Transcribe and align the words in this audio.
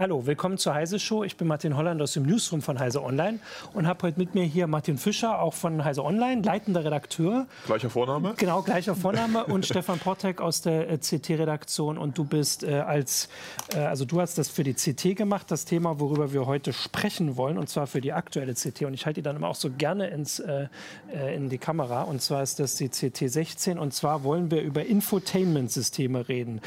Hallo, 0.00 0.24
willkommen 0.24 0.56
zur 0.56 0.72
Heise 0.72 0.98
Show. 0.98 1.24
Ich 1.24 1.36
bin 1.36 1.46
Martin 1.46 1.76
Holland 1.76 2.00
aus 2.00 2.14
dem 2.14 2.22
Newsroom 2.22 2.62
von 2.62 2.78
Heise 2.78 3.04
Online 3.04 3.38
und 3.74 3.86
habe 3.86 4.06
heute 4.06 4.18
mit 4.18 4.34
mir 4.34 4.44
hier 4.44 4.66
Martin 4.66 4.96
Fischer, 4.96 5.38
auch 5.42 5.52
von 5.52 5.84
Heise 5.84 6.02
Online, 6.02 6.40
leitender 6.40 6.82
Redakteur. 6.82 7.46
Gleicher 7.66 7.90
Vorname? 7.90 8.32
Genau, 8.38 8.62
gleicher 8.62 8.94
Vorname 8.94 9.44
und 9.44 9.66
Stefan 9.66 9.98
Portek 9.98 10.40
aus 10.40 10.62
der 10.62 10.88
äh, 10.88 10.96
CT-Redaktion 10.96 11.98
und 11.98 12.16
du 12.16 12.24
bist 12.24 12.64
äh, 12.64 12.76
als, 12.76 13.28
äh, 13.74 13.80
also 13.80 14.06
du 14.06 14.22
hast 14.22 14.38
das 14.38 14.48
für 14.48 14.64
die 14.64 14.72
CT 14.72 15.16
gemacht, 15.16 15.50
das 15.50 15.66
Thema, 15.66 16.00
worüber 16.00 16.32
wir 16.32 16.46
heute 16.46 16.72
sprechen 16.72 17.36
wollen 17.36 17.58
und 17.58 17.68
zwar 17.68 17.86
für 17.86 18.00
die 18.00 18.14
aktuelle 18.14 18.54
CT 18.54 18.84
und 18.84 18.94
ich 18.94 19.04
halte 19.04 19.20
die 19.20 19.22
dann 19.22 19.36
immer 19.36 19.48
auch 19.48 19.54
so 19.54 19.68
gerne 19.68 20.06
ins, 20.06 20.38
äh, 20.38 20.68
äh 21.12 21.36
in 21.36 21.50
die 21.50 21.58
Kamera 21.58 22.04
und 22.04 22.22
zwar 22.22 22.42
ist 22.42 22.58
das 22.58 22.76
die 22.76 22.88
CT 22.88 23.30
16 23.30 23.78
und 23.78 23.92
zwar 23.92 24.24
wollen 24.24 24.50
wir 24.50 24.62
über 24.62 24.82
Infotainment-Systeme 24.82 26.26
reden 26.26 26.62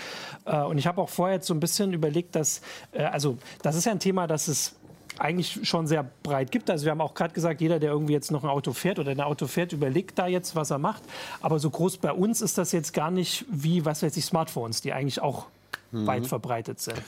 äh, 0.45 0.61
und 0.61 0.77
ich 0.77 0.85
habe 0.85 1.02
auch 1.02 1.09
vorher 1.09 1.38
jetzt 1.38 1.47
so 1.47 1.55
ein 1.55 1.59
bisschen 1.59 1.93
überlegt, 1.93 2.35
dass, 2.35 2.61
also 2.91 3.22
also 3.23 3.37
das 3.61 3.75
ist 3.75 3.85
ja 3.85 3.91
ein 3.93 3.99
Thema, 3.99 4.27
das 4.27 4.47
es 4.47 4.75
eigentlich 5.19 5.59
schon 5.67 5.87
sehr 5.87 6.03
breit 6.23 6.51
gibt. 6.51 6.69
Also 6.69 6.85
wir 6.85 6.91
haben 6.91 7.01
auch 7.01 7.13
gerade 7.13 7.33
gesagt, 7.33 7.61
jeder, 7.61 7.79
der 7.79 7.91
irgendwie 7.91 8.13
jetzt 8.13 8.31
noch 8.31 8.43
ein 8.43 8.49
Auto 8.49 8.73
fährt 8.73 8.99
oder 8.99 9.11
ein 9.11 9.21
Auto 9.21 9.47
fährt, 9.47 9.71
überlegt 9.71 10.17
da 10.17 10.27
jetzt, 10.27 10.55
was 10.55 10.71
er 10.71 10.79
macht. 10.79 11.03
Aber 11.41 11.59
so 11.59 11.69
groß 11.69 11.97
bei 11.97 12.11
uns 12.11 12.41
ist 12.41 12.57
das 12.57 12.71
jetzt 12.71 12.93
gar 12.93 13.11
nicht 13.11 13.45
wie, 13.49 13.85
was 13.85 14.01
weiß 14.01 14.17
ich, 14.17 14.25
Smartphones, 14.25 14.81
die 14.81 14.91
eigentlich 14.91 15.21
auch 15.21 15.45
mhm. 15.91 16.07
weit 16.07 16.27
verbreitet 16.27 16.81
sind. 16.81 16.99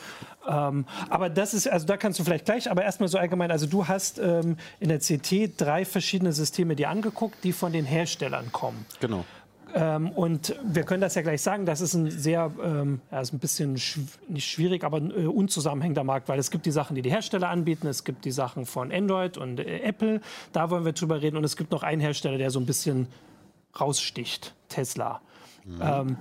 Ähm, 0.48 0.86
aber 1.10 1.30
das 1.30 1.56
ist, 1.56 1.68
also 1.68 1.88
da 1.88 1.98
kannst 1.98 2.20
du 2.20 2.24
vielleicht 2.24 2.46
gleich, 2.46 2.70
aber 2.70 2.84
erstmal 2.84 3.10
so 3.10 3.18
allgemein, 3.18 3.50
also 3.50 3.66
du 3.66 3.88
hast 3.88 4.20
ähm, 4.20 4.58
in 4.80 4.90
der 4.90 5.00
CT 5.00 5.60
drei 5.60 5.84
verschiedene 5.84 6.32
Systeme 6.32 6.76
dir 6.76 6.90
angeguckt, 6.90 7.44
die 7.44 7.52
von 7.52 7.74
den 7.74 7.86
Herstellern 7.86 8.52
kommen. 8.52 8.86
Genau. 9.00 9.26
Ähm, 9.76 10.12
und 10.12 10.56
wir 10.64 10.84
können 10.84 11.02
das 11.02 11.16
ja 11.16 11.22
gleich 11.22 11.42
sagen, 11.42 11.66
das 11.66 11.82
ist 11.82 11.94
ein 11.94 12.10
sehr, 12.10 12.50
ähm, 12.64 13.02
ja, 13.12 13.20
ist 13.20 13.34
ein 13.34 13.40
bisschen 13.40 13.78
schw 13.78 14.02
nicht 14.30 14.50
schwierig, 14.50 14.86
aber 14.86 15.00
äh, 15.00 15.26
unzusammenhängender 15.26 16.06
Markt, 16.06 16.30
weil 16.30 16.40
es 16.40 16.50
gibt 16.50 16.66
die 16.66 16.72
Sachen, 16.72 16.96
die 16.96 17.02
die 17.02 17.12
Hersteller 17.12 17.50
anbieten, 17.50 17.88
es 17.88 18.06
gibt 18.06 18.24
die 18.24 18.32
Sachen 18.32 18.66
von 18.66 18.92
Android 18.94 19.38
und 19.38 19.60
äh, 19.60 19.82
Apple, 19.82 20.22
da 20.54 20.70
wollen 20.70 20.86
wir 20.86 20.94
drüber 20.94 21.22
reden 21.22 21.36
und 21.36 21.44
es 21.44 21.58
gibt 21.58 21.72
noch 21.72 21.84
einen 21.84 22.00
Hersteller, 22.00 22.38
der 22.38 22.52
so 22.52 22.60
ein 22.60 22.66
bisschen 22.66 23.08
raussticht, 23.78 24.56
Tesla. 24.70 25.20
Mhm. 25.66 25.82
Ähm, 25.82 26.18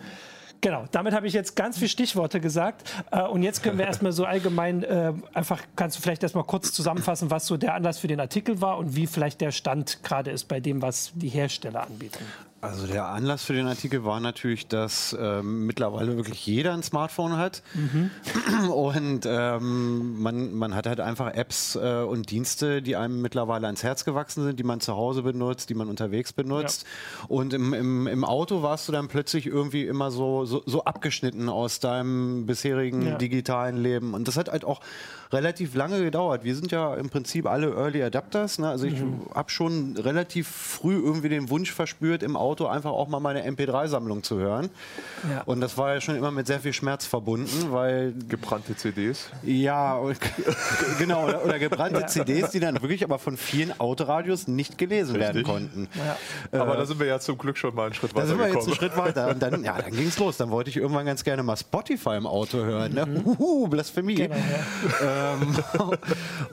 Genau, 0.64 0.86
damit 0.92 1.12
habe 1.12 1.26
ich 1.26 1.34
jetzt 1.34 1.56
ganz 1.56 1.76
viele 1.76 1.90
Stichworte 1.90 2.40
gesagt. 2.40 2.90
Äh, 3.10 3.20
und 3.20 3.42
jetzt 3.42 3.62
können 3.62 3.76
wir 3.76 3.84
erstmal 3.84 4.12
so 4.12 4.24
allgemein 4.24 4.82
äh, 4.82 5.12
einfach, 5.34 5.60
kannst 5.76 5.98
du 5.98 6.00
vielleicht 6.00 6.22
erstmal 6.22 6.44
kurz 6.44 6.72
zusammenfassen, 6.72 7.30
was 7.30 7.46
so 7.46 7.58
der 7.58 7.74
Anlass 7.74 7.98
für 7.98 8.08
den 8.08 8.18
Artikel 8.18 8.62
war 8.62 8.78
und 8.78 8.96
wie 8.96 9.06
vielleicht 9.06 9.42
der 9.42 9.50
Stand 9.50 10.02
gerade 10.02 10.30
ist 10.30 10.44
bei 10.44 10.60
dem, 10.60 10.80
was 10.80 11.12
die 11.16 11.28
Hersteller 11.28 11.82
anbieten. 11.82 12.24
Also 12.64 12.86
der 12.86 13.08
Anlass 13.08 13.44
für 13.44 13.52
den 13.52 13.66
Artikel 13.66 14.04
war 14.04 14.20
natürlich, 14.20 14.66
dass 14.66 15.12
äh, 15.12 15.42
mittlerweile 15.42 16.16
wirklich 16.16 16.46
jeder 16.46 16.72
ein 16.72 16.82
Smartphone 16.82 17.36
hat 17.36 17.62
mhm. 17.74 18.10
und 18.70 19.26
ähm, 19.26 20.22
man, 20.22 20.54
man 20.54 20.74
hat 20.74 20.86
halt 20.86 21.00
einfach 21.00 21.34
Apps 21.34 21.76
äh, 21.76 22.02
und 22.02 22.30
Dienste, 22.30 22.80
die 22.80 22.96
einem 22.96 23.20
mittlerweile 23.20 23.66
ans 23.66 23.82
Herz 23.82 24.04
gewachsen 24.04 24.44
sind, 24.44 24.58
die 24.58 24.64
man 24.64 24.80
zu 24.80 24.96
Hause 24.96 25.22
benutzt, 25.22 25.68
die 25.68 25.74
man 25.74 25.88
unterwegs 25.88 26.32
benutzt. 26.32 26.84
Ja. 26.84 27.26
Und 27.28 27.52
im, 27.52 27.74
im, 27.74 28.06
im 28.06 28.24
Auto 28.24 28.62
warst 28.62 28.88
du 28.88 28.92
dann 28.92 29.08
plötzlich 29.08 29.46
irgendwie 29.46 29.86
immer 29.86 30.10
so, 30.10 30.46
so, 30.46 30.62
so 30.64 30.84
abgeschnitten 30.84 31.48
aus 31.48 31.80
deinem 31.80 32.46
bisherigen 32.46 33.06
ja. 33.06 33.14
digitalen 33.16 33.76
Leben. 33.76 34.14
Und 34.14 34.26
das 34.26 34.36
hat 34.36 34.48
halt 34.50 34.64
auch 34.64 34.80
relativ 35.34 35.74
lange 35.74 36.02
gedauert. 36.02 36.44
Wir 36.44 36.54
sind 36.54 36.70
ja 36.70 36.94
im 36.94 37.10
Prinzip 37.10 37.46
alle 37.46 37.74
Early 37.74 38.02
Adapters. 38.02 38.58
Ne? 38.58 38.68
Also 38.68 38.86
ich 38.86 39.00
mhm. 39.00 39.26
habe 39.34 39.50
schon 39.50 39.96
relativ 39.96 40.48
früh 40.48 40.94
irgendwie 40.94 41.28
den 41.28 41.50
Wunsch 41.50 41.72
verspürt, 41.72 42.22
im 42.22 42.36
Auto 42.36 42.66
einfach 42.66 42.90
auch 42.90 43.08
mal 43.08 43.20
meine 43.20 43.46
MP3-Sammlung 43.48 44.22
zu 44.22 44.38
hören. 44.38 44.70
Ja. 45.28 45.42
Und 45.42 45.60
das 45.60 45.76
war 45.76 45.94
ja 45.94 46.00
schon 46.00 46.16
immer 46.16 46.30
mit 46.30 46.46
sehr 46.46 46.60
viel 46.60 46.72
Schmerz 46.72 47.04
verbunden, 47.04 47.70
weil... 47.70 48.14
Gebrannte 48.28 48.76
CDs? 48.76 49.30
Ja, 49.42 50.00
genau. 50.98 51.24
Oder, 51.24 51.44
oder 51.44 51.58
gebrannte 51.58 52.00
ja. 52.00 52.06
CDs, 52.06 52.50
die 52.50 52.60
dann 52.60 52.80
wirklich 52.80 53.02
aber 53.02 53.18
von 53.18 53.36
vielen 53.36 53.78
Autoradios 53.80 54.46
nicht 54.46 54.78
gelesen 54.78 55.16
Richtig. 55.16 55.34
werden 55.34 55.42
konnten. 55.42 55.88
Ja. 56.52 56.60
Aber 56.60 56.74
äh, 56.74 56.78
da 56.78 56.86
sind 56.86 57.00
wir 57.00 57.06
ja 57.06 57.18
zum 57.18 57.36
Glück 57.38 57.58
schon 57.58 57.74
mal 57.74 57.86
einen 57.86 57.94
Schritt 57.94 58.14
weiter 58.14 58.22
Da 58.22 58.28
sind 58.28 58.38
wir 58.38 58.48
jetzt 58.48 58.66
einen 58.66 58.76
Schritt 58.76 58.96
weiter. 58.96 59.28
Und 59.28 59.42
dann, 59.42 59.64
ja, 59.64 59.80
dann 59.80 59.92
ging 59.92 60.06
es 60.06 60.18
los. 60.18 60.36
Dann 60.36 60.50
wollte 60.50 60.70
ich 60.70 60.76
irgendwann 60.76 61.06
ganz 61.06 61.24
gerne 61.24 61.42
mal 61.42 61.56
Spotify 61.56 62.16
im 62.16 62.26
Auto 62.26 62.58
hören. 62.58 62.94
Ne? 62.94 63.06
Mhm. 63.06 63.70
Blasphemie. 63.70 64.14
Genau, 64.14 64.34
ja. 64.34 65.23
Ähm, 65.24 65.56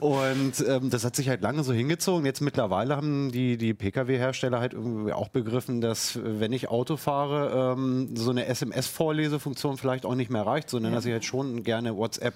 und 0.00 0.64
ähm, 0.66 0.90
das 0.90 1.04
hat 1.04 1.16
sich 1.16 1.28
halt 1.28 1.42
lange 1.42 1.62
so 1.64 1.72
hingezogen. 1.72 2.24
Jetzt 2.24 2.40
mittlerweile 2.40 2.96
haben 2.96 3.32
die, 3.32 3.56
die 3.56 3.74
Pkw-Hersteller 3.74 4.60
halt 4.60 4.72
irgendwie 4.72 5.12
auch 5.12 5.28
begriffen, 5.28 5.80
dass 5.80 6.18
wenn 6.22 6.52
ich 6.52 6.68
Auto 6.68 6.96
fahre, 6.96 7.74
ähm, 7.76 8.16
so 8.16 8.30
eine 8.30 8.46
SMS-Vorlesefunktion 8.46 9.76
vielleicht 9.76 10.06
auch 10.06 10.14
nicht 10.14 10.30
mehr 10.30 10.46
reicht, 10.46 10.70
sondern 10.70 10.92
ja. 10.92 10.96
dass 10.96 11.06
ich 11.06 11.12
halt 11.12 11.24
schon 11.24 11.62
gerne 11.62 11.96
WhatsApp 11.96 12.34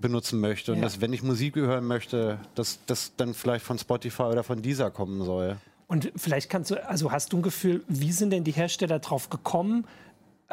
benutzen 0.00 0.40
möchte 0.40 0.72
und 0.72 0.78
ja. 0.78 0.84
dass 0.84 1.00
wenn 1.00 1.12
ich 1.12 1.22
Musik 1.22 1.56
hören 1.56 1.86
möchte, 1.86 2.38
dass 2.54 2.80
das 2.86 3.12
dann 3.16 3.32
vielleicht 3.32 3.64
von 3.64 3.78
Spotify 3.78 4.24
oder 4.24 4.42
von 4.42 4.60
dieser 4.60 4.90
kommen 4.90 5.24
soll. 5.24 5.56
Und 5.86 6.10
vielleicht 6.16 6.50
kannst 6.50 6.70
du, 6.70 6.88
also 6.88 7.12
hast 7.12 7.32
du 7.32 7.38
ein 7.38 7.42
Gefühl, 7.42 7.84
wie 7.88 8.10
sind 8.10 8.30
denn 8.30 8.42
die 8.42 8.52
Hersteller 8.52 8.98
drauf 8.98 9.30
gekommen, 9.30 9.86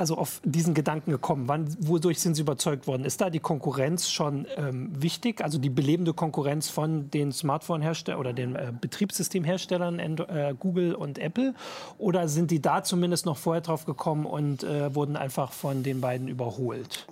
also 0.02 0.18
auf 0.18 0.42
diesen 0.44 0.74
Gedanken 0.74 1.12
gekommen? 1.12 1.48
Wann, 1.48 1.74
wodurch 1.80 2.20
sind 2.20 2.36
Sie 2.36 2.42
überzeugt 2.42 2.88
worden? 2.88 3.06
Ist 3.06 3.22
da 3.22 3.30
die 3.30 3.40
Konkurrenz 3.40 4.10
schon 4.10 4.48
ähm, 4.58 4.92
wichtig, 5.00 5.44
also 5.44 5.60
die 5.60 5.70
belebende 5.70 6.14
Konkurrenz 6.14 6.70
von 6.70 7.12
den 7.12 7.32
Smartphone-Herstellern 7.32 8.20
oder 8.20 8.34
den 8.34 8.56
äh, 8.56 8.74
Betriebssystemherstellern 8.82 10.00
äh, 10.00 10.56
Google 10.60 10.96
und 10.96 11.20
Apple? 11.20 11.54
Oder 12.00 12.28
sind 12.28 12.50
die 12.50 12.62
da 12.62 12.84
zumindest 12.84 13.28
noch 13.28 13.38
vorher 13.38 13.62
drauf 13.62 13.86
gekommen 13.86 14.26
und 14.26 14.64
äh, 14.64 14.94
wurden 14.96 15.16
einfach 15.16 15.54
von 15.54 15.84
den 15.84 16.02
beiden 16.02 16.28
überholt? 16.28 17.06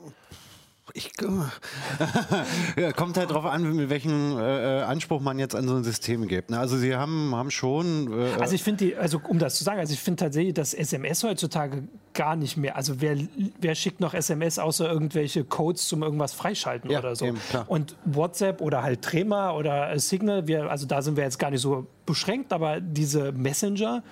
Ich, 0.94 1.12
ja, 2.78 2.92
kommt 2.94 3.18
halt 3.18 3.30
darauf 3.30 3.46
an, 3.46 3.76
mit 3.76 3.90
welchem 3.90 4.38
äh, 4.38 4.80
äh, 4.80 4.84
Anspruch 4.84 5.22
man 5.22 5.40
jetzt 5.40 5.56
an 5.56 5.68
so 5.68 5.76
ein 5.76 5.84
System 5.84 6.28
gibt. 6.28 6.50
Ne? 6.50 6.60
Also 6.60 6.78
sie 6.78 6.96
haben, 6.96 7.36
haben 7.36 7.52
schon. 7.52 8.12
Äh, 8.12 8.40
also 8.40 8.56
ich 8.56 8.64
finde 8.64 8.98
also 9.00 9.22
um 9.28 9.40
das 9.40 9.56
zu 9.56 9.64
sagen, 9.64 9.80
also 9.80 9.94
ich 9.94 10.00
finde 10.00 10.24
tatsächlich, 10.24 10.54
dass 10.54 10.74
SMS 10.74 11.24
heutzutage 11.24 11.84
gar 12.14 12.36
nicht 12.36 12.58
mehr. 12.58 12.76
Also 12.76 13.02
wer, 13.02 13.18
wer 13.60 13.76
schickt 13.76 14.00
noch 14.00 14.14
SMS 14.14 14.60
außer 14.60 14.90
irgendwelche 14.90 15.44
Codes 15.44 15.88
zum 15.88 16.04
irgendwas 16.04 16.34
freischalten 16.34 16.90
ja, 16.90 17.00
oder 17.00 17.16
so? 17.16 17.26
Eben, 17.26 17.40
Und 17.68 17.96
WhatsApp 18.06 18.62
oder 18.62 18.84
halt 18.84 19.02
Trema 19.02 19.52
oder 19.52 19.98
Signal, 20.00 20.48
wir, 20.48 20.70
also 20.70 20.86
da 20.86 21.02
sind 21.02 21.18
wir 21.18 21.24
jetzt 21.24 21.40
gar 21.40 21.52
nicht 21.52 21.62
so 21.62 21.88
beschränkt, 22.06 22.52
aber 22.54 22.82
diese 22.82 23.32
Messenger 23.32 24.04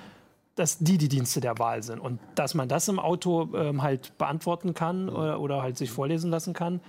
dass 0.57 0.79
die 0.79 0.97
die 0.97 1.07
Dienste 1.07 1.39
der 1.39 1.57
Wahl 1.59 1.83
sind. 1.83 1.99
Und 1.99 2.19
dass 2.35 2.53
man 2.53 2.67
das 2.67 2.87
im 2.87 2.99
Auto 2.99 3.49
ähm, 3.55 3.81
halt 3.81 4.17
beantworten 4.17 4.73
kann 4.73 5.07
oder, 5.09 5.33
äh, 5.33 5.37
oder 5.37 5.61
halt 5.61 5.77
sich 5.77 5.91
vorlesen 5.91 6.29
lassen 6.31 6.53
kann, 6.53 6.81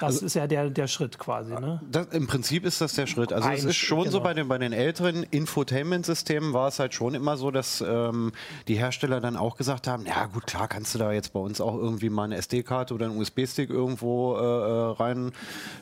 das 0.00 0.14
also, 0.14 0.26
ist 0.26 0.34
ja 0.34 0.46
der, 0.46 0.70
der 0.70 0.86
Schritt 0.86 1.18
quasi. 1.18 1.52
Ne? 1.52 1.80
Das, 1.90 2.06
Im 2.08 2.26
Prinzip 2.26 2.64
ist 2.64 2.80
das 2.80 2.94
der 2.94 3.06
Schritt. 3.06 3.32
Also 3.32 3.48
Ein, 3.48 3.56
es 3.56 3.64
ist 3.64 3.76
schon 3.76 4.00
genau. 4.00 4.10
so 4.12 4.20
bei 4.20 4.32
den, 4.32 4.46
bei 4.46 4.58
den 4.58 4.72
älteren 4.72 5.24
Infotainment-Systemen 5.24 6.52
war 6.52 6.68
es 6.68 6.78
halt 6.78 6.94
schon 6.94 7.14
immer 7.14 7.36
so, 7.36 7.50
dass 7.50 7.82
ähm, 7.86 8.32
die 8.68 8.76
Hersteller 8.76 9.20
dann 9.20 9.36
auch 9.36 9.56
gesagt 9.56 9.88
haben, 9.88 10.06
ja 10.06 10.26
gut, 10.26 10.46
klar 10.46 10.68
kannst 10.68 10.94
du 10.94 10.98
da 10.98 11.12
jetzt 11.12 11.32
bei 11.32 11.40
uns 11.40 11.60
auch 11.60 11.74
irgendwie 11.76 12.08
mal 12.08 12.24
eine 12.24 12.36
SD-Karte 12.36 12.94
oder 12.94 13.06
einen 13.06 13.18
USB-Stick 13.18 13.70
irgendwo 13.70 14.36
äh, 14.36 14.40
äh 14.40 14.92
rein 14.92 15.32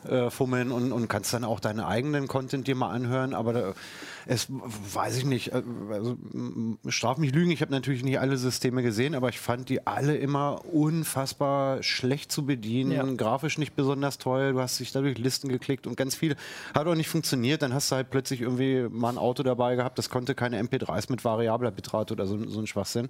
äh, 0.08 0.30
fummeln 0.30 0.72
und, 0.72 0.92
und 0.92 1.08
kannst 1.08 1.34
dann 1.34 1.44
auch 1.44 1.60
deinen 1.60 1.80
eigenen 1.80 2.28
Content 2.28 2.66
dir 2.66 2.76
mal 2.76 2.90
anhören, 2.90 3.34
aber 3.34 3.52
da, 3.52 3.72
es 4.26 4.48
weiß 4.50 5.18
ich 5.18 5.24
nicht, 5.24 5.52
also, 5.52 6.16
straf 6.88 7.18
mich 7.18 7.32
lügen, 7.32 7.50
ich 7.50 7.60
habe 7.60 7.72
natürlich 7.72 8.02
nicht 8.02 8.18
alle 8.20 8.36
Systeme 8.36 8.82
gesehen, 8.82 9.14
aber 9.14 9.28
ich 9.28 9.40
fand 9.40 9.68
die 9.68 9.86
alle 9.86 10.16
immer 10.16 10.64
unfassbar 10.72 11.82
schlecht 11.82 12.32
zu 12.32 12.46
bedienen, 12.46 12.92
ja. 12.92 13.04
grafisch 13.16 13.58
nicht 13.58 13.74
besonders 13.74 14.18
toll, 14.18 14.52
du 14.52 14.60
hast 14.60 14.78
dich 14.80 14.92
dadurch 14.92 15.18
Listen 15.18 15.48
geklickt 15.48 15.86
und 15.86 15.96
ganz 15.96 16.14
viel 16.14 16.36
hat 16.74 16.86
auch 16.86 16.94
nicht 16.94 17.08
funktioniert, 17.08 17.62
dann 17.62 17.74
hast 17.74 17.90
du 17.90 17.96
halt 17.96 18.10
plötzlich 18.10 18.40
irgendwie 18.40 18.86
mal 18.90 19.10
ein 19.10 19.18
Auto 19.18 19.42
dabei 19.42 19.76
gehabt, 19.76 19.98
das 19.98 20.10
konnte 20.10 20.34
keine 20.34 20.62
MP3s 20.62 21.10
mit 21.10 21.24
variabler 21.24 21.70
Bitrate 21.70 22.14
oder 22.14 22.26
so, 22.26 22.38
so 22.48 22.60
ein 22.60 22.66
Schwachsinn, 22.66 23.08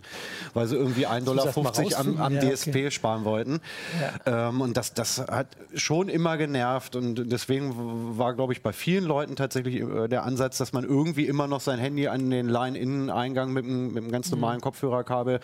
weil 0.54 0.66
sie 0.66 0.76
irgendwie 0.76 1.06
1,50 1.06 1.25
Dollar 1.25 1.98
am, 1.98 2.20
am 2.20 2.34
ja, 2.34 2.40
DSP 2.40 2.69
okay. 2.69 2.90
sparen 2.90 3.25
wollten 3.25 3.60
ja. 4.00 4.48
ähm, 4.48 4.60
und 4.60 4.76
das, 4.76 4.94
das 4.94 5.19
hat 5.19 5.48
schon 5.75 6.08
immer 6.08 6.36
genervt 6.36 6.96
und 6.96 7.31
deswegen 7.31 8.19
war, 8.19 8.34
glaube 8.34 8.52
ich, 8.52 8.62
bei 8.62 8.72
vielen 8.72 9.04
Leuten 9.04 9.36
tatsächlich 9.36 9.81
äh, 9.81 10.08
der 10.08 10.25
Ansatz, 10.25 10.58
dass 10.58 10.72
man 10.72 10.84
irgendwie 10.84 11.01
irgendwie 11.02 11.26
immer 11.26 11.49
noch 11.49 11.60
sein 11.60 11.81
Handy 11.81 12.06
an 12.06 12.31
den 12.31 12.49
Line-In-Eingang 12.49 13.52
mit, 13.52 13.66
mit 13.66 13.96
einem 13.96 14.12
ganz 14.12 14.31
normalen 14.31 14.58
mhm. 14.58 14.62
Kopfhörerkabel 14.62 15.40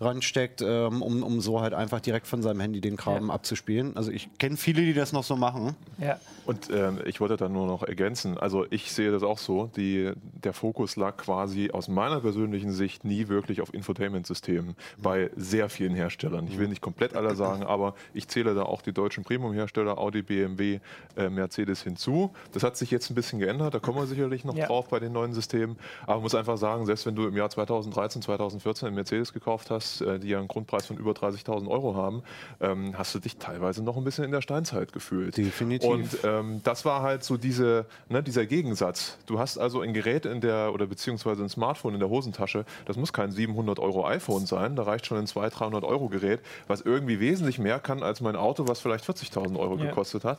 ransteckt, 0.00 0.62
ähm, 0.62 1.02
um, 1.02 1.22
um 1.22 1.40
so 1.40 1.60
halt 1.60 1.74
einfach 1.74 2.00
direkt 2.00 2.26
von 2.26 2.42
seinem 2.42 2.60
Handy 2.60 2.80
den 2.80 2.96
Kram 2.96 3.28
ja. 3.28 3.34
abzuspielen. 3.34 3.96
Also 3.96 4.10
ich 4.10 4.28
kenne 4.38 4.56
viele, 4.56 4.82
die 4.82 4.94
das 4.94 5.12
noch 5.12 5.24
so 5.24 5.36
machen. 5.36 5.76
Ja. 5.98 6.18
Und 6.46 6.70
ähm, 6.70 6.98
ich 7.06 7.20
wollte 7.20 7.36
da 7.36 7.48
nur 7.48 7.66
noch 7.66 7.82
ergänzen, 7.82 8.36
also 8.36 8.66
ich 8.68 8.92
sehe 8.92 9.10
das 9.10 9.22
auch 9.22 9.38
so, 9.38 9.70
die, 9.76 10.12
der 10.42 10.52
Fokus 10.52 10.96
lag 10.96 11.16
quasi 11.16 11.70
aus 11.70 11.88
meiner 11.88 12.20
persönlichen 12.20 12.72
Sicht 12.72 13.04
nie 13.04 13.28
wirklich 13.28 13.62
auf 13.62 13.72
Infotainment-Systemen 13.72 14.70
mhm. 14.70 15.02
bei 15.02 15.30
sehr 15.36 15.68
vielen 15.68 15.94
Herstellern. 15.94 16.46
Ich 16.48 16.58
will 16.58 16.68
nicht 16.68 16.82
komplett 16.82 17.14
alle 17.14 17.34
sagen, 17.34 17.62
aber 17.62 17.94
ich 18.12 18.28
zähle 18.28 18.54
da 18.54 18.64
auch 18.64 18.82
die 18.82 18.92
deutschen 18.92 19.24
Premium-Hersteller, 19.24 19.96
Audi, 19.98 20.22
BMW, 20.22 20.80
äh, 21.16 21.30
Mercedes 21.30 21.82
hinzu. 21.82 22.32
Das 22.52 22.62
hat 22.62 22.76
sich 22.76 22.90
jetzt 22.90 23.10
ein 23.10 23.14
bisschen 23.14 23.38
geändert, 23.38 23.74
da 23.74 23.78
kommen 23.78 23.98
wir 23.98 24.06
sicherlich 24.06 24.44
noch 24.44 24.56
ja. 24.56 24.66
drauf 24.66 24.88
bei 24.94 25.00
den 25.00 25.12
neuen 25.12 25.32
Systemen. 25.32 25.76
Aber 26.02 26.14
man 26.14 26.22
muss 26.22 26.36
einfach 26.36 26.56
sagen, 26.56 26.86
selbst 26.86 27.04
wenn 27.04 27.16
du 27.16 27.26
im 27.26 27.36
Jahr 27.36 27.50
2013, 27.50 28.22
2014 28.22 28.86
einen 28.86 28.94
Mercedes 28.94 29.32
gekauft 29.32 29.72
hast, 29.72 30.02
äh, 30.02 30.20
die 30.20 30.28
ja 30.28 30.38
einen 30.38 30.46
Grundpreis 30.46 30.86
von 30.86 30.96
über 30.96 31.10
30.000 31.10 31.68
Euro 31.68 31.96
haben, 31.96 32.22
ähm, 32.60 32.96
hast 32.96 33.12
du 33.12 33.18
dich 33.18 33.38
teilweise 33.38 33.82
noch 33.82 33.96
ein 33.96 34.04
bisschen 34.04 34.22
in 34.22 34.30
der 34.30 34.40
Steinzeit 34.40 34.92
gefühlt. 34.92 35.36
Definitiv. 35.36 35.90
Und 35.90 36.18
ähm, 36.22 36.60
das 36.62 36.84
war 36.84 37.02
halt 37.02 37.24
so 37.24 37.36
diese, 37.36 37.86
ne, 38.08 38.22
dieser 38.22 38.46
Gegensatz. 38.46 39.18
Du 39.26 39.40
hast 39.40 39.58
also 39.58 39.80
ein 39.80 39.94
Gerät 39.94 40.26
in 40.26 40.40
der, 40.40 40.72
oder 40.72 40.86
beziehungsweise 40.86 41.42
ein 41.42 41.48
Smartphone 41.48 41.94
in 41.94 42.00
der 42.00 42.08
Hosentasche, 42.08 42.64
das 42.84 42.96
muss 42.96 43.12
kein 43.12 43.32
700 43.32 43.80
Euro 43.80 44.06
iPhone 44.06 44.46
sein, 44.46 44.76
da 44.76 44.84
reicht 44.84 45.06
schon 45.06 45.18
ein 45.18 45.26
200, 45.26 45.58
300 45.58 45.84
Euro 45.84 46.08
Gerät, 46.08 46.38
was 46.68 46.82
irgendwie 46.82 47.18
wesentlich 47.18 47.58
mehr 47.58 47.80
kann 47.80 48.04
als 48.04 48.20
mein 48.20 48.36
Auto, 48.36 48.68
was 48.68 48.78
vielleicht 48.78 49.04
40.000 49.04 49.58
Euro 49.58 49.76
ja. 49.76 49.86
gekostet 49.86 50.22
hat 50.22 50.38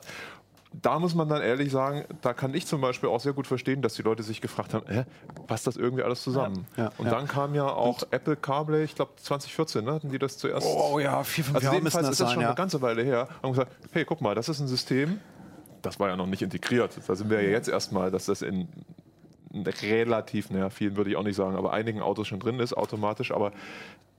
da 0.81 1.00
muss 1.00 1.16
man 1.16 1.30
dann 1.30 1.42
ehrlich 1.42 1.72
sagen, 1.72 2.06
da 2.22 2.33
kann 2.33 2.54
ich 2.54 2.66
zum 2.66 2.81
Beispiel 2.81 3.10
auch 3.10 3.19
sehr 3.19 3.33
gut 3.33 3.48
verstehen, 3.48 3.81
dass 3.81 3.94
die 3.95 4.01
Leute 4.01 4.24
sich 4.24 4.42
gefragt 4.42 4.74
haben, 4.74 4.86
äh, 4.88 5.06
passt 5.48 5.68
das 5.68 5.77
irgendwie 5.77 6.04
alles 6.04 6.24
zusammen? 6.24 6.66
Ja, 6.77 6.86
ja, 6.86 6.92
und 6.98 7.06
ja. 7.06 7.12
dann 7.12 7.27
kam 7.27 7.56
ja 7.56 7.68
auch 7.68 8.01
und 8.01 8.13
Apple 8.13 8.36
CarPlay, 8.36 8.83
ich 8.83 8.95
glaube 8.95 9.12
2014, 9.18 9.86
ne, 9.86 9.94
hatten 9.94 10.10
die 10.10 10.19
das 10.19 10.38
zuerst. 10.38 10.68
Oh 10.68 11.00
ja, 11.00 11.24
vier, 11.24 11.44
fünf 11.44 11.56
also 11.56 11.66
Jahre 11.66 11.77
jedenfalls 11.77 12.10
ist 12.10 12.19
das 12.19 12.33
schon 12.33 12.44
eine 12.44 12.56
ganze 12.56 12.81
Weile 12.81 13.04
her. 13.04 13.27
Und 13.42 13.51
gesagt, 13.51 13.72
hey, 13.92 14.06
guck 14.06 14.22
mal, 14.22 14.36
das 14.36 14.50
ist 14.50 14.60
ein 14.60 14.68
System, 14.68 15.19
das 15.81 16.00
war 16.00 16.10
ja 16.10 16.16
noch 16.16 16.27
nicht 16.27 16.42
integriert. 16.42 17.00
Da 17.07 17.16
sind 17.16 17.30
wir 17.30 17.42
ja 17.42 17.50
jetzt 17.50 17.69
erstmal, 17.69 18.12
dass 18.12 18.25
das 18.25 18.42
in 18.42 18.68
relativ, 19.81 20.50
naja, 20.50 20.69
vielen 20.69 20.98
würde 20.98 21.12
ich 21.12 21.16
auch 21.16 21.24
nicht 21.24 21.36
sagen, 21.36 21.56
aber 21.56 21.72
einigen 21.72 22.01
Autos 22.01 22.27
schon 22.27 22.39
drin 22.39 22.60
ist, 22.60 22.74
automatisch. 22.74 23.31
Aber 23.31 23.51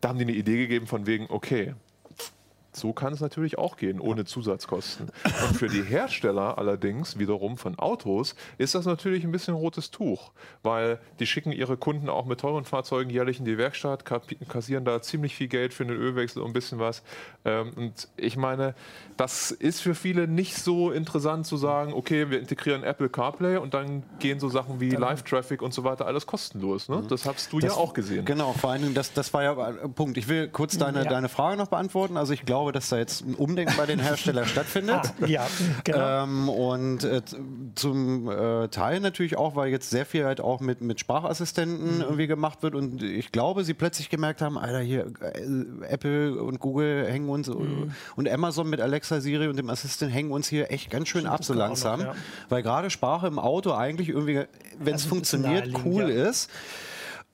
da 0.01 0.09
haben 0.09 0.19
die 0.19 0.25
eine 0.25 0.33
Idee 0.33 0.57
gegeben 0.57 0.87
von 0.87 1.07
wegen, 1.07 1.27
okay, 1.29 1.75
so 2.77 2.93
kann 2.93 3.13
es 3.13 3.21
natürlich 3.21 3.59
auch 3.59 3.77
gehen, 3.77 4.01
ohne 4.01 4.25
Zusatzkosten. 4.25 5.11
Und 5.49 5.57
für 5.57 5.69
die 5.69 5.83
Hersteller 5.83 6.59
allerdings 6.59 7.19
wiederum 7.19 7.57
von 7.57 7.79
Autos 7.79 8.35
ist 8.59 8.75
das 8.75 8.87
natürlich 8.87 9.25
ein 9.25 9.33
bisschen 9.33 9.55
rotes 9.55 9.91
Tuch, 9.91 10.33
weil 10.63 10.99
die 11.19 11.27
schicken 11.27 11.53
ihre 11.53 11.77
Kunden 11.77 12.09
auch 12.09 12.27
mit 12.27 12.41
teuren 12.41 12.65
Fahrzeugen 12.65 13.11
jährlich 13.11 13.39
in 13.39 13.45
die 13.45 13.59
Werkstatt, 13.59 14.05
kassieren 14.05 14.85
da 14.85 15.01
ziemlich 15.03 15.35
viel 15.35 15.49
Geld 15.49 15.75
für 15.75 15.85
den 15.85 15.97
Ölwechsel 15.97 16.43
und 16.43 16.51
ein 16.51 16.53
bisschen 16.53 16.79
was. 16.79 17.03
Ähm, 17.45 17.73
und 17.77 18.09
ich 18.17 18.37
meine, 18.37 18.75
das 19.17 19.51
ist 19.51 19.81
für 19.81 19.95
viele 19.95 20.29
nicht 20.29 20.57
so 20.57 20.91
interessant 20.91 21.47
zu 21.47 21.57
sagen, 21.57 21.93
okay, 21.93 22.31
wir 22.31 22.39
integrieren 22.39 22.83
Apple 22.83 23.09
CarPlay 23.09 23.57
und 23.57 23.75
dann 23.75 24.03
gehen 24.19 24.41
so 24.41 24.49
Sachen 24.49 24.81
wie 24.81 24.91
Live-Traffic 24.91 25.63
und 25.63 25.73
so 25.73 25.85
weiter 25.85 26.07
alles 26.07 26.27
kostenlos. 26.27 26.89
Ne? 26.89 27.03
Das 27.09 27.25
hast 27.25 27.53
du 27.53 27.61
das, 27.61 27.75
ja 27.75 27.77
auch 27.77 27.95
gesehen. 27.95 28.25
Genau, 28.25 28.53
vor 28.53 28.71
allen 28.71 28.83
Dingen, 28.83 28.95
das, 28.95 29.13
das 29.13 29.33
war 29.33 29.43
ja 29.43 29.57
ein 29.57 29.95
Punkt. 29.95 30.17
Ich 30.17 30.29
will 30.29 30.49
kurz 30.49 30.77
deine, 30.79 31.05
ja. 31.05 31.11
deine 31.11 31.29
Frage 31.29 31.57
noch 31.57 31.69
beantworten. 31.69 32.17
Also 32.17 32.33
ich 32.33 32.45
glaube, 32.45 32.66
glaube, 32.67 32.73
dass 32.73 32.89
da 32.89 32.99
jetzt 32.99 33.25
ein 33.25 33.35
Umdenken 33.35 33.77
bei 33.77 33.87
den 33.87 34.01
Herstellern 34.01 34.47
stattfindet. 34.47 34.97
Ah, 34.97 35.27
ja, 35.27 35.47
genau. 35.85 36.25
Ähm, 36.25 36.49
und 36.49 37.05
äh, 37.05 37.23
zum 37.75 38.29
äh, 38.29 38.69
Teil 38.69 39.01
natürlich 39.01 39.37
auch, 39.37 39.57
weil 39.57 39.71
jetzt 39.71 39.91
sehr 39.91 40.05
viel 40.05 40.25
halt 40.25 40.41
auch 40.41 40.61
mit, 40.61 40.81
mit 40.81 41.01
Sprachassistenten 41.01 41.97
mhm. 41.97 42.01
irgendwie 42.03 42.27
gemacht 42.27 42.63
wird. 42.63 42.75
Und 42.75 43.03
ich 43.03 43.33
glaube, 43.33 43.65
sie 43.65 43.75
plötzlich 43.75 44.11
gemerkt 44.11 44.43
haben, 44.43 44.59
Alter, 44.59 44.81
hier 44.81 45.13
äh, 45.21 45.87
Apple 45.89 46.43
und 46.43 46.61
Google 46.61 47.07
hängen 47.07 47.29
uns 47.29 47.49
mhm. 47.49 47.93
und 48.17 48.29
Amazon 48.29 48.69
mit 48.69 48.81
Alexa, 48.81 49.21
Siri 49.21 49.49
und 49.49 49.57
dem 49.57 49.71
Assistent 49.71 50.13
hängen 50.13 50.33
uns 50.33 50.49
hier 50.49 50.71
echt 50.71 50.91
ganz 50.91 51.09
schön 51.09 51.23
Stimmt, 51.23 51.35
ab 51.35 51.45
so 51.45 51.55
langsam. 51.55 52.01
Noch, 52.01 52.07
ja. 52.07 52.15
Weil 52.49 52.63
gerade 52.63 52.91
Sprache 52.91 53.27
im 53.27 53.39
Auto 53.39 53.73
eigentlich 53.73 54.09
irgendwie, 54.09 54.45
wenn 54.79 54.95
es 54.95 55.05
also 55.05 55.09
funktioniert, 55.11 55.71
cool 55.85 56.11
ja. 56.11 56.29
ist. 56.29 56.51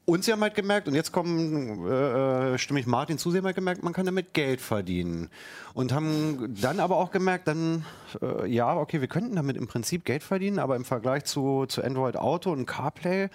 Und 0.04 0.24
sie 0.24 0.32
haben 0.32 0.40
halt 0.42 0.54
gemerkt, 0.54 0.88
und 0.88 0.94
jetzt 0.94 1.12
kommen, 1.12 1.86
äh, 1.88 2.54
äh, 2.54 2.58
stimme 2.58 2.80
ich 2.80 2.86
Martin 2.86 3.18
zu, 3.18 3.30
sie 3.30 3.38
haben 3.38 3.44
halt 3.44 3.54
gemerkt, 3.54 3.84
man 3.84 3.92
kann 3.92 4.04
damit 4.04 4.34
Geld 4.34 4.60
verdienen. 4.60 5.30
Und 5.74 5.92
haben 5.92 6.54
dann 6.60 6.80
aber 6.80 6.96
auch 6.96 7.12
gemerkt, 7.12 7.46
dann, 7.46 7.84
äh, 8.20 8.48
ja, 8.48 8.76
okay, 8.76 9.00
wir 9.00 9.08
könnten 9.08 9.36
damit 9.36 9.56
im 9.56 9.68
Prinzip 9.68 10.04
Geld 10.04 10.24
verdienen, 10.24 10.58
aber 10.58 10.74
im 10.74 10.84
Vergleich 10.84 11.24
zu, 11.24 11.66
zu 11.66 11.84
Android 11.84 12.16
Auto 12.16 12.50
und 12.50 12.66
CarPlay 12.66 13.28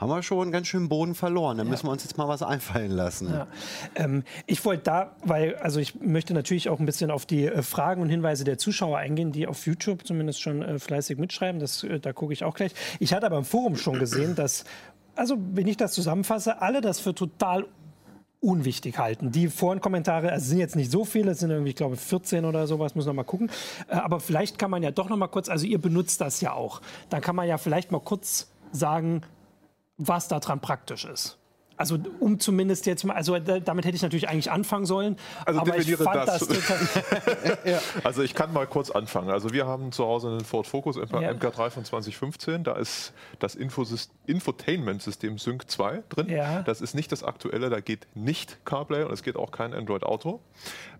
haben 0.00 0.08
wir 0.08 0.22
schon 0.22 0.50
ganz 0.50 0.66
schön 0.66 0.88
Boden 0.88 1.14
verloren. 1.14 1.58
Da 1.58 1.64
ja. 1.64 1.68
müssen 1.68 1.86
wir 1.86 1.92
uns 1.92 2.04
jetzt 2.04 2.16
mal 2.16 2.26
was 2.26 2.42
einfallen 2.42 2.90
lassen. 2.90 3.30
Ja. 3.30 3.46
Ähm, 3.94 4.24
ich 4.46 4.64
wollte 4.64 4.84
da, 4.84 5.16
weil, 5.24 5.56
also 5.56 5.78
ich 5.78 6.00
möchte 6.00 6.32
natürlich 6.32 6.70
auch 6.70 6.80
ein 6.80 6.86
bisschen 6.86 7.10
auf 7.10 7.26
die 7.26 7.46
äh, 7.46 7.62
Fragen 7.62 8.00
und 8.00 8.08
Hinweise 8.08 8.44
der 8.44 8.56
Zuschauer 8.56 8.96
eingehen, 8.96 9.30
die 9.30 9.46
auf 9.46 9.66
YouTube 9.66 10.06
zumindest 10.06 10.40
schon 10.40 10.62
äh, 10.62 10.78
fleißig 10.78 11.18
mitschreiben. 11.18 11.60
Das, 11.60 11.84
äh, 11.84 12.00
da 12.00 12.14
gucke 12.14 12.32
ich 12.32 12.44
auch 12.44 12.54
gleich. 12.54 12.72
Ich 12.98 13.12
hatte 13.12 13.26
aber 13.26 13.36
im 13.36 13.44
Forum 13.44 13.76
schon 13.76 13.98
gesehen, 13.98 14.34
dass 14.34 14.64
also 15.16 15.36
wenn 15.52 15.66
ich 15.66 15.76
das 15.76 15.92
zusammenfasse, 15.92 16.60
alle 16.60 16.80
das 16.80 17.00
für 17.00 17.14
total 17.14 17.66
unwichtig 18.40 18.98
halten. 18.98 19.30
Die 19.32 19.48
Forenkommentare 19.48 20.32
also 20.32 20.46
sind 20.46 20.58
jetzt 20.58 20.76
nicht 20.76 20.90
so 20.90 21.04
viele, 21.04 21.32
es 21.32 21.40
sind 21.40 21.50
irgendwie, 21.50 21.70
ich 21.70 21.76
glaube, 21.76 21.96
14 21.96 22.44
oder 22.44 22.66
sowas, 22.66 22.94
muss 22.94 23.06
noch 23.06 23.12
mal 23.12 23.24
gucken. 23.24 23.50
Äh, 23.88 23.96
aber 23.96 24.20
vielleicht 24.20 24.58
kann 24.58 24.70
man 24.70 24.82
ja 24.82 24.90
doch 24.90 25.08
noch 25.08 25.16
mal 25.16 25.28
kurz, 25.28 25.48
also 25.48 25.66
ihr 25.66 25.80
benutzt 25.80 26.20
das 26.20 26.40
ja 26.40 26.52
auch, 26.54 26.80
dann 27.10 27.20
kann 27.20 27.36
man 27.36 27.46
ja 27.46 27.58
vielleicht 27.58 27.92
mal 27.92 28.00
kurz 28.00 28.50
sagen, 28.72 29.22
was 29.98 30.28
daran 30.28 30.60
praktisch 30.60 31.04
ist. 31.04 31.39
Also 31.80 31.96
um 32.18 32.38
zumindest 32.38 32.84
jetzt 32.84 33.04
mal, 33.04 33.14
also 33.14 33.38
damit 33.38 33.86
hätte 33.86 33.96
ich 33.96 34.02
natürlich 34.02 34.28
eigentlich 34.28 34.50
anfangen 34.50 34.84
sollen. 34.84 35.16
Also 35.46 35.60
aber 35.60 35.78
ich 35.78 35.96
fand 35.96 36.28
das. 36.28 36.46
das 36.46 36.58
ja. 37.64 37.78
Also 38.04 38.22
ich 38.22 38.34
kann 38.34 38.52
mal 38.52 38.66
kurz 38.66 38.90
anfangen. 38.90 39.30
Also 39.30 39.54
wir 39.54 39.66
haben 39.66 39.90
zu 39.90 40.04
Hause 40.04 40.28
einen 40.28 40.44
Ford 40.44 40.66
Focus 40.66 40.98
MK3 40.98 41.70
von 41.70 41.82
2015. 41.86 42.64
Da 42.64 42.74
ist 42.74 43.14
das 43.38 43.54
Infotainment-System 43.54 45.38
Sync 45.38 45.70
2 45.70 46.02
drin. 46.10 46.28
Ja. 46.28 46.60
Das 46.64 46.82
ist 46.82 46.94
nicht 46.94 47.12
das 47.12 47.24
aktuelle, 47.24 47.70
da 47.70 47.80
geht 47.80 48.08
nicht 48.14 48.58
CarPlay 48.66 49.04
und 49.04 49.12
es 49.12 49.22
geht 49.22 49.36
auch 49.36 49.50
kein 49.50 49.72
Android 49.72 50.02
Auto. 50.02 50.40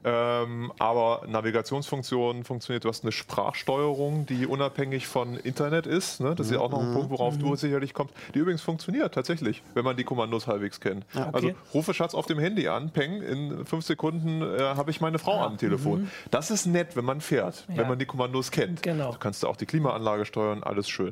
Ähm, 0.03 0.73
aber 0.79 1.27
Navigationsfunktion 1.29 2.45
funktioniert. 2.45 2.85
Du 2.85 2.89
hast 2.89 3.05
eine 3.05 3.13
Sprachsteuerung, 3.13 4.25
die 4.25 4.47
unabhängig 4.47 5.07
von 5.07 5.37
Internet 5.37 5.87
ist. 5.87 6.21
Ne? 6.21 6.35
Das 6.35 6.47
ist 6.47 6.55
ja 6.55 6.61
auch 6.61 6.71
noch 6.71 6.81
ein 6.81 6.91
mhm. 6.91 6.95
Punkt, 6.95 7.11
worauf 7.11 7.35
mhm. 7.35 7.41
du 7.41 7.57
sicherlich 7.57 7.93
kommst. 7.93 8.15
Die 8.35 8.39
übrigens 8.39 8.63
funktioniert 8.63 9.13
tatsächlich, 9.13 9.63
wenn 9.75 9.85
man 9.85 9.97
die 9.97 10.05
Kommandos 10.05 10.47
halbwegs 10.47 10.70
kennt. 10.79 11.05
Ah, 11.15 11.29
okay. 11.29 11.31
Also 11.33 11.51
rufe 11.75 11.95
Schatz 11.95 12.15
auf 12.15 12.27
dem 12.27 12.39
Handy 12.39 12.69
an, 12.69 12.91
peng, 12.91 13.23
in 13.23 13.67
fünf 13.67 13.85
Sekunden 13.85 14.43
äh, 14.43 14.61
habe 14.61 14.91
ich 14.91 15.01
meine 15.01 15.19
Frau 15.19 15.41
ah, 15.41 15.47
am 15.47 15.59
Telefon. 15.59 16.03
Mhm. 16.03 16.11
Das 16.31 16.51
ist 16.51 16.67
nett, 16.67 16.95
wenn 16.97 17.05
man 17.05 17.21
fährt, 17.21 17.65
ja. 17.69 17.79
wenn 17.79 17.89
man 17.89 17.99
die 17.99 18.07
Kommandos 18.07 18.51
kennt. 18.51 18.83
Genau. 18.83 19.13
Du 19.13 19.19
kannst 19.19 19.45
auch 19.45 19.57
die 19.57 19.67
Klimaanlage 19.67 20.25
steuern, 20.25 20.63
alles 20.63 20.89
schön. 20.89 21.11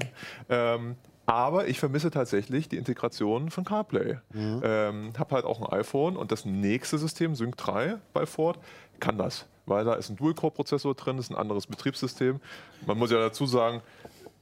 Ähm, 0.49 0.97
aber 1.29 1.69
ich 1.69 1.79
vermisse 1.79 2.11
tatsächlich 2.11 2.71
die 2.71 2.77
Integration 2.77 3.51
von 3.51 3.65
CarPlay. 3.65 4.17
Mhm. 4.33 4.63
Ähm, 4.65 5.13
habe 5.19 5.35
halt 5.35 5.45
auch 5.45 5.61
ein 5.61 5.79
iPhone 5.79 6.17
und 6.17 6.33
das 6.33 6.47
nächste 6.47 6.97
System, 6.97 7.35
Sync 7.35 7.57
3 7.59 7.97
bei 8.15 8.25
Ford, 8.25 8.59
kann 8.99 9.19
das. 9.19 9.47
Weil 9.67 9.85
da 9.85 9.93
ist 9.93 10.09
ein 10.09 10.17
Dual-Core-Prozessor 10.17 10.95
drin, 10.95 11.19
ist 11.19 11.31
ein 11.31 11.37
anderes 11.37 11.67
Betriebssystem. 11.67 12.41
Man 12.87 12.97
muss 12.97 13.11
ja 13.11 13.19
dazu 13.19 13.45
sagen, 13.45 13.83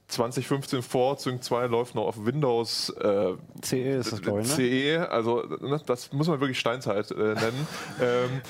2015 0.07 0.81
Ford 0.81 1.19
Sync 1.19 1.43
2 1.43 1.67
läuft 1.67 1.95
noch 1.95 2.05
auf 2.05 2.25
Windows 2.25 2.89
äh, 2.91 3.33
CE 3.61 3.97
ist 3.97 4.13
das, 4.13 4.21
glaube 4.21 4.41
ich, 4.41 4.47
ne? 4.47 4.53
CE, 4.53 5.09
also 5.09 5.43
ne, 5.43 5.81
das 5.85 6.13
muss 6.13 6.27
man 6.27 6.39
wirklich 6.39 6.59
Steinzeit 6.59 7.11
äh, 7.11 7.15
nennen. 7.15 7.67
ähm, 8.01 8.41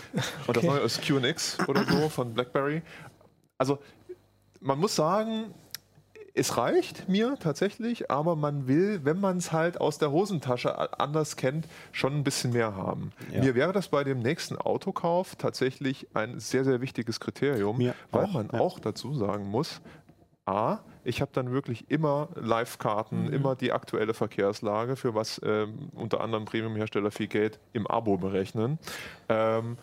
und 0.46 0.58
das 0.58 0.64
neue 0.64 0.80
ist 0.82 1.02
QNX 1.02 1.58
oder 1.68 1.84
so 1.84 2.10
von 2.10 2.34
BlackBerry. 2.34 2.84
Also 3.58 3.80
man 4.60 4.80
muss 4.80 4.96
sagen, 4.96 5.54
es 6.38 6.58
reicht 6.58 7.10
mir 7.10 7.36
tatsächlich, 7.40 8.12
aber 8.12 8.36
man 8.36 8.68
will, 8.68 9.02
wenn 9.04 9.20
man 9.20 9.38
es 9.38 9.52
halt 9.52 9.82
aus 9.82 9.98
der 9.98 10.12
Hosentasche 10.12 11.00
anders 11.00 11.36
kennt, 11.36 11.68
schon 11.92 12.14
ein 12.14 12.24
bisschen 12.24 12.54
mehr 12.54 12.76
haben. 12.76 13.12
Ja. 13.34 13.42
Mir 13.42 13.56
wäre 13.56 13.74
das 13.74 13.88
bei 13.88 14.04
dem 14.04 14.20
nächsten 14.20 14.56
Autokauf 14.58 15.36
tatsächlich 15.36 16.08
ein 16.14 16.40
sehr, 16.40 16.64
sehr 16.64 16.82
wichtiges 16.82 17.20
Kriterium, 17.20 17.78
mir 17.80 17.96
weil 18.12 18.26
auch, 18.26 18.34
man 18.34 18.50
ja. 18.54 18.60
auch 18.60 18.80
dazu 18.80 19.16
sagen 19.16 19.48
muss, 19.48 19.82
A, 20.46 20.80
ich 21.08 21.22
habe 21.22 21.32
dann 21.34 21.52
wirklich 21.52 21.90
immer 21.90 22.28
Live-Karten, 22.36 23.28
mhm. 23.28 23.34
immer 23.34 23.56
die 23.56 23.72
aktuelle 23.72 24.14
Verkehrslage, 24.14 24.98
für 24.98 25.16
was 25.16 25.40
ähm, 25.44 25.90
unter 25.96 26.22
anderem 26.22 26.46
Premium-Hersteller 26.46 27.12
viel 27.12 27.28
Geld 27.28 27.60
im 27.72 27.88
Abo 27.88 28.18
berechnen. 28.18 28.78
Ähm, 29.30 29.78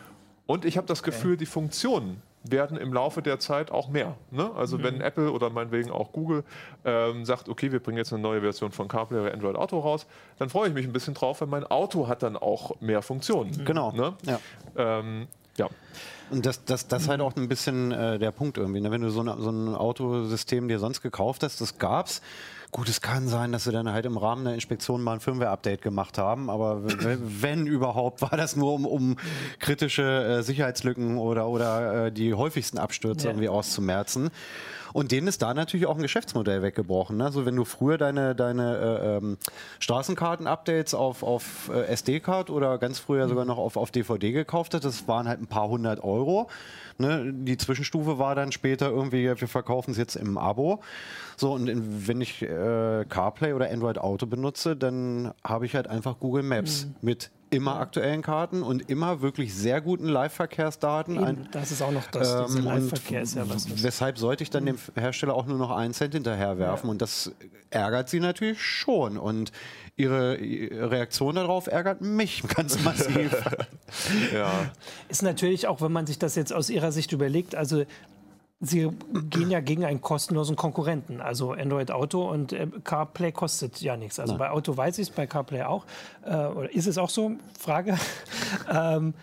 und 0.47 0.67
ich 0.67 0.77
habe 0.77 0.87
das 0.87 1.03
Gefühl, 1.03 1.33
okay. 1.33 1.39
die 1.39 1.47
Funktionen 1.47 2.23
werden 2.47 2.77
im 2.77 2.93
Laufe 2.93 3.23
der 3.23 3.39
Zeit 3.39 3.71
auch 3.71 3.89
mehr. 3.89 4.17
Ne? 4.31 4.51
Also 4.55 4.77
mhm. 4.77 4.83
wenn 4.83 5.01
Apple 5.01 5.33
oder 5.33 5.49
meinetwegen 5.49 5.91
auch 5.91 6.13
Google 6.13 6.45
ähm, 6.85 7.25
sagt, 7.25 7.49
okay, 7.49 7.73
wir 7.73 7.81
bringen 7.81 7.97
jetzt 7.97 8.13
eine 8.13 8.21
neue 8.21 8.43
Version 8.43 8.71
von 8.71 8.87
CarPlay 8.87 9.21
oder 9.21 9.33
Android 9.33 9.57
Auto 9.57 9.79
raus, 9.79 10.07
dann 10.39 10.51
freue 10.51 10.69
ich 10.69 10.75
mich 10.75 10.85
ein 10.85 10.93
bisschen 10.93 11.15
drauf, 11.15 11.41
weil 11.41 11.49
mein 11.49 11.65
Auto 11.65 12.07
hat 12.07 12.23
dann 12.23 12.37
auch 12.37 12.79
mehr 12.83 13.01
Funktionen. 13.01 13.53
Mhm. 13.53 13.65
Genau. 13.65 13.93
Ne? 13.93 14.13
Ja. 14.27 14.41
Ähm, 14.77 15.27
ja. 15.57 15.69
Und 16.31 16.47
das, 16.47 16.65
das, 16.65 16.89
das 16.89 17.03
ist 17.03 17.09
halt 17.09 17.21
auch 17.21 17.37
ein 17.37 17.49
bisschen 17.49 17.93
äh, 17.93 18.19
der 18.19 18.31
Punkt 18.31 18.57
irgendwie. 18.57 18.81
Ne? 18.81 18.91
Wenn 18.91 19.03
du 19.03 19.11
so, 19.11 19.21
eine, 19.21 19.37
so 19.39 19.51
ein 19.51 19.75
Autosystem 19.75 20.69
dir 20.69 20.79
sonst 20.79 21.03
gekauft 21.03 21.43
hast, 21.43 21.61
das 21.61 21.79
gab's, 21.79 22.23
Gut, 22.75 22.89
es 22.89 23.01
kann 23.01 23.29
sein, 23.29 23.53
dass 23.53 23.63
sie 23.63 23.71
dann 23.71 23.93
halt 23.93 24.05
im 24.05 24.17
Rahmen 24.17 24.45
der 24.45 24.55
Inspektion 24.55 25.01
mal 25.01 25.13
ein 25.13 25.21
Firmware-Update 25.21 25.81
gemacht 25.81 26.19
haben, 26.19 26.51
aber 26.51 26.83
wenn 26.85 27.69
überhaupt, 27.69 28.21
war 28.21 28.37
das 28.37 28.57
nur 28.57 28.73
um, 28.73 28.85
um 28.85 29.17
kritische 29.61 30.03
äh, 30.03 30.43
Sicherheitslücken 30.43 31.17
oder, 31.17 31.47
oder 31.47 32.07
äh, 32.07 32.11
die 32.11 32.35
häufigsten 32.35 32.79
Abstürze 32.79 33.27
ja. 33.27 33.31
irgendwie 33.31 33.49
auszumerzen. 33.49 34.31
Und 34.95 35.11
denen 35.11 35.27
ist 35.27 35.43
da 35.43 35.55
natürlich 35.55 35.87
auch 35.87 35.97
ein 35.97 36.03
Geschäftsmodell 36.03 36.63
weggebrochen. 36.63 37.17
Ne? 37.17 37.25
Also 37.25 37.45
wenn 37.45 37.57
du 37.57 37.65
früher 37.65 37.99
deine, 37.99 38.37
deine 38.37 38.79
äh, 38.79 39.17
ähm, 39.17 39.39
Straßenkarten-Updates 39.81 40.95
auf, 40.95 41.25
auf 41.25 41.69
äh, 41.69 41.87
SD-Card 41.87 42.49
oder 42.49 42.79
ganz 42.79 43.01
früher 43.01 43.27
sogar 43.29 43.45
noch 43.45 43.59
auf, 43.59 43.77
auf 43.77 43.91
DVD 43.91 44.31
gekauft 44.31 44.73
hast, 44.73 44.85
das 44.85 45.09
waren 45.09 45.27
halt 45.27 45.41
ein 45.41 45.49
paar 45.49 45.69
hundert 45.69 46.05
Euro. 46.05 46.49
Ne? 46.99 47.33
Die 47.35 47.57
Zwischenstufe 47.57 48.21
war 48.21 48.37
dann 48.37 48.53
später 48.53 48.89
irgendwie, 48.89 49.25
wir 49.25 49.49
verkaufen 49.49 49.91
es 49.91 49.97
jetzt 49.97 50.15
im 50.15 50.39
Abo. 50.39 50.81
So, 51.37 51.55
und 51.55 51.69
in, 51.69 52.07
wenn 52.07 52.21
ich 52.21 52.43
äh, 52.43 53.05
CarPlay 53.09 53.53
oder 53.53 53.73
Android 53.73 53.99
Auto 53.99 54.27
benutze, 54.27 54.77
dann 54.77 55.35
habe 55.43 55.67
ich 55.67 55.75
halt 55.75 55.89
einfach 55.89 56.21
Google 56.21 56.45
Maps 56.45 56.87
mhm. 56.87 56.95
mit 57.03 57.31
immer 57.55 57.81
aktuellen 57.81 58.23
Karten 58.23 58.63
und 58.63 58.91
immer 58.91 59.21
wirklich 59.23 59.55
sehr 59.55 59.81
guten 59.81 60.07
Live-Verkehrsdaten. 60.07 61.17
Eben, 61.17 61.49
das 61.53 61.71
ist 61.71 61.83
auch 61.83 61.93
noch 61.93 62.07
das, 62.11 62.57
ähm, 62.57 62.65
Live-Verkehr 62.65 63.23
ist 63.23 63.37
ja 63.37 63.49
was. 63.49 63.83
Weshalb 63.83 64.19
sollte 64.19 64.43
ich 64.43 64.51
dann 64.51 64.67
dem 64.67 64.79
Hersteller 64.95 65.35
auch 65.35 65.47
nur 65.47 65.59
noch 65.59 65.71
einen 65.71 65.95
Cent 65.95 66.15
hinterherwerfen? 66.15 66.89
Ja. 66.89 66.91
Und 66.91 67.03
das 67.03 67.33
ärgert 67.71 68.09
sie 68.09 68.21
natürlich 68.21 68.63
schon. 68.63 69.19
Und 69.19 69.53
ihre 69.97 70.39
Reaktion 70.39 71.37
darauf 71.37 71.67
ärgert 71.67 72.01
mich 72.01 72.43
ganz 72.55 72.83
massiv. 72.83 73.33
ja. 74.35 74.71
Ist 75.09 75.23
natürlich 75.23 75.67
auch, 75.67 75.81
wenn 75.81 75.93
man 75.93 76.07
sich 76.07 76.19
das 76.19 76.35
jetzt 76.35 76.53
aus 76.53 76.71
ihrer 76.71 76.93
Sicht 76.93 77.13
überlegt, 77.13 77.55
also 77.55 77.85
Sie 78.65 78.91
gehen 79.31 79.51
ja 79.51 79.61
gegen 79.61 79.85
einen 79.85 80.01
kostenlosen 80.01 80.57
Konkurrenten. 80.57 81.21
Also 81.21 81.53
Android 81.53 81.91
Auto 81.91 82.29
und 82.29 82.53
äh, 82.53 82.67
CarPlay 82.83 83.33
kostet 83.33 83.81
ja 83.81 83.97
nichts. 83.97 84.19
Also 84.19 84.35
Nein. 84.35 84.39
bei 84.39 84.51
Auto 84.51 84.77
weiß 84.77 84.99
ich 84.99 85.09
es, 85.09 85.15
bei 85.15 85.27
CarPlay 85.27 85.63
auch. 85.63 85.85
Äh, 86.25 86.35
oder 86.35 86.73
ist 86.75 86.87
es 86.87 86.99
auch 86.99 87.11
so? 87.11 87.33
Frage. 87.59 87.99
ähm, 88.73 89.15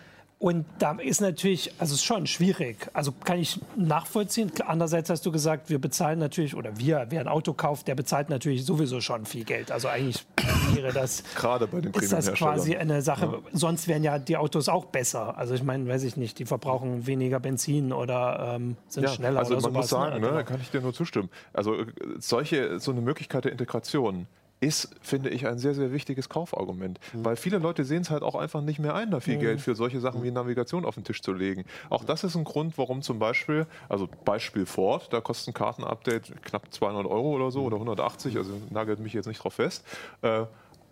und 0.42 0.66
da 0.80 0.98
ist 0.98 1.20
natürlich, 1.20 1.72
also 1.78 1.94
ist 1.94 2.02
schon 2.02 2.26
schwierig. 2.26 2.90
Also 2.94 3.12
kann 3.12 3.38
ich 3.38 3.60
nachvollziehen. 3.76 4.50
Andererseits 4.66 5.08
hast 5.08 5.24
du 5.24 5.30
gesagt, 5.30 5.70
wir 5.70 5.78
bezahlen 5.78 6.18
natürlich, 6.18 6.56
oder 6.56 6.76
wir, 6.78 7.06
wer 7.10 7.20
ein 7.20 7.28
Auto 7.28 7.52
kauft, 7.52 7.86
der 7.86 7.94
bezahlt 7.94 8.28
natürlich 8.28 8.64
sowieso 8.64 9.00
schon 9.00 9.24
viel 9.24 9.44
Geld. 9.44 9.70
Also 9.70 9.86
eigentlich 9.86 10.26
wäre 10.74 10.92
das, 10.92 11.22
Gerade 11.34 11.66
bei 11.66 11.80
den 11.80 11.92
ist 11.92 12.12
das 12.12 12.32
quasi 12.32 12.76
eine 12.76 13.02
Sache. 13.02 13.26
Ja. 13.26 13.38
Sonst 13.52 13.88
wären 13.88 14.04
ja 14.04 14.18
die 14.18 14.36
Autos 14.36 14.68
auch 14.68 14.86
besser. 14.86 15.36
Also 15.36 15.54
ich 15.54 15.62
meine, 15.62 15.88
weiß 15.88 16.02
ich 16.04 16.16
nicht, 16.16 16.38
die 16.38 16.44
verbrauchen 16.44 17.06
weniger 17.06 17.40
Benzin 17.40 17.92
oder 17.92 18.54
ähm, 18.56 18.76
sind 18.88 19.04
ja, 19.04 19.08
schneller 19.10 19.40
also 19.40 19.56
man 19.58 19.72
muss 19.72 19.88
sagen, 19.88 20.20
ne, 20.20 20.30
da 20.30 20.42
kann 20.42 20.60
ich 20.60 20.70
dir 20.70 20.80
nur 20.80 20.92
zustimmen. 20.92 21.30
Also 21.52 21.74
äh, 21.74 21.86
solche, 22.18 22.78
so 22.78 22.90
eine 22.90 23.00
Möglichkeit 23.00 23.44
der 23.44 23.52
Integration, 23.52 24.26
ist, 24.62 24.94
finde 25.02 25.30
ich, 25.30 25.46
ein 25.48 25.58
sehr, 25.58 25.74
sehr 25.74 25.92
wichtiges 25.92 26.28
Kaufargument. 26.28 27.00
Mhm. 27.12 27.24
Weil 27.24 27.36
viele 27.36 27.58
Leute 27.58 27.84
sehen 27.84 28.02
es 28.02 28.10
halt 28.10 28.22
auch 28.22 28.36
einfach 28.36 28.60
nicht 28.60 28.78
mehr 28.78 28.94
ein, 28.94 29.10
da 29.10 29.18
viel 29.18 29.36
mhm. 29.36 29.40
Geld 29.40 29.60
für 29.60 29.74
solche 29.74 30.00
Sachen 30.00 30.22
wie 30.22 30.30
Navigation 30.30 30.84
auf 30.84 30.94
den 30.94 31.02
Tisch 31.02 31.20
zu 31.20 31.32
legen. 31.32 31.64
Auch 31.90 32.04
das 32.04 32.22
ist 32.22 32.36
ein 32.36 32.44
Grund, 32.44 32.78
warum 32.78 33.02
zum 33.02 33.18
Beispiel, 33.18 33.66
also 33.88 34.08
Beispiel 34.24 34.64
Ford, 34.64 35.12
da 35.12 35.20
kostet 35.20 35.48
ein 35.48 35.54
Kartenupdate 35.54 36.32
knapp 36.42 36.72
200 36.72 37.06
Euro 37.06 37.34
oder 37.34 37.50
so 37.50 37.64
oder 37.64 37.74
180, 37.76 38.36
also 38.36 38.52
nagelt 38.70 39.00
mich 39.00 39.12
jetzt 39.12 39.26
nicht 39.26 39.42
drauf 39.42 39.54
fest. 39.54 39.84
Äh, 40.22 40.44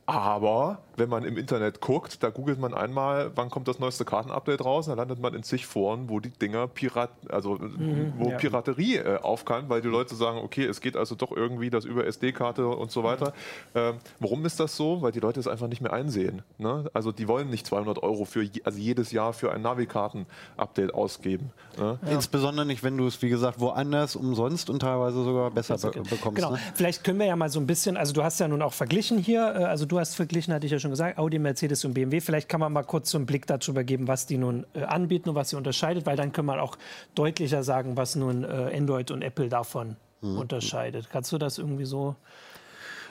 aber 0.06 0.78
wenn 1.00 1.08
man 1.08 1.24
im 1.24 1.36
Internet 1.36 1.80
guckt, 1.80 2.22
da 2.22 2.30
googelt 2.30 2.60
man 2.60 2.74
einmal, 2.74 3.32
wann 3.34 3.50
kommt 3.50 3.66
das 3.66 3.80
neueste 3.80 4.04
Kartenupdate 4.04 4.62
raus, 4.62 4.86
dann 4.86 4.98
landet 4.98 5.18
man 5.18 5.34
in 5.34 5.42
zig 5.42 5.66
Foren, 5.66 6.08
wo 6.08 6.20
die 6.20 6.30
Dinger 6.30 6.68
Pirat, 6.68 7.10
also 7.28 7.54
mhm, 7.54 8.12
wo 8.18 8.30
ja. 8.30 8.36
Piraterie 8.36 8.96
äh, 8.96 9.18
aufkam, 9.20 9.68
weil 9.68 9.80
die 9.80 9.88
Leute 9.88 10.14
sagen, 10.14 10.38
okay, 10.38 10.64
es 10.66 10.80
geht 10.80 10.96
also 10.96 11.14
doch 11.14 11.32
irgendwie 11.32 11.70
das 11.70 11.84
über 11.84 12.06
SD-Karte 12.06 12.68
und 12.68 12.90
so 12.92 13.02
weiter. 13.02 13.32
Ähm, 13.74 13.94
warum 14.20 14.44
ist 14.44 14.60
das 14.60 14.76
so? 14.76 15.02
Weil 15.02 15.12
die 15.12 15.20
Leute 15.20 15.40
es 15.40 15.48
einfach 15.48 15.68
nicht 15.68 15.80
mehr 15.80 15.92
einsehen. 15.92 16.42
Ne? 16.58 16.90
Also 16.92 17.12
die 17.12 17.26
wollen 17.26 17.48
nicht 17.50 17.66
200 17.66 18.02
Euro 18.02 18.24
für 18.26 18.48
also 18.64 18.78
jedes 18.78 19.10
Jahr 19.10 19.32
für 19.32 19.52
ein 19.52 19.62
Navikarten-Update 19.62 20.94
ausgeben. 20.94 21.50
Ne? 21.78 21.98
Ja. 22.04 22.12
Insbesondere 22.12 22.66
nicht, 22.66 22.82
wenn 22.82 22.96
du 22.96 23.06
es, 23.06 23.22
wie 23.22 23.30
gesagt, 23.30 23.58
woanders 23.58 24.16
umsonst 24.16 24.68
und 24.68 24.80
teilweise 24.80 25.24
sogar 25.24 25.50
besser 25.50 25.78
be 25.78 26.02
bekommst. 26.02 26.36
Genau. 26.36 26.52
Ne? 26.52 26.58
Vielleicht 26.74 27.04
können 27.04 27.18
wir 27.18 27.26
ja 27.26 27.36
mal 27.36 27.48
so 27.48 27.58
ein 27.58 27.66
bisschen, 27.66 27.96
also 27.96 28.12
du 28.12 28.22
hast 28.22 28.38
ja 28.38 28.48
nun 28.48 28.60
auch 28.60 28.74
verglichen 28.74 29.18
hier, 29.18 29.54
äh, 29.56 29.64
also 29.64 29.86
du 29.86 29.98
hast 29.98 30.14
verglichen, 30.14 30.52
hatte 30.52 30.66
ich 30.66 30.72
ja 30.72 30.78
schon 30.78 30.89
gesagt, 30.90 31.18
Audi, 31.18 31.38
Mercedes 31.38 31.84
und 31.84 31.94
BMW. 31.94 32.20
Vielleicht 32.20 32.48
kann 32.48 32.60
man 32.60 32.72
mal 32.72 32.82
kurz 32.82 33.10
so 33.10 33.18
einen 33.18 33.26
Blick 33.26 33.46
darüber 33.46 33.84
geben, 33.84 34.08
was 34.08 34.26
die 34.26 34.38
nun 34.38 34.66
äh, 34.74 34.82
anbieten 34.82 35.30
und 35.30 35.34
was 35.34 35.50
sie 35.50 35.56
unterscheidet, 35.56 36.06
weil 36.06 36.16
dann 36.16 36.32
kann 36.32 36.44
man 36.44 36.60
auch 36.60 36.76
deutlicher 37.14 37.62
sagen, 37.62 37.96
was 37.96 38.16
nun 38.16 38.44
äh, 38.44 38.72
Android 38.74 39.10
und 39.10 39.22
Apple 39.22 39.48
davon 39.48 39.96
mhm. 40.20 40.38
unterscheidet. 40.38 41.08
Kannst 41.10 41.32
du 41.32 41.38
das 41.38 41.58
irgendwie 41.58 41.84
so? 41.86 42.16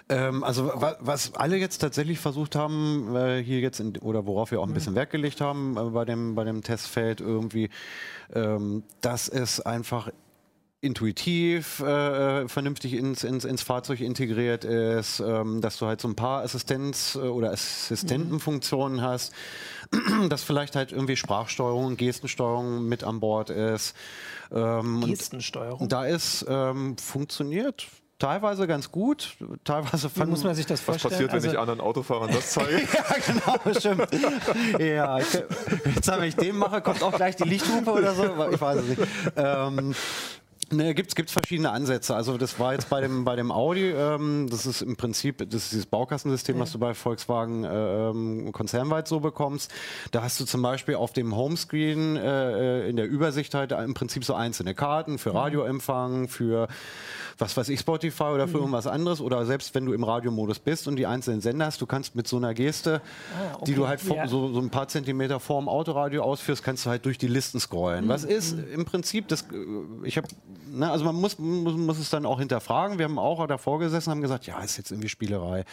Ähm, 0.10 0.44
also 0.44 0.72
was 1.00 1.36
alle 1.36 1.58
jetzt 1.58 1.78
tatsächlich 1.78 2.18
versucht 2.20 2.56
haben, 2.56 3.16
äh, 3.16 3.44
hier 3.44 3.60
jetzt 3.60 3.80
in, 3.80 3.96
oder 3.98 4.26
worauf 4.26 4.50
wir 4.50 4.60
auch 4.60 4.68
ein 4.68 4.74
bisschen 4.74 4.96
Wert 4.96 5.12
gelegt 5.12 5.40
haben 5.40 5.78
äh, 5.78 5.84
bei 5.92 6.04
dem 6.04 6.34
bei 6.34 6.44
dem 6.44 6.64
Testfeld 6.64 7.22
irgendwie, 7.22 7.70
ähm, 8.34 8.84
dass 9.02 9.30
es 9.30 9.62
einfach 9.62 10.10
intuitiv 10.82 11.82
äh, 11.82 12.48
vernünftig 12.48 12.94
ins, 12.94 13.24
ins, 13.24 13.44
ins 13.44 13.62
Fahrzeug 13.62 14.00
integriert 14.00 14.64
ist, 14.64 15.20
ähm, 15.20 15.60
dass 15.60 15.78
du 15.78 15.88
halt 15.88 16.00
so 16.00 16.08
ein 16.08 16.16
paar 16.16 16.44
Assistenz- 16.44 17.16
äh, 17.16 17.28
oder 17.28 17.52
Assistentenfunktionen 17.52 19.00
mhm. 19.00 19.02
hast, 19.02 19.34
dass 20.30 20.44
vielleicht 20.44 20.76
halt 20.76 20.92
irgendwie 20.94 21.18
Sprachsteuerung 21.18 21.86
und 21.86 21.98
Gestensteuerung 21.98 22.88
mit 22.88 23.04
an 23.04 23.20
Bord 23.20 23.50
ist. 23.50 23.94
Ähm, 24.52 25.04
Gestensteuerung? 25.06 25.90
Da 25.90 26.06
ist, 26.06 26.46
ähm, 26.48 26.98
funktioniert 26.98 27.88
teilweise 28.20 28.68
ganz 28.68 28.92
gut, 28.92 29.36
teilweise 29.64 30.10
Wie 30.14 30.26
muss 30.26 30.44
man 30.44 30.54
sich 30.54 30.66
das 30.66 30.82
vorstellen? 30.82 31.12
Was 31.12 31.18
passiert, 31.18 31.32
wenn 31.32 31.38
also, 31.38 31.52
ich 31.52 31.58
anderen 31.58 31.82
Autofahrern 31.82 32.30
das 32.32 32.52
zeige? 32.52 32.82
ja, 32.94 33.16
genau, 33.26 33.80
stimmt. 33.80 34.08
ja, 34.80 35.20
ich, 35.20 35.34
jetzt, 35.96 36.08
wenn 36.08 36.24
ich 36.24 36.36
dem 36.36 36.58
mache, 36.58 36.82
kommt 36.82 37.02
auch 37.02 37.16
gleich 37.16 37.38
die 37.38 37.46
Lichthupe 37.46 37.92
oder 37.92 38.14
so, 38.14 38.24
ich 38.52 38.62
weiß 38.62 38.78
es 38.78 38.88
nicht. 38.88 39.02
Ähm, 39.38 39.96
Ne, 40.72 40.94
gibt 40.94 41.20
es 41.20 41.32
verschiedene 41.32 41.72
Ansätze. 41.72 42.16
Also 42.16 42.38
das 42.38 42.60
war 42.60 42.74
jetzt 42.74 42.90
bei 42.90 43.02
dem, 43.02 43.26
bei 43.26 43.36
dem 43.36 43.52
Audi, 43.52 43.90
ähm, 43.90 44.48
das 44.50 44.66
ist 44.66 44.82
im 44.82 44.96
Prinzip 44.96 45.38
das 45.50 45.64
ist 45.64 45.72
dieses 45.72 45.86
Baukastensystem, 45.86 46.56
ja. 46.56 46.62
was 46.62 46.72
du 46.72 46.80
bei 46.80 46.94
Volkswagen 46.94 47.64
äh, 47.64 48.10
ähm, 48.10 48.52
konzernweit 48.52 49.08
so 49.08 49.20
bekommst. 49.20 49.72
Da 50.12 50.22
hast 50.22 50.40
du 50.40 50.46
zum 50.46 50.62
Beispiel 50.62 50.96
auf 50.96 51.14
dem 51.14 51.36
Homescreen 51.36 52.18
äh, 52.18 52.84
äh 52.84 52.90
in 52.90 52.96
der 52.96 53.08
Übersicht 53.08 53.54
halt 53.54 53.72
im 53.72 53.94
Prinzip 53.94 54.24
so 54.26 54.34
einzelne 54.34 54.76
Karten 54.76 55.18
für 55.18 55.32
mhm. 55.32 55.38
Radioempfang, 55.38 56.28
für 56.28 56.68
was 57.40 57.56
weiß 57.56 57.70
ich, 57.70 57.80
Spotify 57.80 58.24
oder 58.24 58.48
für 58.48 58.58
mhm. 58.58 58.64
irgendwas 58.64 58.88
anderes 58.88 59.22
oder 59.22 59.46
selbst 59.46 59.74
wenn 59.74 59.86
du 59.86 59.94
im 59.94 60.04
Radiomodus 60.04 60.60
bist 60.60 60.88
und 60.88 60.98
die 60.98 61.08
einzelnen 61.08 61.42
Sender 61.42 61.66
hast, 61.66 61.82
du 61.82 61.86
kannst 61.86 62.16
mit 62.16 62.28
so 62.28 62.38
einer 62.38 62.54
Geste, 62.54 63.02
ah, 63.34 63.56
okay. 63.56 63.66
die 63.66 63.76
du 63.76 63.88
halt 63.88 64.02
ja. 64.04 64.28
so, 64.28 64.52
so 64.54 64.60
ein 64.60 64.70
paar 64.70 64.88
Zentimeter 64.88 65.40
vor 65.40 65.62
dem 65.62 65.70
Autoradio 65.70 66.24
ausführst, 66.24 66.64
kannst 66.64 66.86
du 66.86 66.90
halt 66.90 67.06
durch 67.06 67.18
die 67.18 67.28
Listen 67.28 67.60
scrollen. 67.60 68.06
Mhm. 68.06 68.10
Was 68.10 68.26
ist 68.26 68.58
im 68.74 68.86
Prinzip, 68.86 69.28
das, 69.30 69.44
äh, 69.44 69.46
ich 70.04 70.18
habe, 70.18 70.28
ne, 70.70 70.92
also 70.92 71.06
man 71.06 71.16
muss, 71.16 71.40
muss, 71.40 71.76
muss 71.76 71.98
es 71.98 72.10
dann 72.10 72.26
auch 72.26 72.40
hinterfragen. 72.40 72.98
Wir 72.98 73.06
haben 73.06 73.20
auch 73.20 73.46
davor 73.48 73.80
gesessen 73.80 74.10
und 74.10 74.16
haben 74.16 74.22
gesagt, 74.22 74.46
ja, 74.46 74.62
ist 74.62 74.78
jetzt 74.78 74.92
irgendwie 74.92 75.10
Spielerei. 75.10 75.64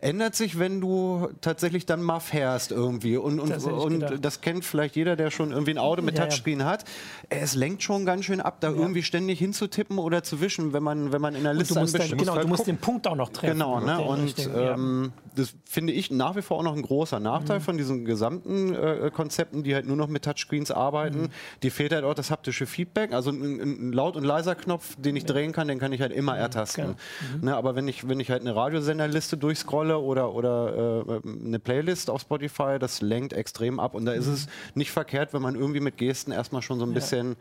Ändert 0.00 0.34
sich, 0.34 0.58
wenn 0.58 0.80
du 0.80 1.28
tatsächlich 1.42 1.84
dann 1.84 2.02
mal 2.02 2.20
fährst 2.20 2.72
irgendwie 2.72 3.18
und, 3.18 3.38
und, 3.38 3.50
das, 3.50 3.64
und 3.64 4.24
das 4.24 4.40
kennt 4.40 4.64
vielleicht 4.64 4.96
jeder, 4.96 5.16
der 5.16 5.30
schon 5.30 5.52
irgendwie 5.52 5.72
ein 5.72 5.78
Auto 5.78 6.00
mit 6.00 6.16
ja, 6.16 6.24
Touchscreen 6.24 6.60
ja. 6.60 6.66
hat. 6.66 6.84
Es 7.28 7.54
lenkt 7.54 7.82
schon 7.82 8.06
ganz 8.06 8.24
schön 8.24 8.40
ab, 8.40 8.58
da 8.60 8.70
irgendwie 8.70 9.02
ständig 9.02 9.38
hinzutippen 9.38 9.98
oder 9.98 10.22
zu 10.22 10.40
wischen, 10.40 10.72
wenn 10.72 10.82
man 10.82 11.01
wenn 11.10 11.22
man 11.22 11.34
in 11.34 11.42
der 11.42 11.54
Liste 11.54 11.74
du 11.74 11.80
musst, 11.80 11.98
dann, 11.98 12.16
genau, 12.16 12.36
du 12.36 12.46
musst 12.46 12.66
den 12.66 12.76
Punkt 12.76 13.06
auch 13.08 13.16
noch 13.16 13.30
treffen. 13.30 13.54
Genau, 13.54 13.80
ne? 13.80 13.98
und 14.00 14.48
ähm, 14.54 15.12
das 15.34 15.54
finde 15.64 15.92
ich 15.92 16.10
nach 16.10 16.36
wie 16.36 16.42
vor 16.42 16.58
auch 16.58 16.62
noch 16.62 16.76
ein 16.76 16.82
großer 16.82 17.18
Nachteil 17.18 17.58
mhm. 17.58 17.62
von 17.62 17.78
diesen 17.78 18.04
gesamten 18.04 18.74
äh, 18.74 19.10
Konzepten, 19.12 19.62
die 19.62 19.74
halt 19.74 19.86
nur 19.86 19.96
noch 19.96 20.08
mit 20.08 20.24
Touchscreens 20.24 20.70
arbeiten. 20.70 21.22
Mhm. 21.22 21.28
Die 21.62 21.70
fehlt 21.70 21.92
halt 21.92 22.04
auch 22.04 22.14
das 22.14 22.30
haptische 22.30 22.66
Feedback, 22.66 23.12
also 23.12 23.30
ein, 23.30 23.60
ein 23.60 23.92
laut 23.92 24.16
und 24.16 24.24
leiser 24.24 24.54
Knopf, 24.54 24.94
den 24.96 25.16
ich 25.16 25.24
drehen 25.24 25.52
kann, 25.52 25.68
den 25.68 25.78
kann 25.78 25.92
ich 25.92 26.00
halt 26.00 26.12
immer 26.12 26.36
ertasten. 26.36 26.96
Mhm. 27.38 27.46
Ne? 27.46 27.56
Aber 27.56 27.74
wenn 27.74 27.88
ich 27.88 28.08
wenn 28.08 28.20
ich 28.20 28.30
halt 28.30 28.42
eine 28.42 28.54
Radiosenderliste 28.54 29.36
durchscrolle 29.36 29.98
oder 29.98 30.34
oder 30.34 31.04
äh, 31.06 31.28
eine 31.46 31.58
Playlist 31.58 32.10
auf 32.10 32.20
Spotify, 32.20 32.78
das 32.78 33.00
lenkt 33.00 33.32
extrem 33.32 33.80
ab 33.80 33.94
und 33.94 34.04
da 34.04 34.12
ist 34.12 34.26
mhm. 34.26 34.34
es 34.34 34.46
nicht 34.74 34.90
verkehrt, 34.90 35.32
wenn 35.32 35.42
man 35.42 35.54
irgendwie 35.54 35.80
mit 35.80 35.96
Gesten 35.96 36.32
erstmal 36.32 36.62
schon 36.62 36.78
so 36.78 36.84
ein 36.84 36.92
bisschen 36.92 37.36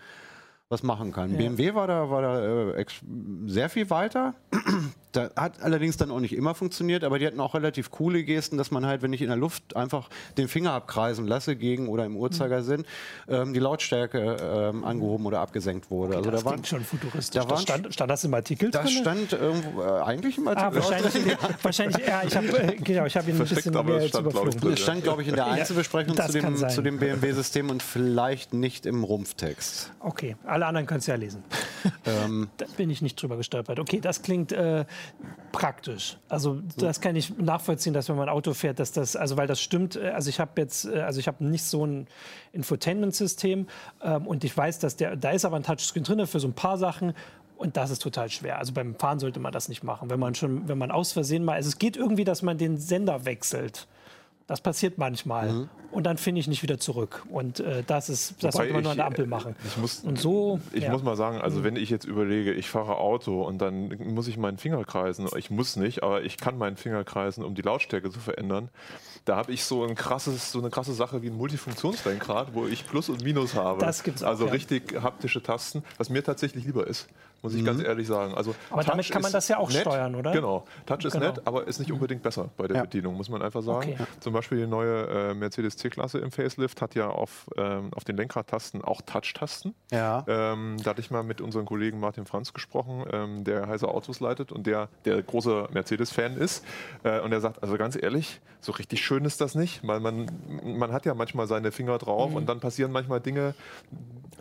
was 0.71 0.83
machen 0.83 1.11
kann. 1.11 1.31
Ja. 1.31 1.37
BMW 1.37 1.73
war 1.73 1.87
da, 1.87 2.09
war 2.09 2.21
da 2.21 2.71
äh, 2.71 2.85
sehr 3.45 3.69
viel 3.69 3.89
weiter. 3.89 4.33
Da 5.11 5.29
hat 5.35 5.61
allerdings 5.61 5.97
dann 5.97 6.09
auch 6.09 6.19
nicht 6.19 6.33
immer 6.33 6.55
funktioniert, 6.55 7.03
aber 7.03 7.19
die 7.19 7.27
hatten 7.27 7.39
auch 7.41 7.53
relativ 7.53 7.91
coole 7.91 8.23
Gesten, 8.23 8.57
dass 8.57 8.71
man 8.71 8.85
halt, 8.85 9.01
wenn 9.01 9.11
ich 9.11 9.21
in 9.21 9.27
der 9.27 9.35
Luft 9.35 9.75
einfach 9.75 10.09
den 10.37 10.47
Finger 10.47 10.71
abkreisen 10.71 11.27
lasse 11.27 11.55
gegen 11.57 11.89
oder 11.89 12.05
im 12.05 12.15
Uhrzeigersinn, 12.15 12.85
ähm, 13.27 13.53
die 13.53 13.59
Lautstärke 13.59 14.37
ähm, 14.41 14.85
angehoben 14.85 15.25
oder 15.25 15.41
abgesenkt 15.41 15.91
wurde. 15.91 16.17
Okay, 16.17 16.17
also 16.17 16.31
das 16.31 16.43
da 16.43 16.49
waren, 16.49 16.63
schon 16.63 16.85
futuristisch. 16.85 17.43
Da 17.43 17.49
waren, 17.49 17.61
stand, 17.61 17.93
stand, 17.93 18.09
das 18.09 18.23
im 18.23 18.33
Artikel 18.33 18.71
das 18.71 18.83
drin? 18.83 18.93
Das 18.93 19.01
stand 19.01 19.33
irgendwo, 19.33 19.81
äh, 19.81 20.01
eigentlich 20.01 20.37
im 20.37 20.47
Artikel. 20.47 20.69
Ah, 20.69 20.75
wahrscheinlich, 20.75 21.25
ja. 21.25 21.37
wahrscheinlich, 21.61 22.07
ja, 22.07 22.21
ich 22.25 22.37
habe 22.37 22.47
äh, 22.47 22.75
genau, 22.77 23.05
hab 23.05 23.27
ihn 23.27 23.35
ein 23.35 23.47
bisschen 23.47 23.85
mehr 23.85 24.07
stand, 24.07 24.27
überflogen. 24.27 24.73
Es 24.73 24.79
stand, 24.79 25.03
glaube 25.03 25.23
ich, 25.23 25.27
in 25.27 25.35
der 25.35 25.47
Einzelbesprechung 25.51 26.15
ja, 26.15 26.27
zu 26.27 26.39
dem, 26.39 26.69
zu 26.69 26.81
dem 26.81 26.99
BMW-System 26.99 27.69
und 27.69 27.83
vielleicht 27.83 28.53
nicht 28.53 28.85
im 28.85 29.03
Rumpftext. 29.03 29.91
Okay, 29.99 30.37
alle 30.61 30.67
anderen 30.67 30.85
können 30.87 30.99
es 30.99 31.07
ja 31.07 31.15
lesen. 31.15 31.43
Ähm, 32.05 32.49
da 32.57 32.65
bin 32.77 32.89
ich 32.89 33.01
nicht 33.01 33.21
drüber 33.21 33.37
gestolpert. 33.37 33.79
Okay, 33.79 33.99
das 33.99 34.21
klingt 34.23 34.51
äh, 34.51 34.85
praktisch. 35.51 36.17
Also 36.29 36.61
das 36.77 36.99
kann 36.99 37.15
ich 37.15 37.37
nachvollziehen, 37.37 37.93
dass 37.93 38.09
wenn 38.09 38.15
man 38.15 38.27
Auto 38.27 38.53
fährt, 38.53 38.79
dass 38.79 38.91
das, 38.91 39.15
also 39.15 39.37
weil 39.37 39.47
das 39.47 39.61
stimmt. 39.61 39.95
Äh, 39.95 40.09
also 40.09 40.29
ich 40.29 40.39
habe 40.39 40.59
jetzt, 40.61 40.85
äh, 40.85 41.01
also 41.01 41.19
ich 41.19 41.27
habe 41.27 41.43
nicht 41.43 41.63
so 41.63 41.85
ein 41.85 42.07
Infotainment-System 42.53 43.67
ähm, 44.03 44.27
und 44.27 44.43
ich 44.43 44.55
weiß, 44.55 44.79
dass 44.79 44.95
der, 44.95 45.15
da 45.15 45.31
ist 45.31 45.45
aber 45.45 45.57
ein 45.57 45.63
Touchscreen 45.63 46.03
drin 46.03 46.25
für 46.25 46.39
so 46.39 46.47
ein 46.47 46.53
paar 46.53 46.77
Sachen. 46.77 47.13
Und 47.55 47.77
das 47.77 47.91
ist 47.91 48.01
total 48.01 48.29
schwer. 48.29 48.57
Also 48.57 48.73
beim 48.73 48.95
Fahren 48.95 49.19
sollte 49.19 49.39
man 49.39 49.51
das 49.51 49.69
nicht 49.69 49.83
machen. 49.83 50.09
Wenn 50.09 50.19
man 50.19 50.33
schon, 50.33 50.67
wenn 50.67 50.79
man 50.79 50.89
aus 50.89 51.11
Versehen 51.11 51.43
mal, 51.43 51.53
also 51.53 51.69
es 51.69 51.77
geht 51.77 51.97
irgendwie, 51.97 52.23
dass 52.23 52.41
man 52.41 52.57
den 52.57 52.77
Sender 52.77 53.25
wechselt 53.25 53.87
Das 54.51 54.59
passiert 54.59 54.97
manchmal. 54.97 55.49
Mhm. 55.49 55.69
Und 55.93 56.03
dann 56.03 56.17
finde 56.17 56.41
ich 56.41 56.47
nicht 56.49 56.61
wieder 56.61 56.77
zurück. 56.77 57.23
Und 57.31 57.61
äh, 57.61 57.83
das 57.87 58.09
ist, 58.09 58.43
das 58.43 58.55
sollte 58.55 58.73
man 58.73 58.83
nur 58.83 58.91
an 58.91 58.97
der 58.97 59.05
Ampel 59.05 59.25
machen. 59.25 59.55
Ich 59.65 59.77
muss, 59.77 60.01
und 60.01 60.19
so. 60.19 60.59
Ich 60.73 60.83
ja. 60.83 60.91
muss 60.91 61.03
mal 61.03 61.15
sagen, 61.15 61.39
also 61.39 61.59
mhm. 61.59 61.63
wenn 61.63 61.75
ich 61.77 61.89
jetzt 61.89 62.03
überlege, 62.03 62.51
ich 62.51 62.69
fahre 62.69 62.97
Auto 62.97 63.43
und 63.43 63.59
dann 63.59 63.97
muss 64.13 64.27
ich 64.27 64.35
meinen 64.35 64.57
Finger 64.57 64.83
kreisen. 64.83 65.25
Ich 65.37 65.51
muss 65.51 65.77
nicht, 65.77 66.03
aber 66.03 66.21
ich 66.23 66.35
kann 66.35 66.57
meinen 66.57 66.75
Finger 66.75 67.05
kreisen, 67.05 67.45
um 67.45 67.55
die 67.55 67.61
Lautstärke 67.61 68.09
zu 68.09 68.19
verändern. 68.19 68.67
Da 69.23 69.37
habe 69.37 69.53
ich 69.53 69.63
so 69.63 69.85
ein 69.85 69.95
krasses, 69.95 70.51
so 70.51 70.59
eine 70.59 70.69
krasse 70.69 70.91
Sache 70.91 71.21
wie 71.21 71.27
ein 71.27 71.37
Multifunktionslenkrad, 71.37 72.53
wo 72.53 72.67
ich 72.67 72.85
Plus 72.85 73.07
und 73.07 73.23
Minus 73.23 73.55
habe. 73.55 73.79
Das 73.79 74.03
gibt's 74.03 74.21
auch, 74.21 74.27
Also 74.27 74.47
ja. 74.47 74.51
richtig 74.51 75.01
haptische 75.01 75.41
Tasten, 75.41 75.81
was 75.97 76.09
mir 76.09 76.25
tatsächlich 76.25 76.65
lieber 76.65 76.87
ist 76.87 77.07
muss 77.41 77.53
ich 77.53 77.61
mhm. 77.61 77.65
ganz 77.65 77.83
ehrlich 77.83 78.07
sagen. 78.07 78.33
Also 78.33 78.53
aber 78.69 78.81
Touch 78.81 78.91
damit 78.91 79.09
kann 79.09 79.21
man 79.21 79.31
das 79.31 79.47
ja 79.47 79.57
auch 79.57 79.69
nett, 79.69 79.81
steuern, 79.81 80.15
oder? 80.15 80.31
Genau. 80.31 80.65
Touch 80.85 81.05
ist 81.05 81.13
genau. 81.13 81.27
nett, 81.27 81.41
aber 81.45 81.67
ist 81.67 81.79
nicht 81.79 81.89
mhm. 81.89 81.95
unbedingt 81.95 82.21
besser 82.21 82.49
bei 82.57 82.67
der 82.67 82.77
ja. 82.77 82.81
Bedienung, 82.83 83.15
muss 83.15 83.29
man 83.29 83.41
einfach 83.41 83.61
sagen. 83.61 83.93
Okay. 83.93 84.03
Zum 84.19 84.33
Beispiel 84.41 84.59
die 84.59 84.67
neue 84.67 85.07
äh, 85.07 85.33
Mercedes 85.33 85.77
C-Klasse 85.77 86.19
im 86.19 86.31
Facelift 86.31 86.81
hat 86.81 86.95
ja 86.95 87.09
auf, 87.09 87.47
ähm, 87.57 87.91
auf 87.95 88.03
den 88.03 88.17
Lenkradtasten 88.17 88.83
auch 88.83 89.01
Touch-Tasten. 89.01 89.73
Ja. 89.91 90.25
Ähm, 90.27 90.77
da 90.83 90.91
hatte 90.91 91.01
ich 91.01 91.11
mal 91.11 91.23
mit 91.23 91.41
unserem 91.41 91.65
Kollegen 91.65 91.99
Martin 91.99 92.25
Franz 92.25 92.53
gesprochen, 92.53 93.05
ähm, 93.11 93.43
der 93.43 93.67
Heise 93.67 93.87
Autos 93.87 94.19
leitet 94.19 94.51
und 94.51 94.67
der, 94.67 94.89
der 95.05 95.21
große 95.21 95.69
Mercedes-Fan 95.71 96.37
ist. 96.37 96.65
Äh, 97.03 97.19
und 97.21 97.31
er 97.31 97.41
sagt, 97.41 97.61
also 97.63 97.77
ganz 97.77 97.95
ehrlich, 97.95 98.41
so 98.59 98.71
richtig 98.73 99.03
schön 99.03 99.25
ist 99.25 99.41
das 99.41 99.55
nicht. 99.55 99.83
Man, 99.83 100.01
man, 100.01 100.27
man 100.63 100.91
hat 100.91 101.05
ja 101.05 101.13
manchmal 101.13 101.47
seine 101.47 101.71
Finger 101.71 101.97
drauf 101.97 102.31
mhm. 102.31 102.37
und 102.37 102.49
dann 102.49 102.59
passieren 102.59 102.91
manchmal 102.91 103.19
Dinge, 103.19 103.53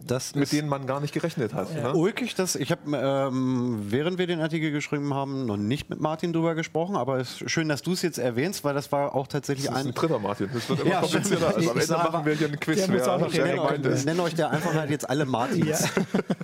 das 0.06 0.34
mit 0.34 0.50
denen 0.52 0.68
man 0.68 0.86
gar 0.86 1.00
nicht 1.00 1.14
gerechnet 1.14 1.54
hat. 1.54 1.74
Ja. 1.74 1.92
Ne? 1.92 1.94
Ulkig, 1.94 2.34
das, 2.34 2.56
ich 2.56 2.70
habe, 2.70 2.80
ähm, 2.92 3.86
während 3.90 4.18
wir 4.18 4.26
den 4.26 4.40
Artikel 4.40 4.72
geschrieben 4.72 5.14
haben, 5.14 5.46
noch 5.46 5.56
nicht 5.56 5.90
mit 5.90 6.00
Martin 6.00 6.32
drüber 6.32 6.54
gesprochen, 6.54 6.96
aber 6.96 7.18
es 7.18 7.40
ist 7.40 7.50
schön, 7.50 7.68
dass 7.68 7.82
du 7.82 7.92
es 7.92 8.02
jetzt 8.02 8.18
erwähnst, 8.18 8.64
weil 8.64 8.74
das 8.74 8.90
war 8.92 9.14
auch 9.14 9.26
tatsächlich 9.26 9.70
ein... 9.70 9.89
ein 9.90 9.94
dritter 9.94 10.18
Martin, 10.18 10.48
das 10.52 10.68
wird 10.68 10.80
immer 10.80 10.90
ja, 10.90 11.00
komplizierter. 11.00 11.46
Also 11.48 11.70
am 11.70 11.76
Ende 11.76 11.86
sage, 11.86 12.10
machen 12.10 12.26
wir 12.26 12.34
hier 12.34 12.46
einen 12.46 12.60
Quiz, 12.60 12.88
wer, 12.88 13.30
wer 13.32 13.54
gemeint 13.54 13.86
ist. 13.86 14.20
Euch 14.20 14.34
der 14.34 14.50
Einfachheit 14.50 14.90
jetzt 14.90 15.08
alle 15.08 15.24
Martins. 15.24 15.88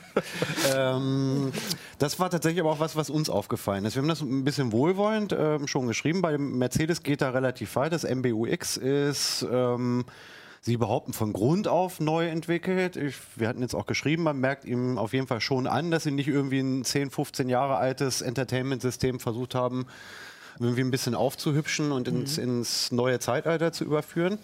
ähm, 0.77 1.53
das 1.99 2.19
war 2.19 2.31
tatsächlich 2.31 2.61
aber 2.61 2.73
auch 2.73 2.81
was, 2.81 2.97
was 2.97 3.11
uns 3.11 3.29
aufgefallen 3.31 3.85
ist. 3.85 3.95
Wir 3.95 4.03
haben 4.03 4.09
das 4.09 4.21
ein 4.21 4.45
bisschen 4.45 4.73
wohlwollend 4.73 5.35
ähm, 5.39 5.67
schon 5.67 5.87
geschrieben. 5.87 6.23
Bei 6.23 6.33
dem 6.33 6.59
Mercedes 6.59 7.03
geht 7.03 7.23
da 7.23 7.31
relativ 7.31 7.75
weit. 7.77 7.93
Das 7.93 8.05
MBUX 8.05 8.77
ist... 8.77 9.47
Ähm, 9.51 10.05
Sie 10.67 10.79
behaupten 10.79 11.13
von 11.13 11.33
Grund 11.33 11.69
auf 11.69 12.01
neu 12.01 12.27
entwickelt. 12.27 12.97
Ich, 12.97 13.15
wir 13.37 13.47
hatten 13.47 13.61
jetzt 13.63 13.77
auch 13.77 13.87
geschrieben, 13.87 14.25
man 14.25 14.41
merkt 14.41 14.65
ihm 14.65 14.99
auf 14.99 15.13
jeden 15.13 15.29
Fall 15.29 15.41
schon 15.41 15.69
an, 15.69 15.93
dass 15.93 16.03
sie 16.03 16.11
nicht 16.11 16.27
irgendwie 16.27 16.59
ein 16.59 16.85
10, 16.85 17.11
15 17.13 17.49
Jahre 17.49 17.77
altes 17.77 18.21
Entertainment-System 18.21 19.21
versucht 19.21 19.55
haben, 19.55 19.87
irgendwie 20.59 20.83
ein 20.83 20.91
bisschen 20.91 21.15
aufzuhübschen 21.15 21.93
und 21.93 22.09
ins, 22.09 22.37
mhm. 22.39 22.45
ins 22.45 22.93
neue 22.93 23.19
Zeitalter 23.19 23.73
zu 23.73 23.85
überführen. 23.85 24.39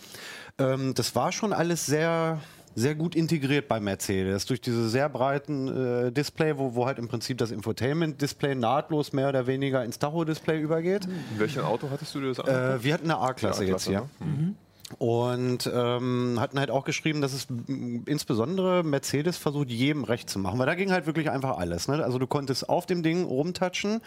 Ähm, 0.59 0.95
das 0.95 1.15
war 1.15 1.33
schon 1.33 1.53
alles 1.53 1.87
sehr 1.87 2.41
sehr 2.75 2.95
gut 2.95 3.15
integriert 3.15 3.69
bei 3.69 3.81
Mercedes. 3.81 4.47
Durch 4.47 4.61
diese 4.61 4.89
sehr 4.89 5.09
breiten 5.09 5.69
äh, 5.69 6.13
Display, 6.13 6.57
wo, 6.57 6.75
wo 6.75 6.87
halt 6.87 6.99
im 6.99 7.09
Prinzip 7.09 7.39
das 7.39 7.51
Infotainment-Display 7.51 8.55
nahtlos 8.55 9.13
mehr 9.13 9.29
oder 9.29 9.47
weniger 9.47 9.85
ins 9.85 9.99
Tacho-Display 9.99 10.61
übergeht. 10.61 11.05
In 11.05 11.39
welchem 11.39 11.65
Auto 11.65 11.91
hattest 11.91 12.15
du 12.15 12.21
dir 12.21 12.33
das? 12.33 12.39
Äh, 12.39 12.83
wir 12.83 12.95
hatten 12.95 13.11
eine 13.11 13.19
A-Klasse 13.19 13.65
jetzt 13.65 13.87
hier. 13.87 14.09
Ne? 14.21 14.27
Mhm. 14.27 14.57
Und 14.99 15.71
ähm, 15.73 16.37
hatten 16.39 16.59
halt 16.59 16.71
auch 16.71 16.85
geschrieben, 16.85 17.23
dass 17.23 17.33
es 17.33 17.47
insbesondere 18.05 18.83
Mercedes 18.83 19.39
versucht, 19.39 19.71
jedem 19.71 20.05
recht 20.05 20.29
zu 20.29 20.39
machen. 20.39 20.59
Weil 20.59 20.67
da 20.67 20.75
ging 20.75 20.93
halt 20.93 21.07
wirklich 21.07 21.31
einfach 21.31 21.57
alles. 21.57 21.89
Ne? 21.89 22.05
Also 22.05 22.19
du 22.19 22.27
konntest 22.27 22.69
auf 22.69 22.85
dem 22.85 23.03
Ding 23.03 23.25
rumtatschen. 23.25 24.03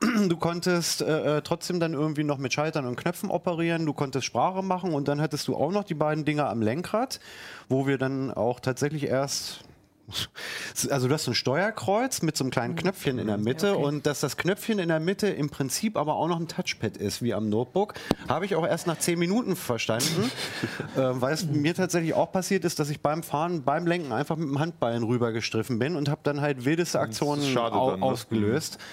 Du 0.28 0.36
konntest 0.36 1.02
äh, 1.02 1.38
äh, 1.38 1.42
trotzdem 1.42 1.80
dann 1.80 1.94
irgendwie 1.94 2.24
noch 2.24 2.38
mit 2.38 2.52
Schaltern 2.52 2.86
und 2.86 2.96
Knöpfen 2.96 3.30
operieren, 3.30 3.86
du 3.86 3.92
konntest 3.92 4.26
Sprache 4.26 4.62
machen 4.62 4.92
und 4.94 5.08
dann 5.08 5.20
hattest 5.20 5.48
du 5.48 5.56
auch 5.56 5.70
noch 5.70 5.84
die 5.84 5.94
beiden 5.94 6.24
Dinger 6.24 6.48
am 6.48 6.62
Lenkrad, 6.62 7.20
wo 7.68 7.86
wir 7.86 7.98
dann 7.98 8.30
auch 8.30 8.60
tatsächlich 8.60 9.04
erst 9.04 9.64
also 10.90 11.08
du 11.08 11.14
hast 11.14 11.26
ein 11.26 11.34
Steuerkreuz 11.34 12.22
mit 12.22 12.36
so 12.36 12.44
einem 12.44 12.50
kleinen 12.50 12.76
Knöpfchen 12.76 13.18
in 13.18 13.26
der 13.26 13.38
Mitte 13.38 13.76
okay. 13.76 13.84
und 13.84 14.06
dass 14.06 14.20
das 14.20 14.36
Knöpfchen 14.36 14.78
in 14.78 14.88
der 14.88 15.00
Mitte 15.00 15.28
im 15.28 15.50
Prinzip 15.50 15.96
aber 15.96 16.16
auch 16.16 16.28
noch 16.28 16.38
ein 16.38 16.48
Touchpad 16.48 16.96
ist, 16.96 17.22
wie 17.22 17.32
am 17.32 17.48
Notebook, 17.48 17.94
habe 18.28 18.44
ich 18.44 18.54
auch 18.54 18.66
erst 18.66 18.86
nach 18.86 18.98
zehn 18.98 19.18
Minuten 19.18 19.56
verstanden, 19.56 20.30
äh, 20.96 21.00
weil 21.00 21.32
es 21.32 21.46
mir 21.46 21.74
tatsächlich 21.74 22.14
auch 22.14 22.32
passiert 22.32 22.64
ist, 22.64 22.78
dass 22.78 22.90
ich 22.90 23.00
beim 23.00 23.22
Fahren, 23.22 23.62
beim 23.62 23.86
Lenken 23.86 24.12
einfach 24.12 24.36
mit 24.36 24.48
dem 24.48 24.58
Handballen 24.58 25.04
rübergestriffen 25.04 25.78
bin 25.78 25.96
und 25.96 26.08
habe 26.08 26.20
dann 26.22 26.40
halt 26.40 26.64
wildeste 26.64 27.00
Aktionen 27.00 27.42
au 27.56 27.90
dann, 27.92 28.00
ne? 28.00 28.84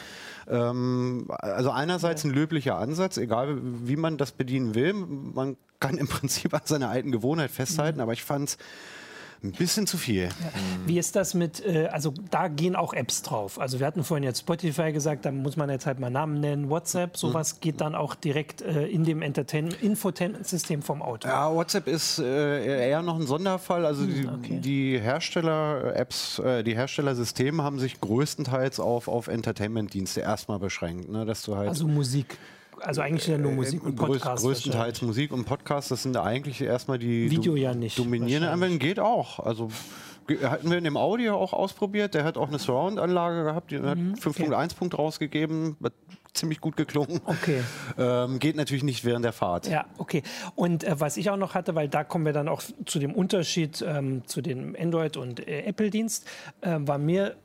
Ähm, 0.48 1.28
also 1.30 1.72
einerseits 1.72 2.24
ein 2.24 2.32
löblicher 2.32 2.78
Ansatz, 2.78 3.18
egal 3.18 3.58
wie 3.62 3.96
man 3.96 4.18
das 4.18 4.32
bedienen 4.32 4.76
will. 4.76 4.94
Man 4.94 5.58
kann 5.80 5.98
im 5.98 6.08
Prinzip 6.08 6.54
an 6.54 6.62
seiner 6.66 6.90
alten 6.90 7.12
Gewohnheit 7.12 7.52
festhalten, 7.52 7.98
mhm. 7.98 8.04
aber 8.04 8.14
ich 8.14 8.24
fand 8.24 8.50
es 8.50 8.58
ein 9.44 9.52
bisschen 9.52 9.88
zu 9.88 9.98
viel. 9.98 10.26
Ja. 10.26 10.30
Wie 10.86 11.00
ist 11.00 11.16
das 11.16 11.34
mit, 11.34 11.66
äh, 11.66 11.88
also 11.88 12.14
da 12.30 12.48
gehen 12.48 12.76
auch 12.76 12.94
Apps 12.94 13.24
drauf. 13.24 13.60
Also 13.60 13.80
wir 13.80 13.88
hatten 13.88 14.04
vorhin 14.04 14.24
jetzt 14.24 14.42
Spotify 14.42 14.92
gesagt, 14.92 15.26
da 15.26 15.32
muss 15.32 15.58
man 15.58 15.70
jetzt 15.70 15.86
halt 15.86 16.00
mal 16.00 16.12
Namen 16.12 16.40
nennen, 16.40 16.70
WhatsApp, 16.70 17.18
sowas 17.18 17.56
mhm. 17.56 17.60
geht 17.62 17.82
dann 17.82 17.96
auch 17.96 18.14
direkt 18.14 18.62
äh, 18.62 18.86
in 18.86 19.04
dem 19.04 19.22
Infotainment-System 19.22 20.84
vom 20.84 21.02
Auto. 21.02 21.28
Ja, 21.28 21.52
WhatsApp 21.54 21.88
ist 21.88 22.20
äh, 22.20 22.90
eher 22.90 23.02
noch 23.02 23.20
ein 23.20 23.26
Sonderfall. 23.26 23.86
Also 23.86 24.06
die, 24.06 24.28
okay. 24.28 24.60
die 24.60 25.00
Hersteller-Apps, 25.00 26.40
äh, 26.40 26.64
die 26.64 26.76
Herstellersysteme 26.76 27.64
haben 27.64 27.80
sich 27.80 28.00
größtenteils 28.00 28.80
auf, 28.80 29.08
auf 29.08 29.28
Entertainment-Dienste 29.28 30.22
erstmal 30.22 30.60
beschränkt. 30.60 31.10
Ne? 31.10 31.26
Dass 31.26 31.42
du 31.42 31.56
halt 31.56 31.70
also 31.70 31.88
Musik 31.88 32.38
also 32.82 33.02
eigentlich 33.02 33.28
ja 33.28 33.38
nur 33.38 33.52
Musik 33.52 33.84
und 33.84 33.96
Podcast. 33.96 34.44
Größtenteils 34.44 35.02
Musik 35.02 35.32
und 35.32 35.46
Podcast, 35.46 35.92
das 35.92 36.04
sind 36.04 36.18
eigentlich 36.18 36.62
erstmal 36.62 37.00
die 37.00 37.30
Video 37.30 37.56
ja 37.56 37.74
nicht, 37.74 37.98
dominierenden 37.98 38.52
Anwendungen. 38.52 38.80
Geht 38.80 39.00
auch. 39.00 39.40
Also 39.40 39.70
hatten 40.44 40.70
wir 40.70 40.78
in 40.78 40.84
dem 40.84 40.98
Audio 40.98 41.36
auch 41.36 41.54
ausprobiert. 41.54 42.14
Der 42.14 42.24
hat 42.24 42.38
auch 42.38 42.48
eine 42.48 42.60
Surround-Anlage 42.60 43.44
gehabt, 43.44 43.72
die 43.72 43.80
mhm, 43.80 43.86
hat 43.86 43.98
5.1 43.98 44.54
okay. 44.54 44.76
Punkt 44.78 44.98
rausgegeben. 44.98 45.78
Hat 45.84 45.94
ziemlich 46.34 46.62
gut 46.62 46.78
geklungen. 46.78 47.22
Okay. 47.26 47.62
Ähm, 47.98 48.40
geht 48.40 48.56
natürlich 48.56 48.84
nicht 48.84 49.04
während 49.04 49.26
der 49.26 49.34
Fahrt. 49.34 49.68
Ja, 49.68 49.86
okay. 49.98 50.24
Und 50.56 50.84
äh, 50.84 51.00
was 51.00 51.18
ich 51.18 51.30
auch 51.30 51.38
noch 51.38 51.56
hatte, 51.56 51.76
weil 51.76 51.90
da 51.90 52.04
kommen 52.04 52.26
wir 52.26 52.34
dann 52.34 52.48
auch 52.48 52.62
zu 52.86 53.00
dem 53.00 53.14
Unterschied 53.14 53.84
ähm, 53.86 54.26
zu 54.26 54.42
dem 54.42 54.76
Android- 54.80 55.18
und 55.18 55.46
äh, 55.46 55.64
Apple-Dienst, 55.64 56.26
äh, 56.62 56.78
war 56.80 56.98
mir 56.98 57.36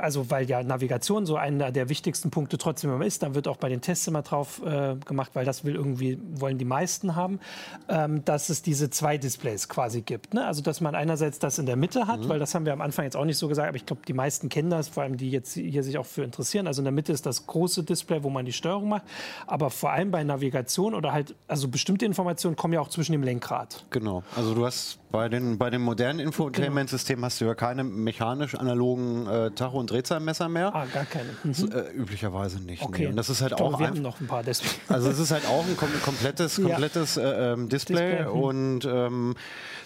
also 0.00 0.30
weil 0.30 0.48
ja 0.48 0.62
Navigation 0.62 1.24
so 1.24 1.36
einer 1.36 1.72
der 1.72 1.88
wichtigsten 1.88 2.30
Punkte 2.30 2.58
trotzdem 2.58 2.92
immer 2.92 3.04
ist, 3.04 3.22
da 3.22 3.34
wird 3.34 3.48
auch 3.48 3.56
bei 3.56 3.68
den 3.68 3.80
Tests 3.80 4.06
immer 4.06 4.22
drauf 4.22 4.60
äh, 4.64 4.96
gemacht, 5.06 5.30
weil 5.34 5.44
das 5.44 5.64
will 5.64 5.74
irgendwie, 5.74 6.18
wollen 6.34 6.58
die 6.58 6.64
meisten 6.66 7.16
haben, 7.16 7.40
ähm, 7.88 8.24
dass 8.24 8.50
es 8.50 8.62
diese 8.62 8.90
zwei 8.90 9.16
Displays 9.16 9.68
quasi 9.68 10.02
gibt. 10.02 10.34
Ne? 10.34 10.44
Also 10.44 10.62
dass 10.62 10.80
man 10.80 10.94
einerseits 10.94 11.38
das 11.38 11.58
in 11.58 11.66
der 11.66 11.76
Mitte 11.76 12.06
hat, 12.06 12.20
mhm. 12.20 12.28
weil 12.28 12.38
das 12.38 12.54
haben 12.54 12.66
wir 12.66 12.74
am 12.74 12.82
Anfang 12.82 13.06
jetzt 13.06 13.16
auch 13.16 13.24
nicht 13.24 13.38
so 13.38 13.48
gesagt, 13.48 13.68
aber 13.68 13.76
ich 13.76 13.86
glaube, 13.86 14.02
die 14.06 14.12
meisten 14.12 14.50
kennen 14.50 14.70
das, 14.70 14.88
vor 14.88 15.02
allem 15.02 15.16
die 15.16 15.30
jetzt 15.30 15.54
hier 15.54 15.82
sich 15.82 15.96
auch 15.96 16.06
für 16.06 16.24
interessieren. 16.24 16.66
Also 16.66 16.82
in 16.82 16.84
der 16.84 16.92
Mitte 16.92 17.12
ist 17.12 17.24
das 17.24 17.46
große 17.46 17.82
Display, 17.82 18.22
wo 18.22 18.28
man 18.28 18.44
die 18.44 18.52
Steuerung 18.52 18.88
macht, 18.90 19.04
aber 19.46 19.70
vor 19.70 19.92
allem 19.92 20.10
bei 20.10 20.22
Navigation 20.24 20.94
oder 20.94 21.12
halt, 21.12 21.34
also 21.48 21.68
bestimmte 21.68 22.04
Informationen 22.04 22.54
kommen 22.54 22.74
ja 22.74 22.80
auch 22.80 22.88
zwischen 22.88 23.12
dem 23.12 23.22
Lenkrad. 23.22 23.86
Genau, 23.90 24.22
also 24.36 24.54
du 24.54 24.66
hast 24.66 24.98
bei 25.10 25.28
den, 25.28 25.56
bei 25.58 25.70
den 25.70 25.80
modernen 25.80 26.20
Infotainment-Systemen 26.20 27.24
hast 27.24 27.40
du 27.40 27.46
ja 27.46 27.54
keine 27.54 27.82
mechanisch 27.82 28.54
analogen 28.54 29.26
äh, 29.26 29.50
Tacho- 29.50 29.69
und 29.78 29.90
Drehzahlmesser 29.90 30.48
mehr. 30.48 30.74
Ah, 30.74 30.86
gar 30.86 31.04
keine. 31.04 31.30
Mhm. 31.42 31.54
So, 31.54 31.68
äh, 31.68 31.90
üblicherweise 31.92 32.60
nicht. 32.60 32.82
Okay. 32.82 33.02
Nee. 33.02 33.08
Und 33.08 33.16
das 33.16 33.28
ist 33.28 33.42
halt 33.42 33.54
auch. 33.54 33.78
Wir 33.78 33.88
haben 33.88 34.02
noch 34.02 34.20
ein 34.20 34.26
paar 34.26 34.42
deswegen. 34.42 34.74
Also 34.88 35.10
es 35.10 35.18
ist 35.18 35.30
halt 35.30 35.46
auch 35.46 35.66
ein 35.66 35.76
kom 35.76 35.88
komplettes, 36.02 36.56
komplettes 36.62 37.16
ja. 37.16 37.22
äh, 37.22 37.52
ähm, 37.52 37.68
Display, 37.68 38.18
Display. 38.18 38.24
Mhm. 38.24 38.42
und 38.42 38.84
ähm, 38.84 39.34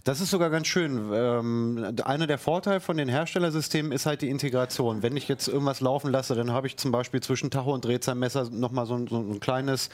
das 0.04 0.20
ist 0.20 0.30
sogar 0.30 0.50
ganz 0.50 0.66
schön. 0.66 1.10
Ähm, 1.14 1.94
einer 2.04 2.26
der 2.26 2.36
Vorteile 2.36 2.80
von 2.80 2.98
den 2.98 3.08
Herstellersystemen 3.08 3.90
ist 3.90 4.04
halt 4.04 4.20
die 4.20 4.28
Integration. 4.28 5.02
Wenn 5.02 5.16
ich 5.16 5.28
jetzt 5.28 5.48
irgendwas 5.48 5.80
laufen 5.80 6.10
lasse, 6.12 6.34
dann 6.34 6.52
habe 6.52 6.66
ich 6.66 6.76
zum 6.76 6.92
Beispiel 6.92 7.22
zwischen 7.22 7.50
Tacho 7.50 7.72
und 7.72 7.86
Drehzahlmesser 7.86 8.50
nochmal 8.50 8.84
so, 8.84 9.02
so 9.08 9.16
ein 9.16 9.40
kleines 9.40 9.88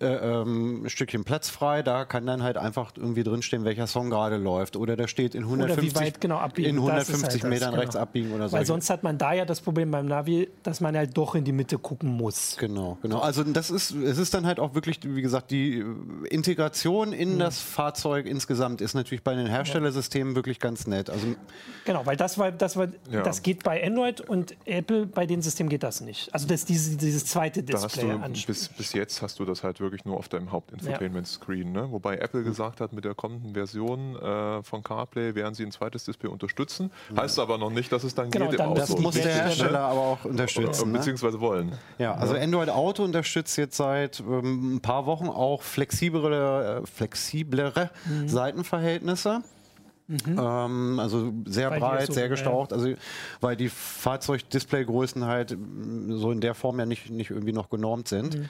äh, 0.00 0.06
ähm, 0.06 0.84
Stückchen 0.88 1.24
Platz 1.24 1.50
frei. 1.50 1.82
Da 1.82 2.04
kann 2.04 2.24
dann 2.24 2.44
halt 2.44 2.56
einfach 2.56 2.92
irgendwie 2.96 3.24
drinstehen, 3.24 3.64
welcher 3.64 3.88
Song 3.88 4.10
gerade 4.10 4.36
läuft. 4.36 4.76
Oder 4.76 4.94
der 4.94 5.08
steht 5.08 5.34
in 5.34 5.42
150, 5.42 5.96
weit, 5.96 6.20
genau, 6.20 6.40
in 6.54 6.76
150 6.76 7.42
halt 7.42 7.50
Metern 7.50 7.72
das, 7.72 7.80
rechts 7.80 7.94
genau. 7.94 8.02
abbiegen 8.02 8.32
oder 8.32 8.48
so. 8.48 8.56
Weil 8.56 8.64
sonst 8.64 8.90
hat 8.90 9.02
man 9.02 9.18
da 9.18 9.32
ja 9.32 9.44
das 9.44 9.60
Problem 9.60 9.90
beim 9.90 10.06
Navi, 10.06 10.48
dass 10.62 10.80
man 10.80 10.96
halt 10.96 11.16
doch 11.18 11.34
in 11.34 11.42
die 11.42 11.52
Mitte 11.52 11.78
gucken 11.78 12.10
muss. 12.16 12.56
Genau, 12.60 12.96
genau. 13.02 13.18
Also 13.18 13.42
das 13.42 13.72
ist, 13.72 13.90
es 13.90 14.18
ist 14.18 14.34
dann 14.34 14.46
halt 14.46 14.60
auch 14.60 14.76
wirklich, 14.76 15.00
wie 15.02 15.22
gesagt, 15.22 15.50
die 15.50 15.84
Integration 16.30 17.12
in 17.12 17.34
mhm. 17.34 17.38
das 17.40 17.58
Fahrzeug 17.60 18.26
insgesamt 18.26 18.80
ist 18.80 18.94
natürlich 18.94 19.24
bei 19.24 19.34
den 19.34 19.47
Herstellersystemen 19.48 20.34
wirklich 20.34 20.58
ganz 20.60 20.86
nett. 20.86 21.10
Also 21.10 21.26
genau, 21.84 22.04
weil 22.06 22.16
das 22.16 22.38
war, 22.38 22.52
das 22.52 22.76
war, 22.76 22.88
ja. 23.10 23.22
das 23.22 23.42
geht 23.42 23.64
bei 23.64 23.84
Android 23.84 24.20
und 24.20 24.56
Apple 24.64 25.06
bei 25.06 25.26
den 25.26 25.42
Systemen 25.42 25.68
geht 25.68 25.82
das 25.82 26.00
nicht. 26.00 26.32
Also 26.32 26.46
das 26.46 26.64
dieses, 26.64 26.96
dieses 26.96 27.26
zweite 27.26 27.62
Display. 27.62 28.08
Da 28.08 28.28
du, 28.28 28.42
bis, 28.46 28.68
bis 28.68 28.92
jetzt 28.92 29.22
hast 29.22 29.38
du 29.38 29.44
das 29.44 29.62
halt 29.62 29.80
wirklich 29.80 30.04
nur 30.04 30.16
auf 30.16 30.28
deinem 30.28 30.52
Hauptinfotainment-Screen. 30.52 31.72
Ne? 31.72 31.90
Wobei 31.90 32.18
Apple 32.18 32.42
gesagt 32.42 32.80
hat, 32.80 32.92
mit 32.92 33.04
der 33.04 33.14
kommenden 33.14 33.54
Version 33.54 34.16
äh, 34.16 34.62
von 34.62 34.82
CarPlay 34.82 35.34
werden 35.34 35.54
sie 35.54 35.64
ein 35.64 35.72
zweites 35.72 36.04
Display 36.04 36.30
unterstützen. 36.30 36.90
Heißt 37.16 37.38
aber 37.38 37.58
noch 37.58 37.70
nicht, 37.70 37.90
dass 37.92 38.04
es 38.04 38.14
dann 38.14 38.30
genau, 38.30 38.48
geht. 38.48 38.60
Dann 38.60 38.74
das 38.74 38.96
muss 38.98 39.14
der 39.14 39.32
Hersteller 39.32 39.80
aber 39.80 40.00
auch 40.00 40.24
unterstützen. 40.24 40.90
Oder, 40.90 40.98
beziehungsweise 40.98 41.36
ne? 41.36 41.42
wollen. 41.42 41.72
Ja, 41.98 42.14
also 42.14 42.34
Android 42.34 42.70
Auto 42.70 43.04
unterstützt 43.04 43.56
jetzt 43.56 43.76
seit 43.76 44.20
ähm, 44.20 44.76
ein 44.76 44.80
paar 44.80 45.06
Wochen 45.06 45.28
auch 45.28 45.62
flexiblere, 45.62 46.82
äh, 46.82 46.86
flexiblere 46.86 47.90
mhm. 48.06 48.28
Seitenverhältnisse. 48.28 49.37
Mhm. 50.08 50.38
Ähm, 50.38 51.00
also 51.00 51.32
sehr 51.46 51.70
weil 51.70 51.80
breit, 51.80 52.06
so, 52.06 52.14
sehr 52.14 52.30
gestaucht, 52.30 52.72
also 52.72 52.94
weil 53.40 53.56
die 53.56 53.68
Fahrzeugdisplaygrößen 53.68 55.26
halt 55.26 55.56
so 56.08 56.32
in 56.32 56.40
der 56.40 56.54
Form 56.54 56.78
ja 56.78 56.86
nicht, 56.86 57.10
nicht 57.10 57.30
irgendwie 57.30 57.52
noch 57.52 57.68
genormt 57.68 58.08
sind. 58.08 58.38
Mhm. 58.38 58.48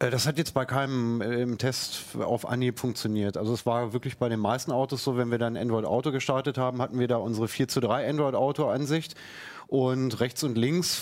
Äh, 0.00 0.10
das 0.10 0.26
hat 0.26 0.36
jetzt 0.36 0.52
bei 0.52 0.64
keinem 0.64 1.20
äh, 1.20 1.42
im 1.42 1.58
Test 1.58 2.16
auf 2.18 2.48
Anhieb 2.48 2.80
funktioniert. 2.80 3.36
Also 3.36 3.54
es 3.54 3.66
war 3.66 3.92
wirklich 3.92 4.18
bei 4.18 4.28
den 4.28 4.40
meisten 4.40 4.72
Autos 4.72 5.04
so, 5.04 5.16
wenn 5.16 5.30
wir 5.30 5.38
dann 5.38 5.56
Android 5.56 5.84
Auto 5.84 6.10
gestartet 6.10 6.58
haben, 6.58 6.82
hatten 6.82 6.98
wir 6.98 7.06
da 7.06 7.16
unsere 7.16 7.46
4 7.46 7.68
zu 7.68 7.80
3 7.80 8.08
Android 8.08 8.34
Auto 8.34 8.68
Ansicht 8.68 9.14
und 9.68 10.18
rechts 10.18 10.42
und 10.42 10.58
links 10.58 11.00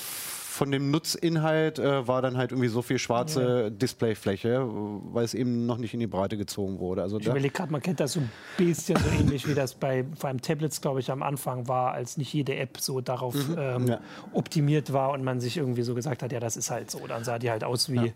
von 0.59 0.73
dem 0.73 0.91
Nutzinhalt 0.91 1.79
äh, 1.79 2.07
war 2.09 2.21
dann 2.21 2.37
halt 2.37 2.51
irgendwie 2.51 2.69
so 2.69 2.83
viel 2.83 2.99
schwarze 2.99 3.63
ja. 3.63 3.71
Displayfläche, 3.71 4.67
weil 4.69 5.25
es 5.25 5.33
eben 5.33 5.67
noch 5.67 5.79
nicht 5.79 5.95
in 5.95 6.01
die 6.01 6.09
Breite 6.09 6.37
gezogen 6.37 6.81
wurde. 6.81 7.03
Also 7.03 7.21
ich 7.21 7.27
überlege 7.27 7.55
gerade, 7.55 7.71
man 7.71 7.81
kennt 7.81 8.01
das 8.01 8.15
so 8.15 8.21
ein 8.21 8.31
bisschen 8.57 8.99
so 8.99 9.09
ähnlich, 9.09 9.47
wie 9.47 9.55
das 9.55 9.75
bei 9.75 10.05
vor 10.19 10.29
allem 10.29 10.43
Tablets, 10.43 10.81
glaube 10.81 10.99
ich, 10.99 11.13
am 11.13 11.23
Anfang 11.23 11.69
war, 11.69 11.93
als 11.93 12.17
nicht 12.17 12.33
jede 12.33 12.57
App 12.57 12.79
so 12.81 13.01
darauf 13.01 13.35
mhm. 13.35 13.57
ähm, 13.57 13.87
ja. 13.87 14.01
optimiert 14.33 14.93
war 14.93 15.13
und 15.13 15.23
man 15.23 15.41
sich 15.41 15.57
irgendwie 15.57 15.83
so 15.83 15.95
gesagt 15.95 16.25
hat, 16.25 16.33
ja, 16.33 16.41
das 16.41 16.57
ist 16.57 16.71
halt 16.71 16.91
so. 16.91 17.07
Dann 17.07 17.23
sah 17.23 17.39
die 17.39 17.51
halt 17.51 17.63
aus 17.65 17.91
wie. 17.91 18.07
Ja. 18.07 18.13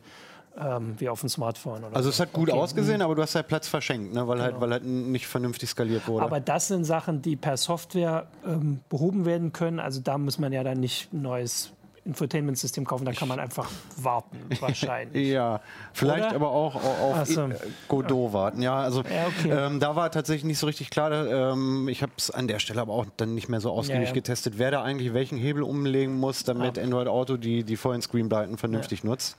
Ähm, 0.77 0.97
wie 0.99 1.09
auf 1.09 1.21
dem 1.21 1.31
Smartphone. 1.31 1.83
also 1.95 2.11
es 2.11 2.21
hat 2.21 2.35
gut 2.35 2.51
okay. 2.51 2.59
ausgesehen, 2.59 3.01
aber 3.01 3.15
du 3.15 3.23
hast 3.23 3.35
halt 3.35 3.49
Platz 3.49 3.69
verschenkt, 3.69 4.13
ne? 4.13 4.29
weil, 4.29 4.39
halt, 4.39 4.51
genau. 4.57 4.61
halt, 4.61 4.61
weil 4.61 4.71
halt 4.71 4.85
nicht 4.85 5.27
vernünftig 5.27 5.71
skaliert 5.71 6.07
wurde. 6.07 6.27
Aber 6.27 6.41
das 6.41 6.69
sind 6.69 6.85
Sachen, 6.85 7.23
die 7.23 7.37
per 7.37 7.57
Software 7.57 8.27
ähm, 8.47 8.81
behoben 8.91 9.25
werden 9.25 9.55
können. 9.55 9.81
Also 9.81 10.03
da 10.03 10.19
muss 10.19 10.39
man 10.39 10.53
ja 10.53 10.63
dann 10.63 10.79
nicht 10.79 11.11
neues 11.15 11.73
Infotainment-System 12.05 12.85
kaufen, 12.85 13.05
da 13.05 13.13
kann 13.13 13.29
man 13.29 13.39
einfach 13.39 13.71
warten, 13.97 14.39
wahrscheinlich. 14.61 15.29
ja, 15.29 15.61
vielleicht 15.93 16.27
Oder? 16.27 16.35
aber 16.35 16.51
auch 16.51 16.75
auf 16.75 17.27
so. 17.27 17.49
Godot 17.89 18.33
warten. 18.33 18.61
Ja, 18.61 18.81
also 18.81 19.03
ja, 19.03 19.27
okay. 19.29 19.51
ähm, 19.51 19.81
da 19.81 19.95
war 19.95 20.11
tatsächlich 20.11 20.45
nicht 20.45 20.59
so 20.59 20.67
richtig 20.67 20.91
klar. 20.91 21.13
Ähm, 21.13 21.89
ich 21.89 22.03
habe 22.03 22.13
es 22.17 22.31
an 22.31 22.49
der 22.49 22.59
Stelle 22.59 22.81
aber 22.81 22.93
auch 22.93 23.07
dann 23.17 23.35
nicht 23.35 23.49
mehr 23.49 23.61
so 23.61 23.71
ausgiebig 23.71 24.03
ja, 24.03 24.09
ja. 24.09 24.15
getestet, 24.15 24.55
wer 24.59 24.71
da 24.71 24.83
eigentlich 24.83 25.15
welchen 25.15 25.39
Hebel 25.39 25.63
umlegen 25.63 26.19
muss, 26.19 26.43
damit 26.43 26.79
Android 26.79 27.07
Auto 27.07 27.37
die, 27.37 27.63
die 27.63 27.77
vollen 27.77 28.03
Screenbreiten 28.03 28.59
vernünftig 28.59 29.05
nutzt. 29.05 29.37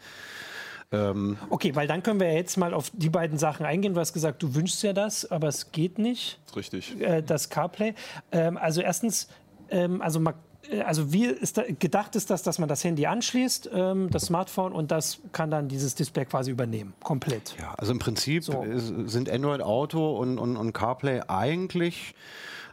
Ähm 0.94 1.38
okay, 1.50 1.76
weil 1.76 1.88
dann 1.88 2.04
können 2.04 2.20
wir 2.20 2.32
jetzt 2.32 2.56
mal 2.58 2.74
auf 2.74 2.92
die 2.94 3.10
beiden 3.10 3.38
Sachen 3.38 3.66
eingehen. 3.66 3.94
Du 3.94 4.00
hast 4.00 4.14
gesagt, 4.14 4.42
du 4.44 4.56
wünschst 4.56 4.84
ja 4.84 4.94
das, 4.94 5.30
aber 5.30 5.48
es 5.48 5.72
geht 5.72 5.98
nicht. 5.98 6.40
Richtig. 6.56 7.00
Äh, 7.02 7.24
das 7.24 7.50
CarPlay. 7.50 7.96
Ähm, 8.32 8.58
also 8.58 8.82
erstens, 8.82 9.28
ähm, 9.70 10.02
also 10.02 10.20
man 10.20 10.36
äh, 10.36 10.38
also 10.86 11.12
wie 11.12 11.26
ist 11.26 11.58
da, 11.58 11.64
gedacht 11.80 12.16
ist 12.16 12.30
das, 12.30 12.44
dass 12.44 12.60
man 12.60 12.70
das 12.70 12.84
Handy 12.84 13.06
anschließt, 13.06 13.70
ähm, 13.74 14.10
das 14.10 14.26
Smartphone, 14.26 14.72
und 14.74 14.92
das 14.92 15.20
kann 15.32 15.52
dann 15.52 15.68
dieses 15.68 15.96
Display 15.96 16.26
quasi 16.26 16.52
übernehmen, 16.52 16.94
komplett. 17.04 17.56
Ja, 17.60 17.74
also 17.78 17.92
im 17.92 18.00
Prinzip 18.00 18.44
so. 18.44 18.64
sind 19.06 19.30
Android 19.30 19.62
Auto 19.62 20.18
und, 20.18 20.38
und, 20.38 20.58
und 20.58 20.74
CarPlay 20.74 21.22
eigentlich 21.28 22.16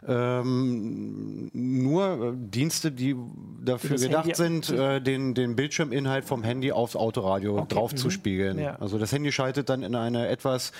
ähm, 0.07 1.51
nur 1.53 2.33
Dienste, 2.35 2.91
die 2.91 3.15
dafür 3.63 3.97
gedacht 3.97 4.25
Handy 4.25 4.35
sind, 4.35 4.69
äh, 4.69 4.99
den, 4.99 5.33
den 5.35 5.55
Bildschirminhalt 5.55 6.25
vom 6.25 6.43
Handy 6.43 6.71
aufs 6.71 6.95
Autoradio 6.95 7.59
okay. 7.59 7.75
draufzuspiegeln. 7.75 8.57
Mhm. 8.57 8.63
Ja. 8.63 8.75
Also 8.79 8.97
das 8.97 9.11
Handy 9.11 9.31
schaltet 9.31 9.69
dann 9.69 9.83
in 9.83 9.95
eine 9.95 10.27
etwas 10.27 10.71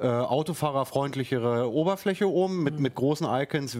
äh, 0.00 0.06
autofahrerfreundlichere 0.06 1.72
Oberfläche 1.72 2.28
um 2.28 2.62
mit, 2.62 2.76
mhm. 2.76 2.82
mit 2.82 2.94
großen 2.94 3.26
Icons, 3.28 3.76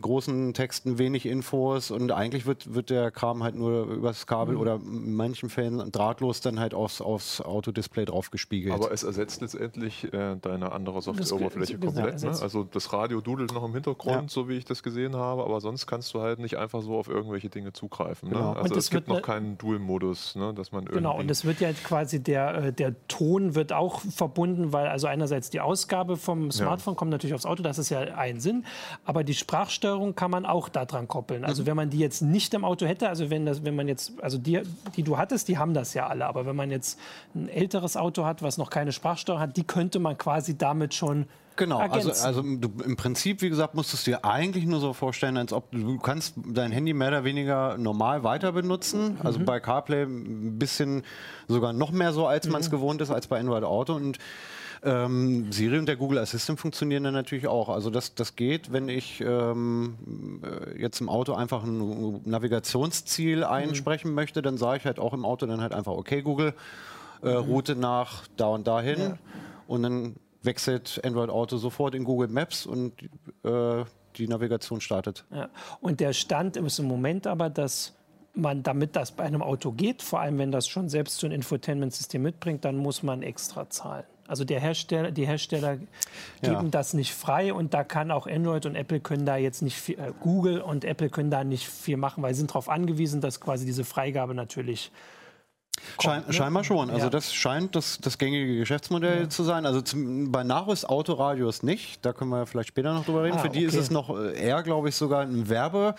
großen 0.00 0.54
Texten, 0.54 0.98
wenig 0.98 1.26
Infos 1.26 1.90
und 1.90 2.12
eigentlich 2.12 2.46
wird, 2.46 2.74
wird 2.74 2.88
der 2.88 3.10
Kram 3.10 3.42
halt 3.42 3.56
nur 3.56 3.84
übers 3.84 4.26
Kabel 4.26 4.54
mhm. 4.54 4.60
oder 4.60 4.74
in 4.76 5.14
manchen 5.14 5.50
Fällen 5.50 5.92
drahtlos 5.92 6.40
dann 6.40 6.58
halt 6.58 6.72
aufs, 6.72 7.02
aufs 7.02 7.42
Autodisplay 7.42 8.06
drauf 8.06 8.30
gespiegelt. 8.30 8.74
Aber 8.74 8.90
es 8.90 9.02
ersetzt 9.02 9.42
letztendlich 9.42 10.10
äh, 10.14 10.36
deine 10.40 10.72
andere 10.72 11.02
Softwareoberfläche 11.02 11.78
komplett. 11.78 12.22
Ne? 12.22 12.30
Also 12.40 12.64
das 12.64 12.92
Radio 12.94 13.20
dudelt 13.20 13.52
noch 13.52 13.64
im 13.64 13.74
Hintergrund, 13.74 14.22
ja. 14.22 14.28
so 14.28 14.48
wie 14.48 14.54
ich 14.54 14.64
das 14.64 14.82
gesehen 14.82 15.14
habe, 15.14 15.44
aber 15.44 15.60
sonst 15.60 15.86
kannst 15.86 16.14
du 16.14 16.20
halt 16.22 16.38
nicht 16.38 16.56
einfach 16.56 16.80
so 16.80 16.96
auf 16.96 17.08
irgendwelche 17.08 17.50
Dinge 17.50 17.74
zugreifen. 17.74 18.30
Ne? 18.30 18.36
Genau. 18.36 18.52
Also 18.52 18.76
es 18.76 18.88
gibt 18.88 19.08
noch 19.08 19.16
ne 19.16 19.22
keinen 19.22 19.58
Dual-Modus, 19.58 20.36
ne? 20.36 20.54
dass 20.54 20.72
man 20.72 20.86
Genau, 20.86 21.18
und 21.18 21.30
es 21.30 21.44
wird 21.44 21.60
ja 21.60 21.70
quasi 21.72 22.22
der, 22.22 22.54
äh, 22.54 22.72
der 22.72 22.94
Ton 23.08 23.54
wird 23.54 23.74
auch 23.74 24.00
verbunden, 24.00 24.72
weil 24.72 24.86
also 24.86 25.06
einerseits 25.06 25.49
die 25.50 25.60
Ausgabe 25.60 26.16
vom 26.16 26.50
Smartphone 26.50 26.94
ja. 26.94 26.98
kommt 26.98 27.10
natürlich 27.10 27.34
aufs 27.34 27.46
Auto, 27.46 27.62
das 27.62 27.78
ist 27.78 27.90
ja 27.90 28.00
ein 28.00 28.40
Sinn. 28.40 28.64
Aber 29.04 29.24
die 29.24 29.34
Sprachsteuerung 29.34 30.14
kann 30.14 30.30
man 30.30 30.46
auch 30.46 30.68
daran 30.68 31.08
koppeln. 31.08 31.44
Also 31.44 31.62
mhm. 31.62 31.66
wenn 31.66 31.76
man 31.76 31.90
die 31.90 31.98
jetzt 31.98 32.22
nicht 32.22 32.54
im 32.54 32.64
Auto 32.64 32.86
hätte, 32.86 33.08
also 33.08 33.30
wenn, 33.30 33.46
das, 33.46 33.64
wenn 33.64 33.76
man 33.76 33.88
jetzt, 33.88 34.12
also 34.22 34.38
die, 34.38 34.62
die 34.96 35.02
du 35.02 35.18
hattest, 35.18 35.48
die 35.48 35.58
haben 35.58 35.74
das 35.74 35.94
ja 35.94 36.06
alle. 36.06 36.26
Aber 36.26 36.46
wenn 36.46 36.56
man 36.56 36.70
jetzt 36.70 36.98
ein 37.34 37.48
älteres 37.48 37.96
Auto 37.96 38.24
hat, 38.24 38.42
was 38.42 38.58
noch 38.58 38.70
keine 38.70 38.92
Sprachsteuerung 38.92 39.42
hat, 39.42 39.56
die 39.56 39.64
könnte 39.64 39.98
man 39.98 40.16
quasi 40.16 40.56
damit 40.56 40.94
schon 40.94 41.26
Genau, 41.60 41.78
also, 41.78 42.10
also 42.10 42.40
du, 42.40 42.70
im 42.86 42.96
Prinzip, 42.96 43.42
wie 43.42 43.50
gesagt, 43.50 43.74
musstest 43.74 44.06
du 44.06 44.12
dir 44.12 44.24
eigentlich 44.24 44.64
nur 44.64 44.80
so 44.80 44.94
vorstellen, 44.94 45.36
als 45.36 45.52
ob 45.52 45.70
du 45.72 45.98
kannst 45.98 46.32
dein 46.46 46.72
Handy 46.72 46.94
mehr 46.94 47.08
oder 47.08 47.24
weniger 47.24 47.76
normal 47.76 48.24
weiter 48.24 48.52
benutzen. 48.52 49.18
Also 49.22 49.40
mhm. 49.40 49.44
bei 49.44 49.60
CarPlay 49.60 50.04
ein 50.04 50.58
bisschen 50.58 51.02
sogar 51.48 51.74
noch 51.74 51.90
mehr 51.90 52.14
so, 52.14 52.26
als 52.26 52.48
man 52.48 52.62
es 52.62 52.68
mhm. 52.68 52.76
gewohnt 52.76 53.02
ist, 53.02 53.10
als 53.10 53.26
bei 53.26 53.38
Android 53.38 53.64
Auto. 53.64 53.92
Und 53.92 54.16
ähm, 54.82 55.52
Siri 55.52 55.78
und 55.78 55.84
der 55.84 55.96
Google 55.96 56.16
Assistant 56.16 56.58
funktionieren 56.58 57.04
dann 57.04 57.12
natürlich 57.12 57.46
auch. 57.46 57.68
Also 57.68 57.90
das, 57.90 58.14
das 58.14 58.36
geht, 58.36 58.72
wenn 58.72 58.88
ich 58.88 59.20
ähm, 59.20 60.40
äh, 60.42 60.80
jetzt 60.80 61.02
im 61.02 61.10
Auto 61.10 61.34
einfach 61.34 61.62
ein 61.62 62.22
Navigationsziel 62.24 63.40
mhm. 63.40 63.44
einsprechen 63.44 64.12
mhm. 64.12 64.16
möchte, 64.16 64.40
dann 64.40 64.56
sage 64.56 64.78
ich 64.78 64.86
halt 64.86 64.98
auch 64.98 65.12
im 65.12 65.26
Auto 65.26 65.44
dann 65.44 65.60
halt 65.60 65.74
einfach, 65.74 65.92
okay 65.92 66.22
Google, 66.22 66.54
äh, 67.22 67.34
mhm. 67.34 67.36
Route 67.36 67.76
nach 67.76 68.22
da 68.38 68.46
und 68.46 68.66
dahin. 68.66 68.98
Ja. 68.98 69.18
Und 69.66 69.82
dann 69.82 70.16
wechselt 70.42 71.00
Android 71.04 71.30
Auto 71.30 71.56
sofort 71.56 71.94
in 71.94 72.04
Google 72.04 72.28
Maps 72.28 72.66
und 72.66 72.94
äh, 73.44 73.84
die 74.16 74.28
Navigation 74.28 74.80
startet. 74.80 75.24
Ja. 75.32 75.48
Und 75.80 76.00
der 76.00 76.12
Stand 76.12 76.56
ist 76.56 76.78
im 76.78 76.86
Moment 76.86 77.26
aber, 77.26 77.50
dass 77.50 77.94
man, 78.34 78.62
damit 78.62 78.96
das 78.96 79.12
bei 79.12 79.24
einem 79.24 79.42
Auto 79.42 79.72
geht, 79.72 80.02
vor 80.02 80.20
allem 80.20 80.38
wenn 80.38 80.52
das 80.52 80.68
schon 80.68 80.88
selbst 80.88 81.18
so 81.18 81.26
ein 81.26 81.32
Infotainment-System 81.32 82.22
mitbringt, 82.22 82.64
dann 82.64 82.76
muss 82.76 83.02
man 83.02 83.22
extra 83.22 83.68
zahlen. 83.68 84.04
Also 84.28 84.44
der 84.44 84.60
Hersteller, 84.60 85.10
die 85.10 85.26
Hersteller 85.26 85.76
geben 85.76 85.88
ja. 86.42 86.62
das 86.70 86.94
nicht 86.94 87.12
frei 87.12 87.52
und 87.52 87.74
da 87.74 87.82
kann 87.82 88.12
auch 88.12 88.28
Android 88.28 88.64
und 88.64 88.76
Apple 88.76 89.00
können 89.00 89.26
da 89.26 89.36
jetzt 89.36 89.60
nicht 89.60 89.76
viel, 89.76 89.98
äh, 89.98 90.12
Google 90.20 90.60
und 90.60 90.84
Apple 90.84 91.10
können 91.10 91.32
da 91.32 91.42
nicht 91.42 91.66
viel 91.66 91.96
machen, 91.96 92.22
weil 92.22 92.32
sie 92.32 92.38
sind 92.38 92.50
darauf 92.50 92.68
angewiesen, 92.68 93.20
dass 93.20 93.40
quasi 93.40 93.66
diese 93.66 93.82
Freigabe 93.82 94.34
natürlich 94.34 94.92
Kommt, 94.92 95.19
Schein, 96.00 96.24
ne? 96.26 96.32
Scheinbar 96.32 96.64
schon. 96.64 96.90
Also 96.90 97.04
ja. 97.04 97.10
das 97.10 97.34
scheint 97.34 97.74
das, 97.74 97.98
das 97.98 98.18
gängige 98.18 98.56
Geschäftsmodell 98.58 99.22
ja. 99.22 99.28
zu 99.28 99.42
sein. 99.42 99.66
Also 99.66 99.80
zum, 99.80 100.30
bei 100.32 100.44
Nachrüst 100.44 100.88
Autoradios 100.88 101.62
nicht. 101.62 102.04
Da 102.04 102.12
können 102.12 102.30
wir 102.30 102.46
vielleicht 102.46 102.68
später 102.68 102.94
noch 102.94 103.04
drüber 103.04 103.24
reden. 103.24 103.36
Ah, 103.36 103.40
Für 103.40 103.50
die 103.50 103.66
okay. 103.66 103.76
ist 103.76 103.76
es 103.76 103.90
noch 103.90 104.16
äh, 104.16 104.38
eher, 104.38 104.62
glaube 104.62 104.88
ich, 104.88 104.96
sogar 104.96 105.22
ein 105.22 105.48
Werbe. 105.48 105.94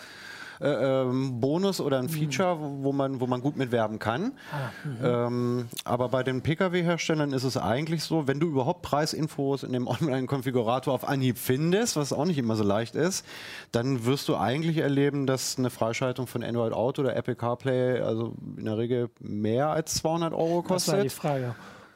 Äh, 0.60 0.68
ähm, 0.68 1.40
Bonus 1.40 1.80
oder 1.80 1.98
ein 1.98 2.08
Feature, 2.08 2.58
wo 2.60 2.92
man, 2.92 3.20
wo 3.20 3.26
man 3.26 3.40
gut 3.40 3.56
mitwerben 3.56 3.98
kann. 3.98 4.32
Ah, 4.52 5.26
ähm, 5.26 5.68
aber 5.84 6.08
bei 6.08 6.22
den 6.22 6.42
Pkw-Herstellern 6.42 7.32
ist 7.32 7.44
es 7.44 7.56
eigentlich 7.56 8.04
so, 8.04 8.26
wenn 8.26 8.40
du 8.40 8.48
überhaupt 8.48 8.82
Preisinfos 8.82 9.62
in 9.62 9.72
dem 9.72 9.86
Online-Konfigurator 9.92 10.92
auf 10.92 11.08
Anhieb 11.08 11.38
findest, 11.38 11.96
was 11.96 12.12
auch 12.12 12.24
nicht 12.24 12.38
immer 12.38 12.56
so 12.56 12.64
leicht 12.64 12.94
ist, 12.94 13.24
dann 13.72 14.04
wirst 14.04 14.28
du 14.28 14.36
eigentlich 14.36 14.78
erleben, 14.78 15.26
dass 15.26 15.58
eine 15.58 15.70
Freischaltung 15.70 16.26
von 16.26 16.42
Android 16.42 16.72
Auto 16.72 17.02
oder 17.02 17.16
Apple 17.16 17.36
CarPlay 17.36 18.00
also 18.00 18.34
in 18.56 18.64
der 18.64 18.78
Regel 18.78 19.10
mehr 19.20 19.68
als 19.68 19.94
200 19.94 20.32
Euro 20.32 20.62
kostet. 20.62 20.94
Das 20.94 20.98
war 20.98 21.02
die 21.02 21.08
Frage. 21.08 21.54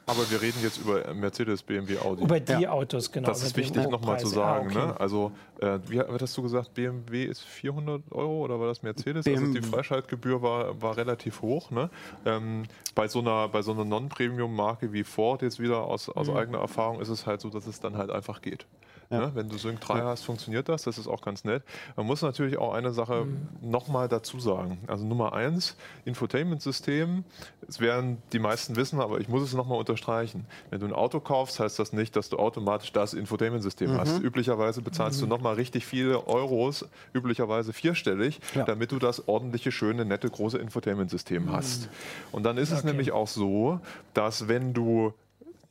Aber 0.09 0.31
wir 0.31 0.41
reden 0.41 0.59
jetzt 0.63 0.79
über 0.79 1.13
Mercedes, 1.15 1.65
BMW, 1.65 1.99
Audi. 1.99 2.23
Über 2.23 2.39
die 2.39 2.53
ja. 2.53 2.71
Autos, 2.71 3.11
genau. 3.11 3.27
Das 3.27 3.43
ist 3.43 3.57
wichtig 3.57 3.89
nochmal 3.89 4.21
zu 4.21 4.29
sagen. 4.29 4.69
Ah, 4.69 4.79
okay. 4.79 4.87
ne? 4.87 5.01
Also, 5.01 5.33
äh, 5.61 5.81
wie 5.89 6.01
hast 6.01 6.37
du 6.37 6.43
gesagt, 6.43 6.75
BMW 6.75 7.25
ist 7.25 7.43
400 7.43 8.03
Euro 8.13 8.45
oder 8.45 8.61
war 8.61 8.69
das 8.69 8.85
Mercedes? 8.85 9.25
BMW. 9.25 9.41
Also 9.41 9.53
die 9.53 9.63
Freischaltgebühr 9.63 10.41
war, 10.41 10.81
war 10.81 10.97
relativ 10.97 11.43
hoch. 11.43 11.73
Ne? 11.73 11.91
Ähm, 12.25 12.63
bei 12.95 13.09
so 13.09 13.19
einer, 13.19 13.49
bei 13.49 13.63
so 13.63 13.73
einer 13.73 13.85
Non-Premium-Marke 13.85 14.93
wie 14.93 15.03
Ford, 15.03 15.43
jetzt 15.43 15.59
wieder 15.59 15.83
aus, 15.83 16.09
aus 16.09 16.29
mhm. 16.29 16.37
eigener 16.37 16.59
Erfahrung, 16.59 17.01
ist 17.01 17.09
es 17.09 17.27
halt 17.27 17.41
so, 17.41 17.51
dass 17.51 17.67
es 17.67 17.81
dann 17.81 17.97
halt 17.97 18.11
einfach 18.11 18.43
geht. 18.43 18.65
Ja. 19.11 19.19
Ne? 19.19 19.31
Wenn 19.35 19.49
du 19.49 19.59
Sync 19.59 19.81
3 19.81 20.03
hast, 20.03 20.25
funktioniert 20.25 20.69
das. 20.69 20.83
Das 20.83 20.99
ist 20.99 21.07
auch 21.07 21.23
ganz 21.23 21.45
nett. 21.45 21.63
Man 21.97 22.07
muss 22.07 22.23
natürlich 22.23 22.59
auch 22.59 22.75
eine 22.75 22.93
Sache 22.93 23.25
mhm. 23.25 23.49
nochmal 23.61 24.09
dazu 24.09 24.41
sagen. 24.41 24.79
Also 24.87 25.05
Nummer 25.05 25.33
eins, 25.33 25.77
Infotainment-System. 26.05 27.25
Es 27.69 27.81
werden 27.81 28.19
die 28.33 28.39
meisten 28.39 28.77
wissen, 28.77 29.01
aber 29.01 29.21
ich 29.21 29.29
muss 29.29 29.43
es 29.43 29.55
nochmal 29.55 29.79
unterstreichen. 29.79 30.47
Wenn 30.71 30.81
du 30.81 30.87
ein 30.87 30.93
Auto 30.93 31.21
kaufst, 31.21 31.61
heißt 31.61 31.79
das 31.79 31.93
nicht, 31.93 32.17
dass 32.17 32.29
du 32.29 32.39
automatisch 32.39 32.93
das 32.93 33.15
Infotainment-System 33.15 33.93
mhm. 33.93 33.99
hast. 33.99 34.21
Üblicherweise 34.21 34.83
bezahlst 34.83 35.21
mhm. 35.21 35.29
du 35.29 35.37
nochmal 35.37 35.55
richtig 35.55 35.87
viele 35.87 36.27
Euros, 36.27 36.87
üblicherweise 37.13 37.73
vierstellig, 37.73 38.41
ja. 38.55 38.65
damit 38.65 38.93
du 38.93 38.99
das 38.99 39.29
ordentliche, 39.29 39.73
schöne, 39.73 40.05
nette, 40.05 40.29
große 40.29 40.59
Infotainment-System 40.59 41.47
mhm. 41.47 41.53
hast. 41.53 41.89
Und 42.33 42.43
dann 42.45 42.59
ist 42.59 42.71
okay. 42.71 42.79
es 42.79 42.85
nämlich 42.85 43.13
auch 43.13 43.29
so, 43.29 43.81
dass 44.15 44.49
wenn 44.49 44.73
du 44.73 45.13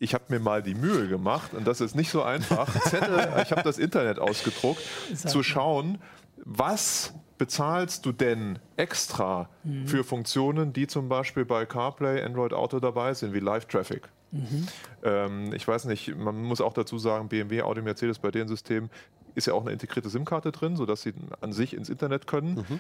ich 0.05 0.13
habe 0.13 0.25
mir 0.29 0.39
mal 0.39 0.61
die 0.61 0.75
Mühe 0.75 1.07
gemacht, 1.07 1.55
und 1.55 1.65
das 1.65 1.81
ist 1.81 1.95
nicht 1.95 2.11
so 2.11 2.21
einfach, 2.21 2.79
Zettel, 2.83 3.27
ich 3.41 3.51
habe 3.51 3.63
das 3.63 3.79
Internet 3.79 4.19
ausgedruckt, 4.19 4.81
zu 5.15 5.41
schauen, 5.41 5.97
was 6.37 7.13
bezahlst 7.39 8.05
du 8.05 8.11
denn 8.11 8.59
extra 8.77 9.49
mhm. 9.63 9.87
für 9.87 10.03
Funktionen, 10.03 10.73
die 10.73 10.85
zum 10.85 11.09
Beispiel 11.09 11.43
bei 11.43 11.65
CarPlay, 11.65 12.21
Android 12.21 12.53
Auto 12.53 12.79
dabei 12.79 13.15
sind, 13.15 13.33
wie 13.33 13.39
Live-Traffic? 13.39 14.07
Mhm. 14.31 14.67
Ähm, 15.03 15.53
ich 15.53 15.67
weiß 15.67 15.85
nicht, 15.85 16.15
man 16.15 16.41
muss 16.43 16.61
auch 16.61 16.73
dazu 16.73 16.99
sagen, 16.99 17.27
BMW, 17.27 17.63
Audi, 17.63 17.81
Mercedes 17.81 18.19
bei 18.19 18.29
den 18.29 18.47
Systemen 18.47 18.91
ist 19.33 19.47
ja 19.47 19.53
auch 19.53 19.61
eine 19.61 19.71
integrierte 19.71 20.09
SIM-Karte 20.09 20.51
drin, 20.51 20.75
sodass 20.75 21.01
sie 21.01 21.13
an 21.41 21.51
sich 21.51 21.73
ins 21.73 21.89
Internet 21.89 22.27
können. 22.27 22.63
Mhm. 22.69 22.79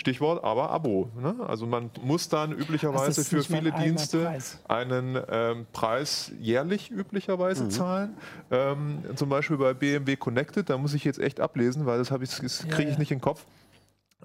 Stichwort 0.00 0.42
aber 0.42 0.70
Abo. 0.70 1.10
Ne? 1.20 1.36
Also 1.46 1.66
man 1.66 1.90
muss 2.02 2.28
dann 2.28 2.52
üblicherweise 2.52 3.22
für 3.22 3.42
viele 3.42 3.70
Dienste 3.70 4.24
Preis. 4.24 4.58
einen 4.66 5.18
ähm, 5.30 5.66
Preis 5.72 6.32
jährlich 6.40 6.90
üblicherweise 6.90 7.64
mhm. 7.64 7.70
zahlen. 7.70 8.16
Ähm, 8.50 9.00
zum 9.14 9.28
Beispiel 9.28 9.58
bei 9.58 9.74
BMW 9.74 10.16
Connected, 10.16 10.70
da 10.70 10.78
muss 10.78 10.94
ich 10.94 11.04
jetzt 11.04 11.18
echt 11.18 11.38
ablesen, 11.38 11.84
weil 11.84 11.98
das, 11.98 12.08
das 12.08 12.18
kriege 12.38 12.46
ich 12.46 12.70
ja, 12.70 12.80
ja. 12.80 12.98
nicht 12.98 13.10
in 13.12 13.18
den 13.18 13.20
Kopf. 13.20 13.44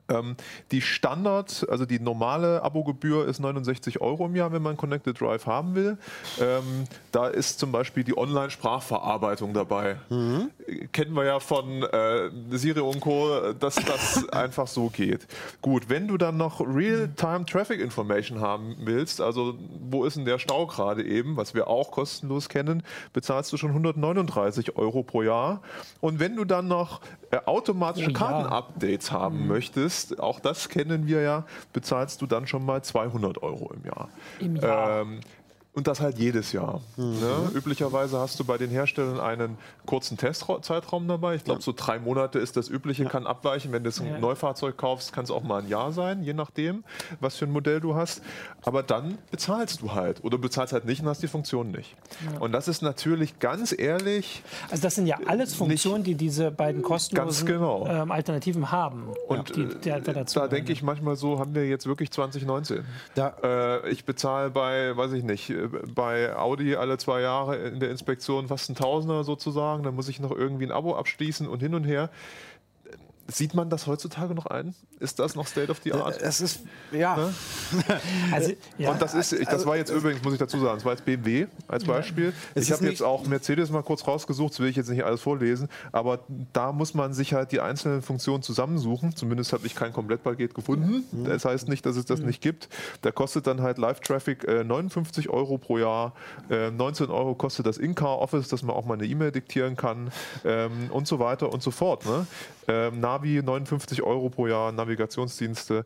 Ähm, 0.07 0.35
die 0.71 0.81
Standard, 0.81 1.65
also 1.69 1.85
die 1.85 1.99
normale 1.99 2.61
Abogebühr 2.61 3.27
ist 3.27 3.39
69 3.39 4.01
Euro 4.01 4.25
im 4.25 4.35
Jahr, 4.35 4.51
wenn 4.51 4.61
man 4.61 4.77
Connected 4.77 5.19
Drive 5.19 5.45
haben 5.45 5.75
will. 5.75 5.97
Ähm, 6.39 6.85
da 7.11 7.27
ist 7.27 7.59
zum 7.59 7.71
Beispiel 7.71 8.03
die 8.03 8.17
Online-Sprachverarbeitung 8.17 9.53
dabei. 9.53 9.97
Mhm. 10.09 10.51
Kennen 10.91 11.13
wir 11.15 11.25
ja 11.25 11.39
von 11.39 11.83
äh, 11.83 12.29
Siri 12.51 12.81
und 12.81 12.99
Co., 12.99 13.53
dass 13.59 13.75
das 13.75 14.29
einfach 14.33 14.67
so 14.67 14.89
geht. 14.89 15.27
Gut, 15.61 15.89
wenn 15.89 16.07
du 16.07 16.17
dann 16.17 16.37
noch 16.37 16.61
Real-Time 16.61 17.45
Traffic 17.45 17.79
Information 17.79 18.41
haben 18.41 18.75
willst, 18.79 19.21
also 19.21 19.57
wo 19.89 20.05
ist 20.05 20.17
denn 20.17 20.25
der 20.25 20.39
Stau 20.39 20.67
gerade 20.67 21.03
eben, 21.03 21.37
was 21.37 21.53
wir 21.53 21.67
auch 21.67 21.91
kostenlos 21.91 22.49
kennen, 22.49 22.83
bezahlst 23.13 23.51
du 23.51 23.57
schon 23.57 23.69
139 23.71 24.75
Euro 24.77 25.03
pro 25.03 25.23
Jahr. 25.23 25.61
Und 26.01 26.19
wenn 26.19 26.35
du 26.35 26.45
dann 26.45 26.67
noch 26.67 27.01
automatische 27.45 28.11
oh, 28.11 28.13
Karten-Updates 28.13 29.11
haben 29.11 29.41
mhm. 29.41 29.47
möchtest, 29.47 30.19
auch 30.19 30.39
das 30.39 30.69
kennen 30.69 31.07
wir 31.07 31.21
ja, 31.21 31.45
bezahlst 31.73 32.21
du 32.21 32.27
dann 32.27 32.47
schon 32.47 32.65
mal 32.65 32.83
200 32.83 33.41
Euro 33.43 33.73
im 33.73 33.85
Jahr. 33.85 34.09
Im 34.39 34.55
Jahr. 34.55 35.01
Ähm, 35.01 35.19
und 35.75 35.88
das 35.88 35.99
halt 35.99 36.17
jedes 36.17 36.53
Jahr. 36.53 36.81
Mhm. 36.95 37.19
Ne? 37.19 37.51
Üblicherweise 37.53 38.17
hast 38.17 38.39
du 38.39 38.45
bei 38.45 38.57
den 38.57 38.69
Herstellern 38.69 39.19
einen 39.19 39.57
kurzen 39.85 40.17
Testzeitraum 40.17 41.07
dabei. 41.07 41.35
Ich 41.35 41.43
glaube, 41.43 41.59
ja. 41.59 41.63
so 41.63 41.73
drei 41.75 41.99
Monate 41.99 42.39
ist 42.39 42.55
das 42.55 42.69
übliche, 42.69 43.03
ja. 43.03 43.09
kann 43.09 43.27
abweichen. 43.27 43.73
Wenn 43.73 43.83
du 43.83 43.89
ein 43.89 44.07
ja. 44.07 44.19
Neufahrzeug 44.19 44.77
kaufst, 44.77 45.11
kann 45.11 45.25
es 45.25 45.31
auch 45.31 45.43
mal 45.43 45.61
ein 45.61 45.67
Jahr 45.67 45.91
sein, 45.91 46.23
je 46.23 46.33
nachdem, 46.33 46.85
was 47.19 47.35
für 47.35 47.45
ein 47.45 47.51
Modell 47.51 47.81
du 47.81 47.93
hast. 47.93 48.21
Aber 48.61 48.83
dann 48.83 49.17
bezahlst 49.31 49.81
du 49.81 49.93
halt. 49.93 50.23
Oder 50.23 50.38
bezahlst 50.38 50.71
halt 50.71 50.85
nicht 50.85 51.01
und 51.01 51.09
hast 51.09 51.21
die 51.21 51.27
Funktion 51.27 51.71
nicht. 51.71 51.95
Und 52.39 52.53
das 52.53 52.69
ist 52.69 52.81
natürlich 52.81 53.39
ganz 53.39 53.77
ehrlich. 53.77 54.43
Also, 54.69 54.81
das 54.81 54.95
sind 54.95 55.07
ja 55.07 55.19
alles 55.27 55.53
Funktionen, 55.53 56.05
die 56.05 56.15
diese 56.15 56.51
beiden 56.51 56.83
kostenlosen 56.83 57.47
genau. 57.47 57.85
ähm, 57.88 58.11
Alternativen 58.11 58.71
haben. 58.71 59.09
Und 59.27 59.55
die, 59.55 59.67
die 59.83 59.91
halt 59.91 60.05
da 60.35 60.47
denke 60.47 60.71
ich 60.71 60.83
manchmal 60.83 61.17
so, 61.17 61.39
haben 61.39 61.53
wir 61.53 61.67
jetzt 61.67 61.85
wirklich 61.85 62.11
2019. 62.11 62.85
Äh, 63.17 63.89
ich 63.89 64.05
bezahle 64.05 64.51
bei, 64.51 64.95
weiß 64.95 65.11
ich 65.11 65.23
nicht, 65.23 65.49
bei 65.67 66.36
Audi 66.36 66.75
alle 66.75 66.97
zwei 66.97 67.21
Jahre 67.21 67.58
in 67.58 67.80
der 67.80 67.91
Inspektion 67.91 68.47
fast 68.47 68.69
ein 68.69 68.75
Tausender 68.75 69.23
sozusagen. 69.23 69.84
Dann 69.84 69.95
muss 69.95 70.10
ich 70.10 70.19
noch 70.19 70.32
irgendwie 70.32 70.65
ein 70.65 70.71
Abo 70.71 70.95
abschließen 70.95 71.47
und 71.47 71.60
hin 71.62 71.75
und 71.75 71.84
her. 71.84 72.10
Sieht 73.27 73.55
man 73.55 73.71
das 73.71 73.88
heutzutage 73.88 74.35
noch 74.35 74.45
ein? 74.45 74.75
Ist 74.99 75.17
das 75.17 75.33
noch 75.33 75.47
State 75.47 75.71
of 75.71 75.79
the 75.83 75.93
Art? 75.93 76.21
Es 76.21 76.41
ist, 76.41 76.59
ja. 76.91 77.17
Ne? 77.17 77.33
also, 78.31 78.51
ja. 78.77 78.91
Und 78.91 79.01
das 79.01 79.15
ist, 79.15 79.33
ich, 79.33 79.45
das 79.45 79.55
also, 79.55 79.65
war 79.65 79.77
jetzt 79.77 79.89
übrigens, 79.89 80.23
muss 80.23 80.33
ich 80.33 80.39
dazu 80.39 80.59
sagen, 80.59 80.75
das 80.75 80.85
war 80.85 80.91
jetzt 80.93 81.05
BMW 81.05 81.47
als 81.67 81.85
Beispiel. 81.85 82.33
Ich 82.53 82.71
habe 82.71 82.85
jetzt 82.85 83.01
auch 83.01 83.25
Mercedes 83.25 83.71
mal 83.71 83.81
kurz 83.81 84.05
rausgesucht, 84.05 84.53
das 84.53 84.59
will 84.59 84.69
ich 84.69 84.75
jetzt 84.75 84.89
nicht 84.89 85.03
alles 85.03 85.21
vorlesen, 85.21 85.69
aber 85.91 86.19
da 86.53 86.71
muss 86.71 86.93
man 86.93 87.13
sich 87.13 87.33
halt 87.33 87.51
die 87.51 87.61
einzelnen 87.61 88.03
Funktionen 88.03 88.43
zusammensuchen. 88.43 89.15
Zumindest 89.15 89.53
habe 89.53 89.65
ich 89.65 89.73
kein 89.73 89.91
Komplettpaket 89.91 90.53
gefunden. 90.53 91.03
Mhm. 91.11 91.25
Das 91.25 91.45
heißt 91.45 91.67
nicht, 91.67 91.83
dass 91.85 91.95
es 91.95 92.05
das 92.05 92.19
mhm. 92.19 92.27
nicht 92.27 92.41
gibt. 92.41 92.69
Da 93.01 93.11
kostet 93.11 93.47
dann 93.47 93.61
halt 93.61 93.79
Live-Traffic 93.79 94.43
äh, 94.43 94.63
59 94.63 95.29
Euro 95.29 95.57
pro 95.57 95.79
Jahr. 95.79 96.13
Äh, 96.51 96.69
19 96.69 97.09
Euro 97.09 97.33
kostet 97.33 97.65
das 97.65 97.77
In-Car-Office, 97.79 98.49
dass 98.49 98.61
man 98.61 98.75
auch 98.75 98.85
mal 98.85 98.93
eine 98.93 99.07
E-Mail 99.07 99.31
diktieren 99.31 99.75
kann 99.75 100.11
ähm, 100.43 100.91
und 100.91 101.07
so 101.07 101.17
weiter 101.17 101.51
und 101.51 101.63
so 101.63 101.71
fort. 101.71 102.05
Ne? 102.05 102.27
Ähm, 102.67 102.99
Navi 102.99 103.41
59 103.43 104.04
Euro 104.04 104.30
pro 104.30 104.47
Jahr, 104.47 104.71
Navigationsdienste. 104.71 105.86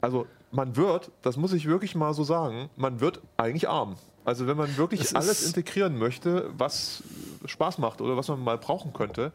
Also 0.00 0.26
man 0.50 0.76
wird, 0.76 1.10
das 1.22 1.36
muss 1.36 1.52
ich 1.52 1.66
wirklich 1.66 1.94
mal 1.94 2.14
so 2.14 2.24
sagen, 2.24 2.70
man 2.76 3.00
wird 3.00 3.20
eigentlich 3.36 3.68
arm. 3.68 3.96
Also 4.24 4.46
wenn 4.46 4.56
man 4.56 4.76
wirklich 4.78 5.14
alles 5.14 5.46
integrieren 5.46 5.98
möchte, 5.98 6.50
was 6.56 7.02
Spaß 7.44 7.78
macht 7.78 8.00
oder 8.00 8.16
was 8.16 8.28
man 8.28 8.42
mal 8.42 8.56
brauchen 8.56 8.92
könnte, 8.94 9.32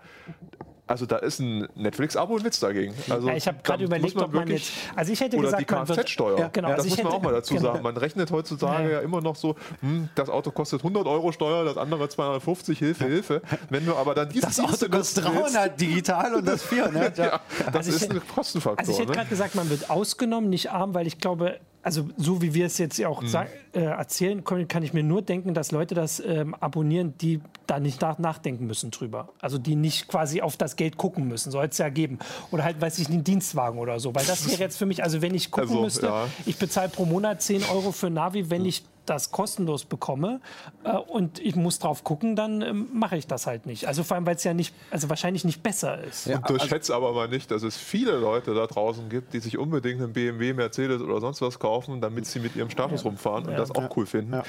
also 0.89 1.05
da 1.05 1.17
ist 1.17 1.39
ein 1.39 1.67
Netflix-Abo 1.75 2.37
ein 2.37 2.43
Witz 2.43 2.59
dagegen. 2.59 2.95
Also 3.11 3.27
ja, 3.27 3.35
ich 3.35 3.47
habe 3.47 3.59
gerade 3.61 3.83
überlegt, 3.83 4.15
man 4.15 4.25
ob 4.25 4.33
man 4.33 4.47
jetzt. 4.47 4.71
Also 4.95 5.13
ich 5.13 5.21
hätte 5.21 5.37
oder 5.37 5.51
gesagt, 5.51 5.61
die 5.61 5.93
Kfz-Steuer. 5.93 6.39
Ja, 6.39 6.47
genau. 6.47 6.69
Das 6.69 6.79
also 6.79 6.89
muss 6.89 7.03
man 7.03 7.13
auch 7.13 7.21
mal 7.21 7.33
dazu 7.33 7.53
genau. 7.55 7.73
sagen. 7.73 7.83
Man 7.83 7.95
rechnet 7.95 8.31
heutzutage 8.31 8.85
ja. 8.85 8.93
ja 8.93 8.99
immer 9.01 9.21
noch 9.21 9.35
so, 9.35 9.55
hm, 9.81 10.09
das 10.15 10.29
Auto 10.29 10.49
kostet 10.49 10.79
100 10.79 11.05
Euro 11.05 11.31
Steuer, 11.31 11.63
das 11.63 11.77
andere 11.77 12.09
250, 12.09 12.79
Hilfe, 12.79 13.05
Hilfe. 13.05 13.41
Wenn 13.69 13.85
du 13.85 13.95
aber 13.95 14.15
dann 14.15 14.29
dieses 14.29 14.55
Das 14.55 14.59
Auto 14.59 14.89
kostet 14.89 15.25
300 15.25 15.79
digital 15.79 16.33
und 16.33 16.47
das 16.47 16.63
400. 16.63 17.17
ja, 17.19 17.39
das 17.67 17.75
also 17.75 17.91
ist 17.91 18.09
ein 18.09 18.21
Kostenfaktor. 18.27 18.79
Also 18.79 18.91
ich 18.91 18.97
hätte 18.97 19.09
ne? 19.09 19.15
gerade 19.15 19.29
gesagt, 19.29 19.53
man 19.53 19.69
wird 19.69 19.91
ausgenommen, 19.91 20.49
nicht 20.49 20.71
arm, 20.71 20.95
weil 20.95 21.05
ich 21.05 21.19
glaube, 21.19 21.59
also 21.89 22.07
so 22.17 22.39
wie 22.39 22.53
wir 22.53 22.67
es 22.67 22.77
jetzt 22.77 23.03
auch 23.03 23.23
mhm. 23.23 23.33
äh, 23.73 23.79
erzählen 23.79 24.43
können, 24.43 24.67
kann 24.67 24.83
ich 24.83 24.93
mir 24.93 25.01
nur 25.01 25.23
denken, 25.23 25.55
dass 25.55 25.71
Leute 25.71 25.95
das 25.95 26.19
ähm, 26.23 26.53
abonnieren, 26.53 27.15
die 27.17 27.41
da 27.65 27.79
nicht 27.79 27.99
nach 27.99 28.19
nachdenken 28.19 28.67
müssen 28.67 28.91
drüber. 28.91 29.29
Also 29.41 29.57
die 29.57 29.75
nicht 29.75 30.07
quasi 30.07 30.41
auf 30.41 30.55
das 30.55 30.75
Geld 30.75 30.97
gucken 30.97 31.27
müssen, 31.27 31.49
soll 31.49 31.65
es 31.65 31.79
ja 31.79 31.89
geben. 31.89 32.19
Oder 32.51 32.63
halt, 32.63 32.79
weiß 32.79 32.99
ich, 32.99 33.09
einen 33.09 33.23
Dienstwagen 33.23 33.79
oder 33.79 33.99
so. 33.99 34.13
Weil 34.13 34.23
das 34.23 34.47
wäre 34.47 34.59
jetzt 34.59 34.77
für 34.77 34.85
mich, 34.85 35.03
also 35.03 35.23
wenn 35.23 35.33
ich 35.33 35.49
gucken 35.49 35.69
also, 35.69 35.81
müsste, 35.81 36.05
ja. 36.05 36.27
ich 36.45 36.57
bezahle 36.57 36.89
pro 36.89 37.05
Monat 37.05 37.41
10 37.41 37.63
Euro 37.73 37.91
für 37.91 38.11
Navi, 38.11 38.51
wenn 38.51 38.65
ich 38.65 38.83
das 39.09 39.31
kostenlos 39.31 39.85
bekomme 39.85 40.41
äh, 40.83 40.91
und 40.95 41.39
ich 41.39 41.55
muss 41.55 41.79
drauf 41.79 42.03
gucken, 42.03 42.35
dann 42.35 42.61
äh, 42.61 42.73
mache 42.73 43.17
ich 43.17 43.27
das 43.27 43.47
halt 43.47 43.65
nicht. 43.65 43.87
Also 43.87 44.03
vor 44.03 44.15
allem, 44.15 44.25
weil 44.25 44.35
es 44.35 44.43
ja 44.43 44.53
nicht, 44.53 44.73
also 44.91 45.09
wahrscheinlich 45.09 45.45
nicht 45.45 45.63
besser 45.63 46.03
ist. 46.03 46.27
Ja, 46.27 46.37
und 46.37 46.49
unterschätze 46.49 46.93
also, 46.93 47.07
aber 47.07 47.15
mal 47.15 47.27
nicht, 47.27 47.51
dass 47.51 47.63
es 47.63 47.77
viele 47.77 48.17
Leute 48.17 48.53
da 48.53 48.67
draußen 48.67 49.09
gibt, 49.09 49.33
die 49.33 49.39
sich 49.39 49.57
unbedingt 49.57 50.01
einen 50.01 50.13
BMW, 50.13 50.53
Mercedes 50.53 51.01
oder 51.01 51.19
sonst 51.19 51.41
was 51.41 51.59
kaufen, 51.59 52.01
damit 52.01 52.25
sie 52.25 52.39
mit 52.39 52.55
ihrem 52.55 52.69
Status 52.69 53.03
ja. 53.03 53.09
rumfahren 53.09 53.45
und 53.45 53.51
ja. 53.51 53.57
das 53.57 53.71
auch 53.71 53.95
cool 53.97 54.05
finden. 54.05 54.41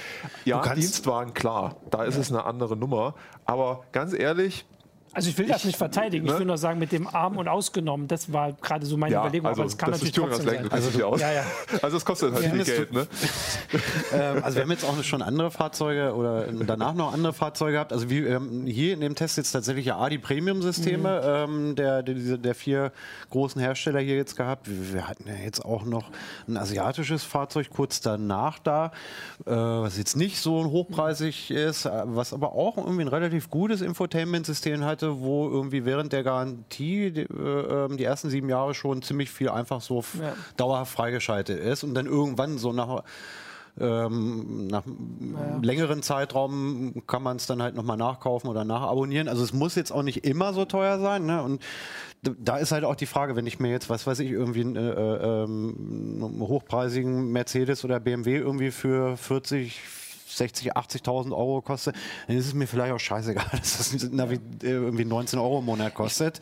Ja, 0.45 0.75
Dienstwagen, 0.75 1.35
klar, 1.35 1.77
da 1.91 2.05
ist 2.05 2.17
es 2.17 2.31
eine 2.31 2.45
andere 2.45 2.77
Nummer. 2.77 3.15
Aber 3.45 3.85
ganz 3.93 4.13
ehrlich, 4.13 4.67
also 5.13 5.29
ich 5.29 5.39
will 5.39 5.49
das 5.49 5.65
nicht 5.65 5.77
verteidigen. 5.77 6.25
Ne? 6.25 6.33
Ich 6.33 6.39
will 6.39 6.47
nur 6.47 6.59
sagen, 6.59 6.79
mit 6.79 6.93
dem 6.93 7.09
Arm 7.09 7.37
und 7.37 7.49
ausgenommen, 7.49 8.07
das 8.07 8.33
war 8.33 8.53
gerade 8.53 8.87
so 8.87 8.97
meine 8.97 9.15
ja, 9.15 9.23
Überlegung. 9.23 9.49
Also, 9.49 9.63
aber 9.63 9.69
es 9.69 9.77
kann 9.77 9.91
natürlich 9.91 10.13
trotzdem 10.13 10.47
sein. 10.47 10.71
Also, 10.71 11.05
aus. 11.05 11.21
Ja, 11.21 11.33
ja. 11.33 11.45
also 11.83 11.97
es 11.97 12.05
kostet 12.05 12.33
halt 12.33 12.45
viel 12.45 12.65
Geld. 12.65 12.93
Ne? 12.93 13.07
ähm, 14.13 14.45
also 14.45 14.57
wir 14.57 14.63
haben 14.63 14.71
jetzt 14.71 14.85
auch 14.85 15.03
schon 15.03 15.23
andere 15.23 15.51
Fahrzeuge 15.51 16.15
oder 16.15 16.47
danach 16.53 16.95
noch 16.95 17.13
andere 17.13 17.33
Fahrzeuge 17.33 17.73
gehabt. 17.73 17.93
Also 17.93 18.09
wir 18.09 18.35
haben 18.35 18.67
hier 18.67 18.95
in 18.95 19.01
dem 19.01 19.17
Test 19.17 19.37
jetzt 19.37 19.51
tatsächlich 19.51 19.87
ja 19.87 19.99
A, 19.99 20.09
die 20.09 20.19
Premium-Systeme 20.19 21.47
mhm. 21.49 21.55
ähm, 21.55 21.75
der, 21.75 22.05
der, 22.05 22.39
der, 22.39 22.55
vier 22.55 22.93
großen 23.31 23.61
Hersteller 23.61 24.01
hier 24.01 24.17
jetzt 24.17 24.37
gehabt. 24.37 24.69
Wir 24.69 25.09
hatten 25.09 25.25
ja 25.27 25.35
jetzt 25.45 25.65
auch 25.65 25.85
noch 25.85 26.11
ein 26.47 26.57
asiatisches 26.57 27.25
Fahrzeug 27.25 27.71
kurz 27.71 28.01
danach 28.01 28.61
da, 28.61 28.93
äh, 29.45 29.51
was 29.51 29.99
jetzt 29.99 30.17
nicht 30.17 30.41
so 30.41 30.65
hochpreisig 30.67 31.51
ist, 31.51 31.87
äh, 31.87 31.91
was 32.05 32.33
aber 32.33 32.53
auch 32.53 32.77
irgendwie 32.77 33.03
ein 33.03 33.09
relativ 33.09 33.51
gutes 33.51 33.81
Infotainment-System 33.81 34.85
hat 34.85 35.00
hatte, 35.01 35.21
wo 35.21 35.49
irgendwie 35.49 35.85
während 35.85 36.13
der 36.13 36.23
Garantie 36.23 37.11
die, 37.11 37.23
äh, 37.23 37.87
ähm, 37.87 37.97
die 37.97 38.05
ersten 38.05 38.31
sieben 38.31 38.49
Jahre 38.49 38.75
schon 38.75 39.03
ziemlich 39.03 39.31
viel 39.31 39.49
einfach 39.49 39.81
so 39.81 40.05
ja. 40.21 40.35
dauerhaft 40.57 40.93
freigeschaltet 40.93 41.59
ist 41.61 41.85
und 41.85 41.95
dann 41.95 42.07
irgendwann 42.07 42.59
so 42.59 42.73
nach 42.73 43.03
ähm, 43.79 44.67
nach 44.67 44.85
ja. 44.85 45.59
längeren 45.63 46.03
Zeitraum 46.03 47.03
kann 47.07 47.23
man 47.23 47.37
es 47.37 47.47
dann 47.47 47.63
halt 47.63 47.77
nochmal 47.77 47.97
nachkaufen 47.97 48.51
oder 48.51 48.65
nachabonnieren. 48.65 49.29
Also 49.29 49.45
es 49.45 49.53
muss 49.53 49.77
jetzt 49.77 49.93
auch 49.93 50.03
nicht 50.03 50.25
immer 50.27 50.53
so 50.53 50.65
teuer 50.65 50.99
sein. 50.99 51.25
Ne? 51.25 51.43
Und 51.43 51.63
da 52.23 52.57
ist 52.57 52.73
halt 52.73 52.85
auch 52.85 52.97
die 52.97 53.07
Frage, 53.07 53.37
wenn 53.37 53.47
ich 53.47 53.61
mir 53.61 53.71
jetzt, 53.71 53.89
was 53.89 54.07
weiß 54.07 54.19
ich, 54.19 54.31
irgendwie 54.31 54.63
einen, 54.63 54.77
äh, 54.77 54.91
äh, 54.91 55.45
ähm, 55.45 56.21
einen 56.21 56.41
hochpreisigen 56.41 57.31
Mercedes 57.31 57.85
oder 57.85 58.01
BMW 58.01 58.39
irgendwie 58.39 58.73
für 58.73 59.17
40, 59.17 59.81
60, 60.37 60.77
80.000 60.77 61.33
Euro 61.33 61.61
kostet, 61.63 61.97
dann 62.27 62.37
ist 62.37 62.47
es 62.47 62.55
mir 62.55 62.67
vielleicht 62.67 62.93
auch 62.93 63.01
scheißegal, 63.01 63.47
dass 63.53 63.79
das 63.79 64.11
Navi 64.11 64.37
äh, 64.63 64.71
irgendwie 64.71 65.05
19 65.05 65.39
Euro 65.39 65.59
im 65.59 65.65
Monat 65.65 65.95
kostet. 65.95 66.41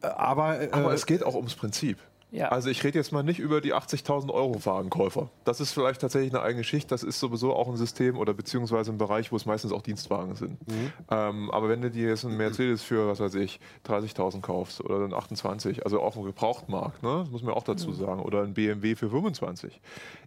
Aber, 0.00 0.60
äh, 0.60 0.70
Aber 0.72 0.94
es 0.94 1.06
geht 1.06 1.22
auch 1.22 1.34
ums 1.34 1.54
Prinzip. 1.54 1.98
Ja. 2.32 2.48
Also 2.48 2.70
ich 2.70 2.84
rede 2.84 2.98
jetzt 2.98 3.12
mal 3.12 3.22
nicht 3.22 3.40
über 3.40 3.60
die 3.60 3.74
80.000 3.74 4.30
Euro 4.30 4.64
Wagenkäufer. 4.64 5.30
Das 5.44 5.60
ist 5.60 5.72
vielleicht 5.72 6.00
tatsächlich 6.00 6.32
eine 6.32 6.42
eigene 6.42 6.62
Schicht. 6.62 6.92
Das 6.92 7.02
ist 7.02 7.18
sowieso 7.18 7.54
auch 7.54 7.68
ein 7.68 7.76
System 7.76 8.16
oder 8.16 8.34
beziehungsweise 8.34 8.92
ein 8.92 8.98
Bereich, 8.98 9.32
wo 9.32 9.36
es 9.36 9.46
meistens 9.46 9.72
auch 9.72 9.82
Dienstwagen 9.82 10.36
sind. 10.36 10.68
Mhm. 10.68 10.92
Ähm, 11.10 11.50
aber 11.50 11.68
wenn 11.68 11.82
du 11.82 11.90
dir 11.90 12.08
jetzt 12.08 12.24
einen 12.24 12.36
Mercedes 12.36 12.82
für, 12.82 13.08
was 13.08 13.20
weiß 13.20 13.34
ich, 13.34 13.58
30.000 13.86 14.42
kaufst 14.42 14.80
oder 14.80 15.00
dann 15.00 15.12
28, 15.12 15.84
also 15.84 16.00
auf 16.00 16.14
dem 16.14 16.24
Gebrauchtmarkt, 16.24 17.02
ne? 17.02 17.20
das 17.22 17.30
muss 17.30 17.42
man 17.42 17.54
auch 17.54 17.64
dazu 17.64 17.88
mhm. 17.88 17.94
sagen, 17.94 18.22
oder 18.22 18.42
ein 18.42 18.54
BMW 18.54 18.94
für 18.94 19.10
25. 19.10 19.80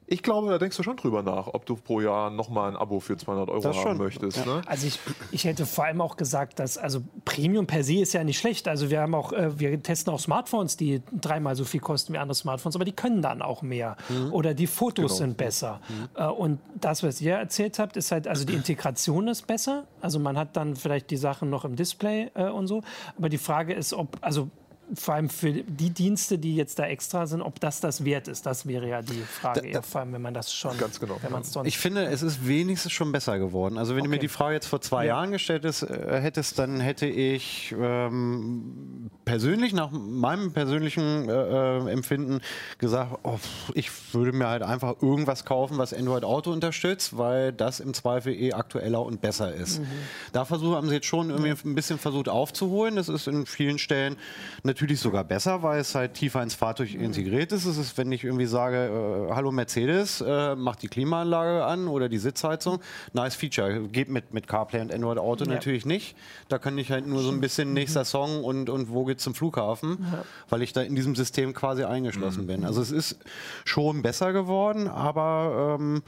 Ich 0.07 0.21
glaube, 0.21 0.49
da 0.49 0.57
denkst 0.57 0.77
du 0.77 0.83
schon 0.83 0.97
drüber 0.97 1.23
nach, 1.23 1.47
ob 1.47 1.65
du 1.65 1.75
pro 1.75 2.01
Jahr 2.01 2.29
nochmal 2.29 2.69
ein 2.71 2.77
Abo 2.77 2.99
für 2.99 3.17
200 3.17 3.49
Euro 3.49 3.61
das 3.61 3.75
haben 3.77 3.83
schon. 3.83 3.97
möchtest. 3.97 4.37
Ja. 4.37 4.45
Ne? 4.45 4.61
Also 4.65 4.87
ich, 4.87 4.99
ich 5.31 5.45
hätte 5.45 5.65
vor 5.65 5.85
allem 5.85 6.01
auch 6.01 6.17
gesagt, 6.17 6.59
dass 6.59 6.77
also 6.77 7.01
Premium 7.25 7.65
per 7.65 7.83
se 7.83 7.99
ist 7.99 8.13
ja 8.13 8.23
nicht 8.23 8.37
schlecht. 8.37 8.67
Also 8.67 8.89
wir 8.89 9.01
haben 9.01 9.15
auch, 9.15 9.33
äh, 9.33 9.59
wir 9.59 9.81
testen 9.81 10.13
auch 10.13 10.19
Smartphones, 10.19 10.77
die 10.77 11.01
dreimal 11.11 11.55
so 11.55 11.63
viel 11.63 11.79
kosten 11.79 11.93
kosten 11.93 12.13
wie 12.13 12.17
andere 12.17 12.35
Smartphones, 12.35 12.75
aber 12.75 12.85
die 12.85 12.91
können 12.91 13.21
dann 13.21 13.41
auch 13.41 13.61
mehr. 13.61 13.95
Mhm. 14.09 14.33
Oder 14.33 14.53
die 14.53 14.67
Fotos 14.67 15.05
genau. 15.05 15.17
sind 15.17 15.37
besser. 15.37 15.79
Mhm. 15.87 16.09
Äh, 16.15 16.27
und 16.27 16.59
das, 16.79 17.03
was 17.03 17.21
ihr 17.21 17.35
erzählt 17.35 17.79
habt, 17.79 17.97
ist 17.97 18.11
halt, 18.11 18.27
also 18.27 18.45
die 18.45 18.53
Integration 18.53 19.27
ist 19.27 19.47
besser. 19.47 19.85
Also 20.01 20.19
man 20.19 20.37
hat 20.37 20.55
dann 20.55 20.75
vielleicht 20.75 21.11
die 21.11 21.17
Sachen 21.17 21.49
noch 21.49 21.65
im 21.65 21.75
Display 21.75 22.31
äh, 22.33 22.49
und 22.49 22.67
so. 22.67 22.81
Aber 23.17 23.29
die 23.29 23.37
Frage 23.37 23.73
ist, 23.73 23.93
ob, 23.93 24.17
also 24.21 24.49
vor 24.93 25.15
allem 25.15 25.30
für 25.30 25.52
die 25.52 25.89
Dienste, 25.89 26.38
die 26.38 26.56
jetzt 26.56 26.78
da 26.78 26.86
extra 26.86 27.26
sind, 27.26 27.41
ob 27.41 27.60
das 27.60 27.80
das 27.80 28.04
wert 28.04 28.28
ist. 28.28 28.46
Das 28.46 28.67
wäre 28.67 28.88
ja 28.88 29.02
die 29.02 29.22
Frage, 29.22 29.62
da, 29.62 29.80
da, 29.80 29.82
vor 29.82 30.02
allem 30.02 30.13
wenn 30.13 30.22
man 30.22 30.34
das 30.34 30.54
schon. 30.54 30.78
Ganz 30.78 31.00
genau. 31.00 31.17
ich 31.63 31.78
finde, 31.78 32.06
es 32.06 32.22
ist 32.22 32.48
wenigstens 32.48 32.91
schon 32.91 33.12
besser 33.12 33.39
geworden. 33.39 33.78
Also 33.78 33.96
wenn 33.96 34.02
okay. 34.02 34.08
du 34.08 34.12
mir 34.12 34.19
die 34.19 34.28
Frage 34.28 34.56
jetzt 34.56 34.67
vor 34.67 34.82
zwei 34.82 35.06
ja. 35.06 35.15
Jahren 35.15 35.32
gestellt 35.32 35.65
ist, 35.65 35.84
äh, 35.84 36.19
hättest, 36.22 36.60
dann 36.60 36.80
hätte 36.80 37.06
ich 37.06 37.74
ähm, 37.80 39.10
persönlich, 39.26 39.74
nach 39.74 39.91
meinem 39.91 40.52
persönlichen 40.52 41.30
äh, 41.30 41.34
äh, 41.34 41.91
Empfinden 41.91 42.41
gesagt, 42.78 43.19
oh, 43.24 43.39
ich 43.74 43.89
würde 44.13 44.34
mir 44.34 44.48
halt 44.48 44.63
einfach 44.63 45.02
irgendwas 45.02 45.46
kaufen, 45.46 45.78
was 45.78 45.93
Android 45.93 46.24
Auto 46.24 46.52
unterstützt, 46.52 47.17
weil 47.17 47.54
das 47.54 47.80
im 47.80 47.93
Zweifel 47.93 48.34
eh 48.34 48.54
aktueller 48.54 49.02
und 49.02 49.22
besser 49.22 49.54
ist. 49.54 49.80
Mhm. 49.80 49.88
Da 50.34 50.46
versuchen, 50.46 50.76
haben 50.76 50.89
sie 50.89 50.96
jetzt 50.96 51.08
schon 51.08 51.30
irgendwie 51.30 51.54
ein 51.67 51.76
bisschen 51.76 51.98
versucht 51.98 52.30
aufzuholen. 52.30 52.96
Das 52.96 53.10
ist 53.10 53.28
in 53.28 53.46
vielen 53.46 53.80
Stellen 53.80 54.17
natürlich 54.63 54.72
natürlich 54.73 54.99
sogar 54.99 55.23
besser, 55.23 55.62
weil 55.62 55.79
es 55.79 55.93
halt 55.93 56.15
tiefer 56.15 56.41
ins 56.41 56.55
Fahrzeug 56.55 56.95
integriert 56.95 57.51
ist. 57.51 57.65
Es 57.65 57.77
ist, 57.77 57.95
wenn 57.95 58.12
ich 58.12 58.23
irgendwie 58.23 58.47
sage, 58.47 59.27
äh, 59.29 59.36
hallo 59.36 59.51
Mercedes, 59.51 60.19
äh, 60.19 60.55
mach 60.55 60.75
die 60.75 60.88
Klimaanlage 60.88 61.63
an 61.63 61.88
oder 61.88 62.09
die 62.09 62.17
Sitzheizung, 62.17 62.79
nice 63.13 63.36
Feature. 63.36 63.81
Geht 63.89 64.09
mit, 64.09 64.33
mit 64.33 64.47
CarPlay 64.47 64.81
und 64.81 64.91
Android 64.91 65.19
Auto 65.19 65.45
ja. 65.45 65.51
natürlich 65.51 65.86
nicht. 65.86 66.15
Da 66.49 66.57
kann 66.57 66.75
ich 66.79 66.91
halt 66.91 67.05
nur 67.05 67.21
so 67.21 67.29
ein 67.29 67.39
bisschen 67.39 67.73
nächster 67.73 68.03
Song 68.03 68.43
und, 68.43 68.67
und 68.67 68.89
wo 68.89 69.05
geht's 69.05 69.23
zum 69.23 69.36
Flughafen, 69.36 69.99
ja. 70.12 70.25
weil 70.49 70.63
ich 70.63 70.73
da 70.73 70.81
in 70.81 70.95
diesem 70.95 71.13
System 71.13 71.53
quasi 71.53 71.83
eingeschlossen 71.83 72.43
mhm. 72.43 72.47
bin. 72.47 72.65
Also 72.65 72.81
es 72.81 72.89
ist 72.89 73.17
schon 73.65 74.01
besser 74.01 74.33
geworden, 74.33 74.88
aber 74.88 75.77
ähm, 75.79 76.01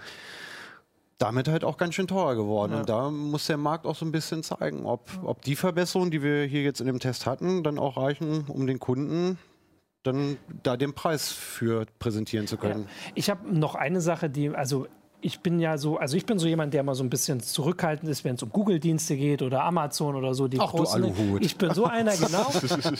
damit 1.17 1.47
halt 1.47 1.63
auch 1.63 1.77
ganz 1.77 1.95
schön 1.95 2.07
teuer 2.07 2.35
geworden. 2.35 2.73
Ja. 2.73 2.79
Und 2.79 2.89
da 2.89 3.09
muss 3.09 3.47
der 3.47 3.57
Markt 3.57 3.85
auch 3.85 3.95
so 3.95 4.05
ein 4.05 4.11
bisschen 4.11 4.43
zeigen, 4.43 4.85
ob, 4.85 5.09
ob 5.23 5.41
die 5.41 5.55
Verbesserungen, 5.55 6.11
die 6.11 6.21
wir 6.21 6.43
hier 6.45 6.61
jetzt 6.61 6.81
in 6.81 6.87
dem 6.87 6.99
Test 6.99 7.25
hatten, 7.25 7.63
dann 7.63 7.79
auch 7.79 7.97
reichen, 7.97 8.45
um 8.47 8.67
den 8.67 8.79
Kunden 8.79 9.37
dann 10.03 10.37
da 10.61 10.77
den 10.77 10.93
Preis 10.93 11.31
für 11.31 11.85
präsentieren 11.99 12.47
zu 12.47 12.57
können. 12.57 12.83
Ja. 12.83 13.11
Ich 13.15 13.29
habe 13.29 13.51
noch 13.51 13.75
eine 13.75 14.01
Sache, 14.01 14.29
die, 14.29 14.49
also 14.49 14.87
ich 15.21 15.39
bin 15.39 15.59
ja 15.59 15.77
so, 15.77 15.97
also 15.97 16.17
ich 16.17 16.25
bin 16.25 16.37
so 16.37 16.47
jemand, 16.47 16.73
der 16.73 16.83
mal 16.83 16.93
so 16.93 17.03
ein 17.03 17.09
bisschen 17.09 17.39
zurückhaltend 17.39 18.09
ist, 18.11 18.23
wenn 18.23 18.35
es 18.35 18.43
um 18.43 18.49
Google-Dienste 18.49 19.15
geht 19.17 19.41
oder 19.41 19.63
Amazon 19.63 20.15
oder 20.15 20.33
so. 20.33 20.47
Die 20.47 20.59
Ach, 20.59 20.69
großen, 20.69 21.01
du 21.01 21.07
Aluhut. 21.07 21.43
Ich 21.43 21.57
bin 21.57 21.73
so 21.73 21.85
einer, 21.85 22.15
genau. 22.15 22.47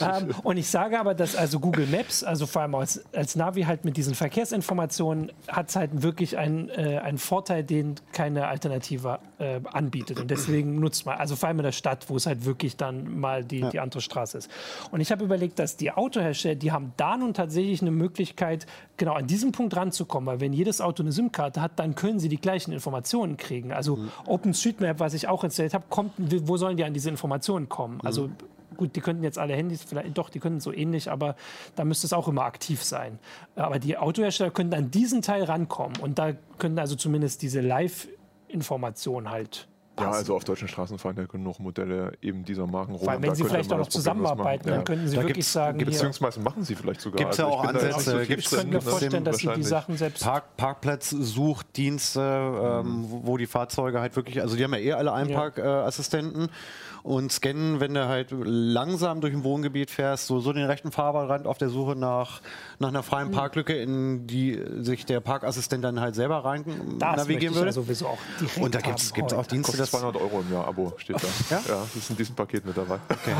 ähm, 0.00 0.34
und 0.42 0.56
ich 0.56 0.68
sage 0.68 0.98
aber, 0.98 1.14
dass 1.14 1.36
also 1.36 1.60
Google 1.60 1.86
Maps, 1.86 2.24
also 2.24 2.46
vor 2.46 2.62
allem 2.62 2.74
als, 2.74 3.04
als 3.14 3.36
Navi 3.36 3.62
halt 3.62 3.84
mit 3.84 3.96
diesen 3.96 4.14
Verkehrsinformationen, 4.14 5.30
hat 5.48 5.68
es 5.68 5.76
halt 5.76 6.02
wirklich 6.02 6.36
einen, 6.36 6.68
äh, 6.70 6.98
einen 6.98 7.18
Vorteil, 7.18 7.62
den 7.62 7.94
keine 8.12 8.48
Alternative 8.48 9.20
äh, 9.38 9.60
anbietet. 9.72 10.18
Und 10.18 10.30
deswegen 10.30 10.80
nutzt 10.80 11.06
man, 11.06 11.18
also 11.18 11.36
vor 11.36 11.48
allem 11.48 11.58
in 11.58 11.64
der 11.64 11.72
Stadt, 11.72 12.08
wo 12.08 12.16
es 12.16 12.26
halt 12.26 12.44
wirklich 12.44 12.76
dann 12.76 13.18
mal 13.20 13.44
die, 13.44 13.60
ja. 13.60 13.70
die 13.70 13.80
andere 13.80 14.00
Straße 14.00 14.38
ist. 14.38 14.50
Und 14.90 15.00
ich 15.00 15.12
habe 15.12 15.24
überlegt, 15.24 15.58
dass 15.58 15.76
die 15.76 15.92
Autohersteller, 15.92 16.54
die 16.54 16.72
haben 16.72 16.92
da 16.96 17.16
nun 17.16 17.34
tatsächlich 17.34 17.82
eine 17.82 17.90
Möglichkeit, 17.90 18.66
genau 18.96 19.14
an 19.14 19.26
diesem 19.26 19.52
Punkt 19.52 19.76
ranzukommen. 19.76 20.26
Weil 20.26 20.40
wenn 20.40 20.52
jedes 20.52 20.80
Auto 20.80 21.02
eine 21.02 21.12
SIM-Karte 21.12 21.60
hat, 21.60 21.72
dann 21.76 21.94
können 21.94 22.05
sie 22.18 22.28
die 22.28 22.40
gleichen 22.40 22.72
Informationen 22.72 23.36
kriegen. 23.36 23.72
Also 23.72 23.96
mhm. 23.96 24.10
OpenStreetMap, 24.26 25.00
was 25.00 25.14
ich 25.14 25.28
auch 25.28 25.44
erzählt 25.44 25.74
habe, 25.74 25.84
kommt, 25.88 26.12
wo 26.16 26.56
sollen 26.56 26.76
die 26.76 26.84
an 26.84 26.94
diese 26.94 27.10
Informationen 27.10 27.68
kommen? 27.68 27.96
Mhm. 27.96 28.06
Also 28.06 28.30
gut, 28.76 28.94
die 28.96 29.00
könnten 29.00 29.22
jetzt 29.22 29.38
alle 29.38 29.54
Handys, 29.54 29.82
vielleicht 29.82 30.16
doch, 30.16 30.28
die 30.28 30.38
könnten 30.38 30.60
so 30.60 30.72
ähnlich, 30.72 31.10
aber 31.10 31.36
da 31.74 31.84
müsste 31.84 32.06
es 32.06 32.12
auch 32.12 32.28
immer 32.28 32.44
aktiv 32.44 32.82
sein. 32.82 33.18
Aber 33.54 33.78
die 33.78 33.96
Autohersteller 33.96 34.50
könnten 34.50 34.74
an 34.74 34.90
diesen 34.90 35.22
Teil 35.22 35.44
rankommen 35.44 35.98
und 36.00 36.18
da 36.18 36.32
könnten 36.58 36.78
also 36.78 36.96
zumindest 36.96 37.42
diese 37.42 37.60
Live-Information 37.60 39.30
halt 39.30 39.68
Passen. 39.96 40.10
Ja, 40.10 40.18
also 40.18 40.36
auf 40.36 40.44
deutschen 40.44 40.68
Straßen 40.68 40.98
fahren 40.98 41.16
ja 41.16 41.24
genug 41.24 41.58
Modelle 41.58 42.12
eben 42.20 42.44
dieser 42.44 42.66
Marken 42.66 42.94
rum. 42.94 43.06
Weil 43.06 43.20
wenn 43.22 43.34
Sie 43.34 43.44
vielleicht 43.44 43.72
auch 43.72 43.78
noch 43.78 43.88
zusammenarbeiten, 43.88 44.68
dann 44.68 44.84
könnten 44.84 45.08
Sie 45.08 45.16
da 45.16 45.22
wirklich 45.22 45.46
sagen, 45.46 45.78
beziehungsweise 45.78 46.40
machen 46.40 46.64
Sie 46.64 46.74
vielleicht 46.74 47.00
sogar. 47.00 47.18
Gibt 47.18 47.32
es 47.32 47.38
ja 47.38 47.46
also 47.46 47.56
auch 47.56 47.64
Ansätze. 47.64 48.10
So 48.10 48.18
ich 48.18 48.48
könnte 48.48 48.66
mir 48.66 48.80
vorstellen, 48.80 49.24
dass 49.24 49.38
Sie 49.38 49.48
die 49.48 49.62
Sachen 49.62 49.96
selbst 49.96 50.22
Park, 50.22 50.56
Parkplatzsuchdienste, 50.56 52.20
ähm, 52.20 52.86
mhm. 52.86 53.06
wo 53.08 53.36
die 53.36 53.46
Fahrzeuge 53.46 54.00
halt 54.00 54.14
wirklich, 54.16 54.40
also 54.40 54.56
die 54.56 54.64
haben 54.64 54.74
ja 54.74 54.80
eh 54.80 54.92
alle 54.92 55.12
Einparkassistenten. 55.12 56.42
Ja. 56.42 56.46
Äh, 56.46 56.96
und 57.06 57.30
scannen, 57.30 57.78
wenn 57.78 57.94
du 57.94 58.08
halt 58.08 58.32
langsam 58.32 59.20
durch 59.20 59.32
ein 59.32 59.44
Wohngebiet 59.44 59.92
fährst, 59.92 60.26
so, 60.26 60.40
so 60.40 60.52
den 60.52 60.64
rechten 60.64 60.90
Fahrbahnrand 60.90 61.46
auf 61.46 61.56
der 61.56 61.68
Suche 61.68 61.94
nach, 61.94 62.40
nach 62.80 62.88
einer 62.88 63.04
freien 63.04 63.28
mhm. 63.28 63.32
Parklücke, 63.32 63.74
in 63.74 64.26
die 64.26 64.60
sich 64.80 65.06
der 65.06 65.20
Parkassistent 65.20 65.84
dann 65.84 66.00
halt 66.00 66.16
selber 66.16 66.44
rein 66.44 66.64
das 66.98 67.18
navigieren 67.18 67.54
würde. 67.54 67.68
Ja 67.68 67.72
sowieso 67.72 68.08
auch 68.08 68.18
Und 68.60 68.74
da 68.74 68.80
gibt 68.80 68.98
es 68.98 69.12
auch 69.32 69.46
Dienste, 69.46 69.76
das 69.92 70.00
200 70.00 70.20
Euro 70.20 70.40
im 70.40 70.52
Jahr 70.52 70.66
Abo 70.66 70.92
steht 70.96 71.16
da. 71.16 71.28
Ja? 71.50 71.62
ja, 71.68 71.80
das 71.82 71.96
ist 71.96 72.10
in 72.10 72.16
diesem 72.16 72.34
Paket 72.34 72.66
mit 72.66 72.76
dabei. 72.76 72.98
Okay. 73.08 73.32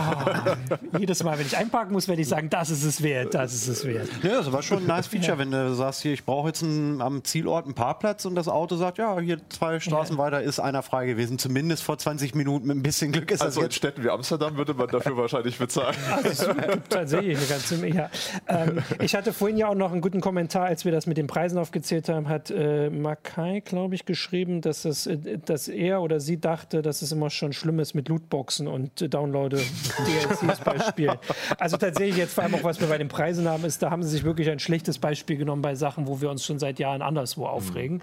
Oh, 0.92 0.98
jedes 0.98 1.22
Mal, 1.22 1.38
wenn 1.38 1.46
ich 1.46 1.56
einparken 1.56 1.92
muss, 1.92 2.06
werde 2.08 2.22
ich 2.22 2.28
sagen, 2.28 2.48
das 2.50 2.70
ist 2.70 2.84
es 2.84 3.02
wert, 3.02 3.34
das 3.34 3.52
ist 3.52 3.68
es 3.68 3.84
wert. 3.84 4.08
Ja, 4.22 4.36
das 4.36 4.52
war 4.52 4.62
schon 4.62 4.78
ein 4.78 4.86
nice 4.86 5.08
Feature, 5.08 5.32
ja. 5.32 5.38
wenn 5.38 5.50
du 5.50 5.74
sagst, 5.74 6.02
hier, 6.02 6.12
ich 6.12 6.24
brauche 6.24 6.48
jetzt 6.48 6.62
einen, 6.62 7.02
am 7.02 7.24
Zielort 7.24 7.64
einen 7.64 7.74
Parkplatz 7.74 8.24
und 8.24 8.34
das 8.34 8.48
Auto 8.48 8.76
sagt, 8.76 8.98
ja, 8.98 9.18
hier 9.18 9.40
zwei 9.48 9.80
Straßen 9.80 10.16
ja. 10.16 10.22
weiter 10.22 10.42
ist 10.42 10.60
einer 10.60 10.82
frei 10.82 11.06
gewesen. 11.06 11.38
Zumindest 11.38 11.82
vor 11.82 11.98
20 11.98 12.34
Minuten 12.34 12.68
mit 12.68 12.76
ein 12.76 12.82
bisschen 12.82 13.12
Glück 13.12 13.30
ist 13.30 13.42
also 13.42 13.56
also 13.56 13.66
in 13.66 13.72
Städten 13.72 14.04
wie 14.04 14.10
Amsterdam 14.10 14.56
würde 14.56 14.74
man 14.74 14.88
dafür 14.88 15.16
wahrscheinlich 15.16 15.58
bezahlen. 15.58 15.96
Also 16.10 16.50
es 16.50 16.66
gibt 16.68 16.90
tatsächlich 16.90 17.36
eine 17.36 17.46
ganze 17.46 17.76
Menge. 17.78 18.10
Ähm, 18.48 18.82
ich 19.00 19.14
hatte 19.14 19.32
vorhin 19.32 19.56
ja 19.56 19.68
auch 19.68 19.74
noch 19.74 19.92
einen 19.92 20.00
guten 20.00 20.20
Kommentar, 20.20 20.66
als 20.66 20.84
wir 20.84 20.92
das 20.92 21.06
mit 21.06 21.16
den 21.16 21.26
Preisen 21.26 21.58
aufgezählt 21.58 22.08
haben, 22.08 22.28
hat 22.28 22.50
äh, 22.50 22.90
Makai, 22.90 23.60
glaube 23.60 23.94
ich, 23.94 24.04
geschrieben, 24.04 24.60
dass, 24.60 24.82
das, 24.82 25.06
äh, 25.06 25.38
dass 25.38 25.68
er 25.68 26.02
oder 26.02 26.20
sie 26.20 26.35
dachte, 26.40 26.82
dass 26.82 27.02
es 27.02 27.12
immer 27.12 27.30
schon 27.30 27.52
schlimm 27.52 27.78
ist 27.80 27.94
mit 27.94 28.08
Lootboxen 28.08 28.68
und 28.68 29.02
äh, 29.02 29.08
Downloade 29.08 29.56
DLCs 30.06 30.60
bei 30.60 30.78
Spielen. 30.78 31.18
Also 31.58 31.76
tatsächlich 31.76 32.16
jetzt 32.16 32.34
vor 32.34 32.44
allem 32.44 32.54
auch, 32.54 32.64
was 32.64 32.80
wir 32.80 32.88
bei 32.88 32.98
den 32.98 33.08
Preisen 33.08 33.48
haben, 33.48 33.64
ist, 33.64 33.82
da 33.82 33.90
haben 33.90 34.02
sie 34.02 34.10
sich 34.10 34.24
wirklich 34.24 34.50
ein 34.50 34.58
schlechtes 34.58 34.98
Beispiel 34.98 35.36
genommen 35.36 35.62
bei 35.62 35.74
Sachen, 35.74 36.06
wo 36.06 36.20
wir 36.20 36.30
uns 36.30 36.44
schon 36.44 36.58
seit 36.58 36.78
Jahren 36.78 37.02
anderswo 37.02 37.46
aufregen. 37.46 37.96
Mhm. 37.96 38.02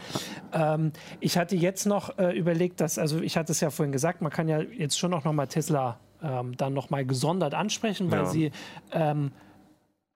Ähm, 0.54 0.91
ich 1.19 1.38
hatte 1.38 1.56
jetzt 1.56 1.86
noch 1.86 2.17
äh, 2.17 2.38
überlegt, 2.38 2.82
dass, 2.82 2.98
also 2.98 3.19
ich 3.22 3.38
hatte 3.38 3.52
es 3.52 3.60
ja 3.60 3.69
vorhin 3.69 3.91
gesagt, 3.91 4.22
man 4.22 4.32
kann 4.32 4.48
ja 4.48 4.60
jetzt 4.60 4.98
schon 4.98 5.13
auch 5.13 5.24
noch 5.24 5.34
mal 5.34 5.48
Tesla 5.48 6.00
ähm, 6.24 6.56
dann 6.58 6.74
nochmal 6.74 7.06
gesondert 7.06 7.54
ansprechen, 7.54 8.12
weil 8.12 8.19
ja. 8.19 8.26
sie 8.26 8.52
ähm, 8.91 9.32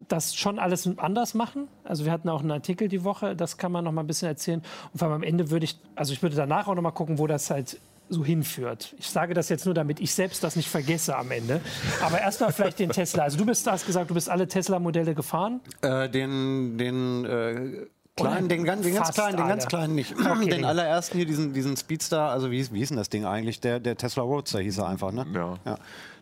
das 0.07 0.35
schon 0.35 0.59
alles 0.59 0.89
anders 0.97 1.33
machen. 1.33 1.67
Also 1.83 2.05
wir 2.05 2.11
hatten 2.11 2.29
auch 2.29 2.41
einen 2.41 2.51
Artikel 2.51 2.87
die 2.87 3.03
Woche, 3.03 3.35
das 3.35 3.57
kann 3.57 3.71
man 3.71 3.83
noch 3.83 3.91
mal 3.91 4.01
ein 4.01 4.07
bisschen 4.07 4.27
erzählen. 4.27 4.61
Und 4.93 4.99
vor 4.99 5.07
allem 5.07 5.17
am 5.17 5.23
Ende 5.23 5.49
würde 5.49 5.65
ich, 5.65 5.79
also 5.95 6.13
ich 6.13 6.21
würde 6.21 6.35
danach 6.35 6.67
auch 6.67 6.75
noch 6.75 6.81
mal 6.81 6.91
gucken, 6.91 7.17
wo 7.17 7.27
das 7.27 7.49
halt 7.49 7.79
so 8.09 8.23
hinführt. 8.23 8.95
Ich 8.97 9.09
sage 9.09 9.33
das 9.33 9.49
jetzt 9.49 9.65
nur, 9.65 9.73
damit 9.73 9.99
ich 9.99 10.13
selbst 10.13 10.43
das 10.43 10.55
nicht 10.55 10.69
vergesse 10.69 11.17
am 11.17 11.31
Ende. 11.31 11.61
Aber 12.01 12.19
erstmal 12.19 12.51
vielleicht 12.51 12.79
den 12.79 12.89
Tesla. 12.89 13.23
Also 13.23 13.37
du 13.37 13.45
bist, 13.45 13.67
hast 13.67 13.85
gesagt, 13.85 14.09
du 14.09 14.13
bist 14.13 14.29
alle 14.29 14.47
Tesla-Modelle 14.47 15.15
gefahren? 15.15 15.61
Äh, 15.81 16.09
den 16.09 16.77
den 16.77 17.25
äh, 17.25 17.87
Kleinen, 18.17 18.49
den, 18.49 18.63
den, 18.63 18.65
ganz 18.65 19.13
kleinen, 19.13 19.37
den 19.37 19.47
ganz 19.47 19.67
kleinen 19.67 19.93
nicht. 19.93 20.15
Okay, 20.19 20.49
den 20.49 20.65
allerersten 20.65 21.17
hier, 21.17 21.27
diesen, 21.27 21.53
diesen 21.53 21.77
Speedstar, 21.77 22.31
also 22.31 22.49
wie, 22.49 22.71
wie 22.71 22.79
hieß 22.79 22.89
denn 22.89 22.97
das 22.97 23.09
Ding 23.09 23.25
eigentlich? 23.25 23.59
Der, 23.59 23.79
der 23.79 23.95
Tesla 23.95 24.23
Roadster 24.23 24.59
hieß 24.59 24.79
er 24.79 24.87
einfach, 24.87 25.11
ne? 25.11 25.25
Ja. 25.33 25.53
ja. 25.65 25.77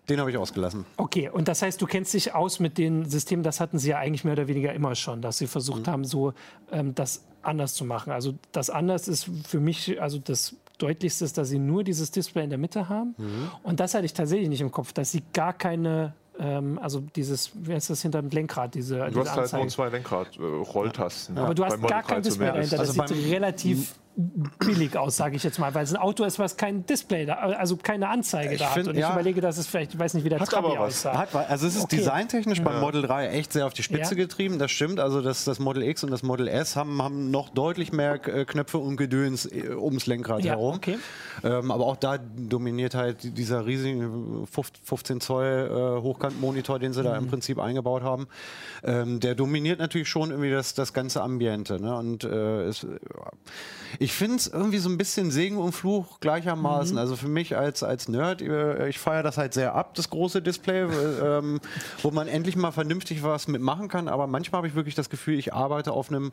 Den 0.10 0.20
habe 0.20 0.30
ich 0.30 0.38
ausgelassen. 0.38 0.86
Okay, 0.98 1.30
und 1.30 1.48
das 1.48 1.62
heißt, 1.62 1.82
du 1.82 1.88
kennst 1.88 2.14
dich 2.14 2.36
aus 2.36 2.60
mit 2.60 2.78
den 2.78 3.10
Systemen, 3.10 3.44
das 3.44 3.60
hatten 3.60 3.80
sie 3.80 3.92
ja 3.92 3.98
eigentlich 3.98 4.24
mehr 4.24 4.34
oder 4.34 4.48
weniger 4.48 4.74
immer 4.74 4.94
schon, 4.94 5.22
dass 5.22 5.38
sie 5.38 5.48
versucht 5.48 5.88
mhm. 5.88 5.92
haben, 5.92 6.06
so 6.06 6.34
ähm, 6.72 6.94
das 6.94 7.24
anders 7.42 7.74
zu 7.74 7.86
machen. 7.86 8.12
Also 8.12 8.36
das 8.52 8.70
anders 8.70 9.08
ist 9.08 9.30
für 9.48 9.60
mich, 9.60 10.00
also 10.02 10.20
das 10.20 10.56
Deutlichste 10.78 11.26
ist, 11.26 11.38
dass 11.38 11.50
sie 11.50 11.60
nur 11.60 11.84
dieses 11.84 12.12
Display 12.12 12.44
in 12.44 12.50
der 12.50 12.60
Mitte 12.60 12.90
haben. 12.90 13.16
Mhm. 13.18 13.52
Und 13.64 13.80
das 13.80 13.94
hatte 13.94 14.06
ich 14.06 14.14
tatsächlich 14.14 14.50
nicht 14.50 14.62
im 14.62 14.72
Kopf, 14.72 14.94
dass 14.94 15.12
sie 15.12 15.24
gar 15.34 15.54
keine 15.54 16.14
ähm, 16.38 16.80
also 16.82 17.00
dieses, 17.00 17.52
wie 17.56 17.74
heißt 17.74 17.90
das 17.90 18.02
hinter 18.02 18.22
dem 18.22 18.30
Lenkrad, 18.30 18.76
diese 18.76 19.00
Du 19.00 19.20
diese 19.22 19.36
hast 19.36 19.54
halt 19.54 19.64
nur 19.64 19.68
zwei 19.70 19.90
Lenkrad-Rolltasten. 19.90 21.36
Äh, 21.36 21.40
ja. 21.40 21.46
Aber 21.46 21.56
du 21.56 21.64
hast 21.66 21.82
gar 21.82 22.04
kein 22.04 22.22
Display 22.22 22.48
dahinter, 22.48 22.78
das 22.78 23.00
also 23.00 23.14
sieht 23.14 23.32
relativ 23.32 23.96
billig 24.16 24.96
aus, 24.98 25.18
sage 25.18 25.36
ich 25.36 25.44
jetzt 25.44 25.60
mal, 25.60 25.74
weil 25.76 25.84
es 25.84 25.94
ein 25.94 25.98
Auto 26.00 26.24
ist, 26.24 26.40
was 26.40 26.56
kein 26.58 26.86
Display, 26.86 27.26
da, 27.26 27.34
also 27.36 27.76
keine 27.76 28.08
Anzeige 28.10 28.54
Ich 28.54 28.62
da 28.62 28.68
find, 28.68 28.86
hat. 28.86 28.92
Und 28.94 28.96
ich 28.96 29.02
ja. 29.02 29.12
überlege, 29.14 29.42
dass 29.42 29.58
es 29.58 29.68
vielleicht, 29.68 29.94
ich 29.94 30.00
weiß 30.00 30.14
nicht, 30.14 30.24
wie 30.24 30.30
der 30.30 30.40
Hat 30.40 30.50
Trabi 30.50 30.68
aber 30.68 30.80
was. 30.80 31.06
aussah. 31.06 31.18
Hat, 31.18 31.36
also 31.50 31.68
es 31.68 31.76
ist 31.76 31.84
Okay. 31.84 31.98
designtechnisch 31.98 32.62
beim 32.62 32.80
Model 32.80 33.02
3 33.02 33.28
echt 33.28 33.52
sehr 33.54 33.66
auf 33.66 33.74
die 33.74 33.84
Spitze 33.84 34.16
Ja. 34.16 34.22
getrieben, 34.24 34.58
das 34.58 34.72
stimmt. 34.72 35.00
Also 35.00 35.22
das, 35.22 35.44
das 35.44 35.60
Model 35.60 35.84
X 35.84 36.04
und 36.04 36.12
das 36.12 36.24
Model 36.24 36.48
S 36.48 36.76
haben, 36.76 37.02
haben 37.02 37.30
noch 37.32 37.50
deutlich 37.50 37.92
mehr 37.92 38.14
äh, 38.28 38.46
Knöpfe 38.46 38.78
und 38.78 38.96
Gedöns 38.98 39.46
äh, 39.46 39.70
ums 39.76 40.06
Lenkrad 40.06 40.44
Ja, 40.44 40.54
herum. 40.54 40.76
okay. 40.76 40.98
Ähm, 41.44 41.70
aber 41.72 41.86
auch 41.86 41.98
da 41.98 42.18
dominiert 42.18 42.96
halt 42.96 43.38
dieser 43.38 43.66
riesige 43.66 44.10
15 44.84 45.20
Zoll 45.22 45.70
äh, 46.00 46.02
Hochkantmonitor, 46.02 46.80
den 46.80 46.94
sie 46.94 47.04
da 47.04 47.12
Mhm. 47.20 47.26
im 47.26 47.30
Prinzip 47.32 47.60
eingebaut 47.60 48.04
haben. 48.04 48.28
Ähm, 48.84 49.20
der 49.20 49.36
dominiert 49.36 49.80
natürlich 49.80 50.08
schon 50.08 50.30
irgendwie 50.30 50.52
das, 50.52 50.74
das 50.74 50.94
ganze 50.94 51.22
Ambiente. 51.22 51.82
Ne? 51.82 51.96
Und 51.98 52.24
äh, 52.24 52.64
es, 52.66 52.84
ja. 52.84 53.32
Ich 54.06 54.14
finde 54.14 54.36
es 54.36 54.46
irgendwie 54.48 54.78
so 54.78 54.88
ein 54.88 55.00
bisschen 55.00 55.32
Segen 55.32 55.58
und 55.58 55.72
Fluch 55.72 56.20
gleichermaßen. 56.20 56.94
Mhm. 56.94 57.00
Also 57.00 57.16
für 57.16 57.28
mich 57.28 57.58
als, 57.58 57.82
als 57.82 58.08
Nerd, 58.08 58.40
äh, 58.44 58.88
ich 58.88 59.00
feiere 59.00 59.24
das 59.24 59.40
halt 59.40 59.56
sehr 59.56 59.74
ab, 59.74 59.96
das 59.96 60.12
große 60.12 60.44
Display, 60.44 60.82
äh, 60.84 61.38
ähm, 61.40 61.60
wo 62.04 62.12
man 62.12 62.28
endlich 62.28 62.56
mal 62.56 62.70
vernünftig 62.70 63.24
was 63.24 63.48
mitmachen 63.48 63.88
kann. 63.88 64.08
Aber 64.08 64.28
manchmal 64.28 64.60
habe 64.60 64.68
ich 64.68 64.76
wirklich 64.76 64.94
das 64.94 65.10
Gefühl, 65.10 65.40
ich 65.40 65.56
arbeite 65.56 65.92
auf 65.92 66.10
einem 66.10 66.32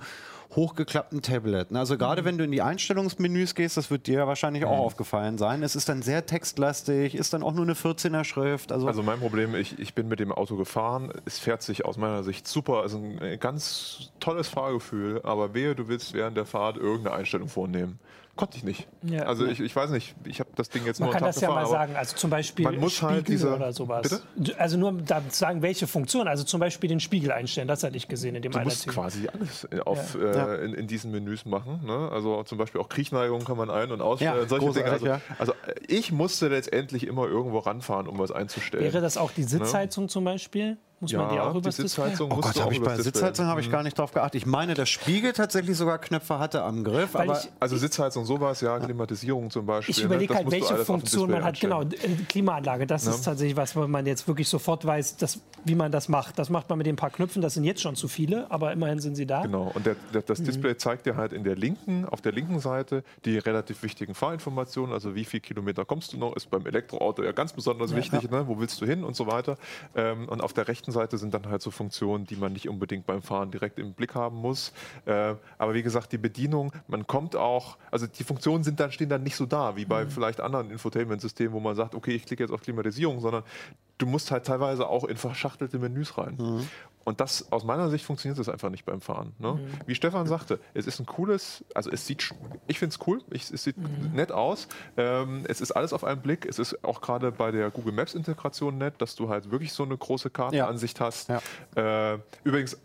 hochgeklappten 0.55 1.23
Tablet. 1.23 1.71
Ne? 1.71 1.79
Also 1.79 1.95
Mhm. 1.95 1.99
gerade 1.99 2.25
wenn 2.27 2.37
du 2.37 2.45
in 2.45 2.53
die 2.53 2.61
Einstellungsmenüs 2.61 3.55
gehst, 3.55 3.79
das 3.79 3.91
wird 3.91 4.07
dir 4.07 4.27
wahrscheinlich 4.27 4.65
Mhm. 4.65 4.69
auch 4.69 4.81
aufgefallen 4.81 5.39
sein. 5.39 5.63
Es 5.63 5.75
ist 5.75 5.89
dann 5.89 6.03
sehr 6.03 6.27
textlastig, 6.27 7.15
ist 7.15 7.33
dann 7.33 7.43
auch 7.43 7.55
nur 7.55 7.65
eine 7.65 7.75
14er 7.75 8.25
Schrift. 8.25 8.71
Also, 8.71 8.87
Also 8.87 9.03
mein 9.03 9.19
Problem, 9.19 9.55
ich, 9.55 9.79
ich 9.79 9.95
bin 9.95 10.09
mit 10.09 10.21
dem 10.21 10.31
Auto 10.31 10.57
gefahren, 10.57 11.11
es 11.25 11.39
fährt 11.39 11.63
sich 11.63 11.87
aus 11.87 11.97
meiner 11.97 12.23
Sicht 12.23 12.47
super, 12.47 12.83
also 12.83 12.99
ein 12.99 13.39
ganz 13.41 14.11
tolles 14.21 14.49
Fahrgefühl, 14.49 15.23
aber 15.25 15.55
wehe, 15.55 15.75
du 15.75 15.89
willst 15.89 16.13
während 16.13 16.37
der 16.37 16.45
Fahrt 16.45 16.77
irgendeine 16.77 17.17
Einstellung 17.17 17.49
vornehmen. 17.63 17.99
Konnte 18.35 18.57
ich 18.57 18.65
nicht. 18.65 18.89
Ja. 19.03 19.25
also 19.25 19.45
ich, 19.45 19.61
ich 19.61 19.77
weiß 19.77 19.91
nicht, 19.91 20.15
ich 20.25 20.41
habe 20.41 20.49
das 20.57 20.71
Ding 20.71 20.87
jetzt 20.87 21.01
Man 21.01 21.09
nur 21.11 21.13
kann 21.13 21.23
einen 21.23 21.33
Tag 21.33 21.35
das 21.35 21.43
ja 21.43 21.49
gefahren, 21.49 21.65
mal 21.65 21.69
sagen, 21.71 21.97
also 21.97 22.17
zum 22.17 22.31
Beispiel 22.31 22.65
man 22.65 22.77
muss 22.81 22.95
Spiegel 22.95 23.15
halt 23.17 23.29
diese- 23.29 23.55
oder 23.55 23.73
sowas. 23.75 24.23
Bitte? 24.39 24.59
Also 24.59 24.79
nur 24.79 24.91
da 24.93 25.21
zu 25.29 25.39
sagen, 25.39 25.61
welche 25.61 25.87
Funktion, 25.87 26.27
also 26.27 26.43
zum 26.43 26.59
Beispiel 26.59 26.89
den 26.89 26.99
Spiegel 27.01 27.31
einstellen, 27.31 27.69
das 27.69 27.85
hatte 27.85 27.95
ich 27.99 28.09
gesehen 28.09 28.35
in 28.35 28.41
dem 28.41 28.51
Du 28.53 28.59
musst 28.61 28.89
Alternative. 28.89 29.29
quasi 29.29 29.39
alles 29.39 29.65
in- 29.65 29.81
auf, 29.83 30.15
Ja. 30.15 30.55
äh, 30.55 30.65
in, 30.65 30.73
in 30.73 30.87
diesen 30.87 31.11
Menüs 31.11 31.45
machen. 31.45 31.83
Ne? 31.85 32.09
Also 32.11 32.43
zum 32.45 32.57
Beispiel 32.57 32.81
auch 32.81 32.89
Kriechneigung 32.89 33.45
kann 33.45 33.59
man 33.59 33.69
ein- 33.69 33.93
und 33.93 34.01
ausstellen. 34.01 34.35
Ja, 34.41 34.49
solche 34.49 34.73
Dinge. 34.73 34.91
Also, 34.91 35.07
also 35.39 35.53
äh, 35.67 35.75
ich 35.89 36.11
musste 36.11 36.49
letztendlich 36.49 37.07
immer 37.07 37.27
irgendwo 37.27 37.59
ranfahren, 37.59 38.09
um 38.09 38.19
was 38.19 38.33
einzustellen. 38.33 38.83
Wäre 38.83 39.03
das 39.03 39.19
auch 39.19 39.31
die 39.33 39.45
Sitzheizung 39.45 40.09
zum 40.09 40.25
Beispiel? 40.25 40.79
Muss 41.03 41.13
man 41.13 41.29
die 41.31 41.41
auch 41.41 41.53
die 41.53 41.59
übers 41.59 41.77
Display? 41.77 42.05
Sitzheizung 42.11 42.33
Oh 42.33 42.37
Gott, 42.41 42.61
habe 42.61 42.73
ich 42.73 42.81
bei. 42.81 42.97
Sitzheizung 42.97 43.47
habe 43.47 43.61
ich 43.61 43.71
gar 43.71 43.83
nicht 43.83 43.99
drauf 43.99 44.13
geachtet. 44.13 44.37
Ich 44.41 44.47
meine, 44.47 44.75
dass 44.75 44.89
Spiegel 44.89 45.33
tatsächlich 45.33 45.77
sogar 45.77 45.99
Knöpfe 45.99 46.39
hatte 46.39 46.63
am 46.63 46.85
Griff, 46.85 47.15
Weil 47.15 47.29
aber 47.29 47.41
ich- 47.41 47.51
Also 47.61 47.77
Sitzheizung, 47.77 48.25
sowas, 48.25 48.61
ja, 48.61 48.79
Klimatisierung 48.79 49.51
zum 49.51 49.67
Beispiel. 49.67 49.93
Ich 49.93 49.99
ne? 49.99 50.05
überlege 50.07 50.33
Das 50.33 50.43
halt, 50.45 50.51
welche 50.53 50.77
Funktion 50.85 51.31
man 51.31 51.43
hat. 51.45 51.59
Genau, 51.61 51.83
äh, 51.83 51.87
Klimaanlage, 52.29 52.87
das 52.87 53.07
ist 53.07 53.23
tatsächlich 53.25 53.57
was, 53.57 53.75
wo 53.77 53.87
man 53.87 54.07
jetzt 54.07 54.27
wirklich 54.29 54.49
sofort 54.49 54.87
weiß, 54.87 55.17
dass, 55.17 55.41
wie 55.65 55.75
man 55.75 55.91
das 55.93 56.09
macht. 56.09 56.39
Das 56.39 56.51
macht 56.51 56.69
man 56.69 56.79
mit 56.79 56.87
den 56.87 56.97
paar 56.97 57.11
Knöpfen, 57.11 57.43
das 57.43 57.55
sind 57.55 57.65
jetzt 57.65 57.81
schon 57.83 57.97
zu 57.97 58.07
viele, 58.09 58.51
aber 58.51 58.73
immerhin 58.73 59.01
sind 59.01 59.17
sie 59.17 59.27
da. 59.27 59.43
Genau, 59.43 59.71
und 59.75 59.85
der, 59.85 59.97
der, 60.15 60.21
Mhm. 60.23 60.27
das 60.27 60.43
Display 60.43 60.77
zeigt 60.77 61.07
dir 61.07 61.17
halt 61.17 61.33
in 61.33 61.43
der 61.45 61.57
linken, 61.57 62.07
auf 62.09 62.21
der 62.21 62.31
linken 62.33 62.61
Seite 62.61 63.03
die 63.25 63.39
relativ 63.39 63.83
wichtigen 63.83 64.15
Fahrinformationen, 64.15 64.93
also 64.93 65.15
wie 65.17 65.25
viel 65.25 65.41
Kilometer 65.41 65.85
kommst 65.85 66.13
du 66.13 66.19
noch, 66.19 66.37
ist 66.37 66.49
beim 66.51 66.65
Elektroauto 66.67 67.23
ja 67.25 67.33
ganz 67.33 67.53
besonders 67.53 67.95
wichtig, 67.95 68.31
Ne? 68.31 68.45
wo 68.47 68.59
willst 68.61 68.81
du 68.81 68.87
hin 68.87 69.03
und 69.05 69.17
so 69.17 69.27
weiter. 69.27 69.57
Ähm, 69.97 70.29
und 70.29 70.41
auf 70.43 70.53
der 70.53 70.69
rechten 70.69 70.92
Seite 70.93 71.19
sind 71.19 71.35
dann 71.35 71.49
halt 71.49 71.63
so 71.63 71.71
Funktionen, 71.71 72.25
die 72.27 72.37
man 72.37 72.53
nicht 72.53 72.69
unbedingt 72.69 73.07
beim 73.07 73.23
Fahren 73.23 73.51
direkt 73.51 73.79
im 73.79 73.95
Blick 73.95 74.15
haben 74.15 74.37
muss. 74.37 74.73
Äh, 75.07 75.35
aber 75.59 75.75
wie 75.75 75.83
gesagt, 75.83 76.13
die 76.13 76.19
Bedienung, 76.19 76.73
man 76.87 77.07
kommt 77.07 77.35
auch, 77.35 77.77
also 77.91 78.07
die 78.07 78.25
Funktionen 78.25 78.63
sind 78.63 78.79
dann, 78.79 78.93
stehen 78.93 79.09
dann 79.09 79.23
nicht 79.23 79.37
so 79.37 79.47
da, 79.47 79.77
wie 79.77 79.85
Mhm. 79.85 79.89
bei 79.89 80.07
vielleicht 80.07 80.41
anderen 80.41 80.71
Infotainment-Systemen, 80.71 81.53
wo 81.53 81.61
man 81.61 81.75
sagt, 81.75 81.95
okay, 81.95 82.13
ich 82.15 82.25
klicke 82.27 82.43
jetzt 82.45 82.53
auf 82.53 82.63
Klimatisierung, 82.63 83.21
sondern 83.21 83.43
du 84.03 84.07
musst 84.07 84.31
halt 84.33 84.45
teilweise 84.45 84.89
auch 84.89 85.05
in 85.05 85.17
verschachtelte 85.17 85.79
Menüs 85.79 86.19
rein. 86.19 86.37
Mhm. 86.39 86.69
Und 87.05 87.21
das 87.21 87.51
aus 87.51 87.65
meiner 87.65 87.89
Sicht 87.91 88.05
funktioniert 88.05 88.39
das 88.39 88.49
einfach 88.49 88.71
nicht 88.71 88.85
beim 88.85 89.01
Fahren. 89.01 89.33
Ne? 89.39 89.55
Mhm. 89.55 89.61
Wie 89.87 89.95
Stefan 89.95 90.27
sagte, 90.27 90.61
es 90.75 90.87
ist 90.87 91.01
ein 91.01 91.07
cooles, 91.07 91.65
also 91.75 91.91
es 91.91 92.07
sieht, 92.07 92.31
ich 92.69 92.79
finde 92.79 92.95
es 92.99 93.07
cool, 93.07 93.21
ich, 93.31 93.51
es 93.51 93.65
sieht 93.65 93.77
Mhm. 93.77 94.13
nett 94.15 94.31
aus. 94.31 94.69
Ähm, 94.97 95.45
es 95.49 95.61
ist 95.61 95.73
alles 95.73 95.93
auf 95.93 96.05
einen 96.05 96.21
Blick. 96.21 96.47
Es 96.47 96.59
ist 96.59 96.85
auch 96.85 97.01
gerade 97.01 97.33
bei 97.33 97.51
der 97.51 97.71
Google 97.71 97.93
Maps 97.93 98.15
Integration 98.15 98.79
nett, 98.79 98.95
dass 98.99 99.15
du 99.17 99.29
halt 99.29 99.51
wirklich 99.51 99.73
so 99.73 99.83
eine 99.85 99.97
große 99.97 100.31
Kartenansicht 100.31 101.01
hast. 101.01 101.29
Ja. 101.29 102.13
Äh, 102.15 102.19
übrigens, 102.45 102.77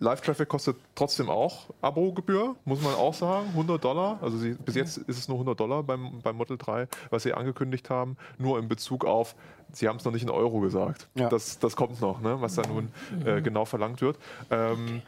Live-Traffic 0.00 0.48
kostet 0.48 0.76
trotzdem 0.94 1.28
auch 1.28 1.66
Abo-Gebühr, 1.82 2.56
muss 2.64 2.80
man 2.82 2.94
auch 2.94 3.12
sagen, 3.12 3.48
100 3.50 3.84
Dollar. 3.84 4.18
Also 4.22 4.38
sie, 4.38 4.54
bis 4.54 4.74
jetzt 4.74 4.96
ist 4.96 5.18
es 5.18 5.28
nur 5.28 5.36
100 5.36 5.60
Dollar 5.60 5.82
beim, 5.82 6.20
beim 6.22 6.36
Model 6.36 6.56
3, 6.56 6.88
was 7.10 7.22
sie 7.22 7.34
angekündigt 7.34 7.90
haben, 7.90 8.16
nur 8.38 8.58
in 8.58 8.66
Bezug 8.66 9.04
auf, 9.04 9.36
sie 9.72 9.88
haben 9.88 9.96
es 9.96 10.04
noch 10.06 10.12
nicht 10.12 10.22
in 10.22 10.30
Euro 10.30 10.60
gesagt. 10.60 11.08
Ja. 11.14 11.28
Das, 11.28 11.58
das 11.58 11.76
kommt 11.76 12.00
noch, 12.00 12.20
ne, 12.22 12.40
was 12.40 12.54
da 12.54 12.62
nun 12.66 12.90
äh, 13.24 13.42
genau 13.42 13.66
verlangt 13.66 14.00
wird. 14.00 14.18
Ähm, 14.50 15.02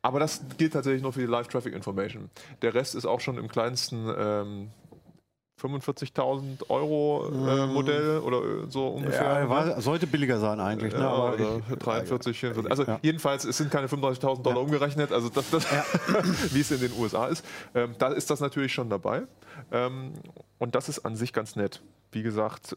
aber 0.00 0.20
das 0.20 0.42
gilt 0.56 0.72
tatsächlich 0.72 1.02
nur 1.02 1.12
für 1.12 1.20
die 1.20 1.26
Live-Traffic-Information. 1.26 2.30
Der 2.62 2.72
Rest 2.72 2.94
ist 2.94 3.06
auch 3.06 3.20
schon 3.20 3.36
im 3.36 3.48
kleinsten 3.48 4.08
ähm, 4.16 4.70
45.000 5.60 6.68
Euro 6.68 7.28
äh, 7.28 7.66
Modell 7.66 8.18
oder 8.18 8.38
äh, 8.38 8.70
so 8.70 8.88
ungefähr. 8.88 9.40
ja, 9.40 9.48
war, 9.48 9.80
sollte 9.80 10.06
billiger 10.06 10.38
sein 10.38 10.60
eigentlich. 10.60 10.92
Ne? 10.92 11.00
Ja, 11.00 11.10
aber 11.10 11.38
ich, 11.38 11.78
43, 11.78 12.38
44. 12.38 12.70
Also 12.70 12.98
jedenfalls, 13.02 13.44
es 13.44 13.56
sind 13.56 13.70
keine 13.70 13.86
35.000 13.86 14.42
Dollar 14.42 14.60
umgerechnet, 14.60 15.12
also 15.12 15.28
das, 15.28 15.50
das 15.50 15.66
wie 16.52 16.60
es 16.60 16.70
in 16.70 16.80
den 16.80 16.92
USA 16.98 17.26
ist. 17.26 17.44
Ähm, 17.74 17.94
da 17.98 18.08
ist 18.08 18.30
das 18.30 18.40
natürlich 18.40 18.72
schon 18.72 18.88
dabei. 18.90 19.22
Ähm, 19.70 20.12
und 20.58 20.74
das 20.74 20.88
ist 20.88 21.00
an 21.00 21.16
sich 21.16 21.32
ganz 21.32 21.56
nett. 21.56 21.82
Wie 22.12 22.22
gesagt, 22.22 22.76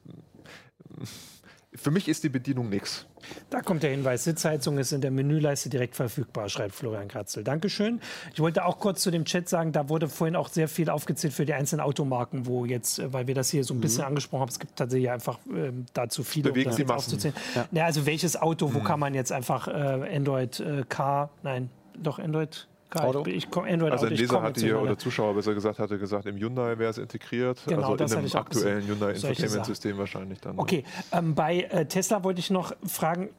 für 1.76 1.91
mich 1.91 2.07
ist 2.07 2.24
die 2.24 2.30
Bedienung 2.30 2.69
nichts. 2.69 3.05
Da 3.49 3.61
kommt 3.61 3.84
der 3.84 3.91
Hinweis, 3.91 4.24
Sitzheizung 4.26 4.78
ist 4.78 4.91
in 4.91 5.01
der 5.01 5.11
Menüleiste 5.11 5.69
direkt 5.69 5.95
verfügbar, 5.95 6.49
schreibt 6.49 6.76
Florian 6.76 7.07
Kratzel. 7.07 7.43
Dankeschön. 7.43 8.01
Ich 8.34 8.39
wollte 8.39 8.65
auch 8.65 8.80
kurz 8.80 9.01
zu 9.01 9.11
dem 9.11 9.26
Chat 9.26 9.47
sagen, 9.49 9.71
da 9.71 9.89
wurde 9.89 10.09
vorhin 10.09 10.36
auch 10.36 10.49
sehr 10.49 10.67
viel 10.67 10.89
aufgezählt 10.89 11.34
für 11.34 11.45
die 11.45 11.53
einzelnen 11.53 11.82
Automarken, 11.82 12.45
wo 12.45 12.65
jetzt, 12.65 12.99
äh, 12.99 13.13
weil 13.13 13.28
wir 13.28 13.36
das 13.36 13.49
hier 13.49 13.63
so 13.63 13.74
ein 13.74 13.80
bisschen 13.80 14.03
angesprochen 14.03 14.41
haben, 14.41 14.49
es 14.49 14.59
gibt 14.59 14.76
tatsächlich 14.76 15.09
einfach 15.09 15.39
ähm, 15.49 15.86
dazu 15.93 16.24
viele, 16.24 16.51
Bewegen 16.51 16.71
jetzt 16.71 16.80
Massen. 16.80 16.93
aufzuzählen. 16.93 17.36
Ja. 17.71 17.86
also 17.86 18.05
welches 18.05 18.36
Auto, 18.36 18.74
wo 18.74 18.80
kann 18.82 18.99
man 18.99 19.13
jetzt 19.13 19.32
einfach 19.32 19.67
äh, 19.67 19.71
Android 20.15 20.59
äh, 20.59 20.84
Car, 20.88 21.30
nein, 21.43 21.69
doch 21.97 22.19
Android 22.19 22.67
Auto? 23.01 23.23
ich, 23.27 23.35
ich 23.35 23.49
komm, 23.49 23.65
Android 23.65 23.91
Also 23.91 24.05
ein 24.07 24.13
Leser 24.13 24.35
komme 24.35 24.47
hatte 24.47 24.61
hier, 24.61 24.79
oder. 24.79 24.97
Zuschauer 24.97 25.35
besser 25.35 25.53
gesagt, 25.53 25.79
hatte 25.79 25.97
gesagt, 25.97 26.25
im 26.25 26.37
Hyundai 26.37 26.77
wäre 26.77 26.91
es 26.91 26.97
integriert. 26.97 27.61
Genau, 27.65 27.81
also 27.83 27.95
das 27.95 28.11
in 28.11 28.17
einem 28.17 28.27
ich 28.27 28.35
aktuellen. 28.35 28.87
Hyundai 28.87 29.11
Infotainment-System 29.11 29.97
wahrscheinlich 29.97 30.39
dann. 30.41 30.55
ne? 30.55 30.61
Okay, 30.61 30.83
ähm, 31.11 31.35
bei 31.35 31.61
äh, 31.61 31.85
Tesla 31.85 32.23
wollte 32.23 32.39
ich 32.39 32.49
noch 32.49 32.73
fragen, 32.85 33.29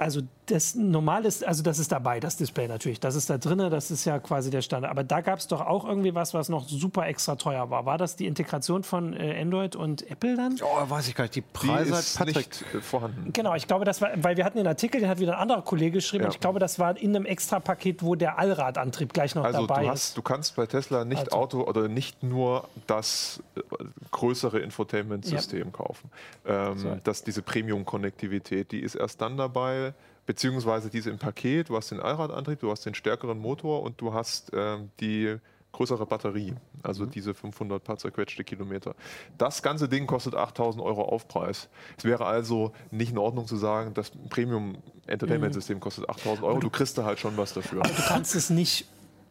also 0.00 0.22
das 0.46 0.74
normal 0.74 1.26
ist, 1.26 1.46
also 1.46 1.62
das 1.62 1.78
ist 1.78 1.92
dabei, 1.92 2.18
das 2.18 2.36
Display 2.36 2.66
natürlich, 2.66 2.98
das 2.98 3.14
ist 3.14 3.28
da 3.30 3.38
drinne, 3.38 3.70
das 3.70 3.90
ist 3.90 4.04
ja 4.04 4.18
quasi 4.18 4.50
der 4.50 4.62
Standard. 4.62 4.90
Aber 4.90 5.04
da 5.04 5.20
gab 5.20 5.38
es 5.38 5.46
doch 5.46 5.60
auch 5.60 5.84
irgendwie 5.86 6.14
was, 6.14 6.34
was 6.34 6.48
noch 6.48 6.68
super 6.68 7.06
extra 7.06 7.36
teuer 7.36 7.70
war. 7.70 7.84
War 7.86 7.98
das 7.98 8.16
die 8.16 8.26
Integration 8.26 8.82
von 8.82 9.12
äh, 9.14 9.38
Android 9.40 9.76
und 9.76 10.10
Apple 10.10 10.36
dann? 10.36 10.56
oh, 10.62 10.90
weiß 10.90 11.06
ich 11.08 11.14
gar 11.14 11.24
nicht. 11.24 11.36
Die 11.36 11.42
Die 11.42 11.46
Preise 11.52 11.92
ist 11.94 12.18
hat 12.18 12.26
Patrick. 12.28 12.48
nicht 12.48 12.74
äh, 12.74 12.80
vorhanden. 12.80 13.32
Genau, 13.32 13.54
ich 13.54 13.66
glaube, 13.66 13.84
das 13.84 14.00
war, 14.00 14.10
weil 14.16 14.36
wir 14.36 14.44
hatten 14.44 14.56
den 14.58 14.66
Artikel, 14.66 15.00
den 15.00 15.08
hat 15.10 15.20
wieder 15.20 15.34
ein 15.34 15.42
anderer 15.42 15.62
Kollege 15.62 15.92
geschrieben. 15.92 16.22
Ja. 16.24 16.28
Und 16.28 16.34
ich 16.34 16.40
glaube, 16.40 16.58
das 16.58 16.78
war 16.78 16.96
in 16.96 17.14
einem 17.14 17.26
Extra-Paket, 17.26 18.02
wo 18.02 18.14
der 18.14 18.38
Allradantrieb 18.38 19.12
gleich 19.12 19.34
noch 19.34 19.44
Also 19.44 19.66
dabei 19.66 19.82
du, 19.82 19.86
ist. 19.88 19.92
hast, 19.92 20.16
du 20.16 20.22
kannst 20.22 20.56
bei 20.56 20.66
Tesla 20.66 21.04
nicht 21.04 21.26
Also. 21.26 21.36
Auto 21.36 21.62
oder 21.62 21.88
nicht 21.88 22.22
nur 22.22 22.68
das 22.86 23.42
äh, 23.56 23.60
größere 24.10 24.58
Infotainment-System 24.60 25.72
kaufen. 25.72 26.10
Ähm, 26.46 27.00
dass 27.04 27.22
diese 27.22 27.42
Premium-Konnektivität, 27.42 28.72
die 28.72 28.80
ist 28.80 28.94
erst 28.94 29.20
dann 29.20 29.36
dabei, 29.36 29.89
beziehungsweise 30.26 30.90
diese 30.90 31.10
im 31.10 31.18
Paket. 31.18 31.68
Du 31.68 31.76
hast 31.76 31.90
den 31.90 32.00
Allradantrieb, 32.00 32.60
du 32.60 32.70
hast 32.70 32.86
den 32.86 32.94
stärkeren 32.94 33.38
Motor 33.38 33.82
und 33.82 34.00
du 34.00 34.12
hast 34.14 34.50
ähm, 34.54 34.90
die 35.00 35.36
größere 35.72 36.04
Batterie, 36.04 36.54
also 36.82 37.06
diese 37.06 37.32
500 37.32 37.82
paar 37.84 37.96
zerquetschte 37.96 38.42
Kilometer. 38.42 38.94
Das 39.38 39.62
ganze 39.62 39.88
Ding 39.88 40.06
kostet 40.06 40.34
8000 40.34 40.82
Euro 40.84 41.02
Aufpreis. 41.02 41.68
Es 41.96 42.04
wäre 42.04 42.26
also 42.26 42.72
nicht 42.90 43.12
in 43.12 43.18
Ordnung 43.18 43.46
zu 43.46 43.56
sagen, 43.56 43.94
das 43.94 44.10
Premium-Entertainment-System 44.30 45.80
kostet 45.80 46.08
8000 46.08 46.44
Euro. 46.44 46.58
Du 46.58 46.70
kriegst 46.70 46.98
da 46.98 47.04
halt 47.04 47.18
schon 47.18 47.36
was 47.36 47.54
dafür. 47.54 47.82
du 47.82 48.02
kannst 48.08 48.34
es 48.34 48.50
nicht, 48.50 48.86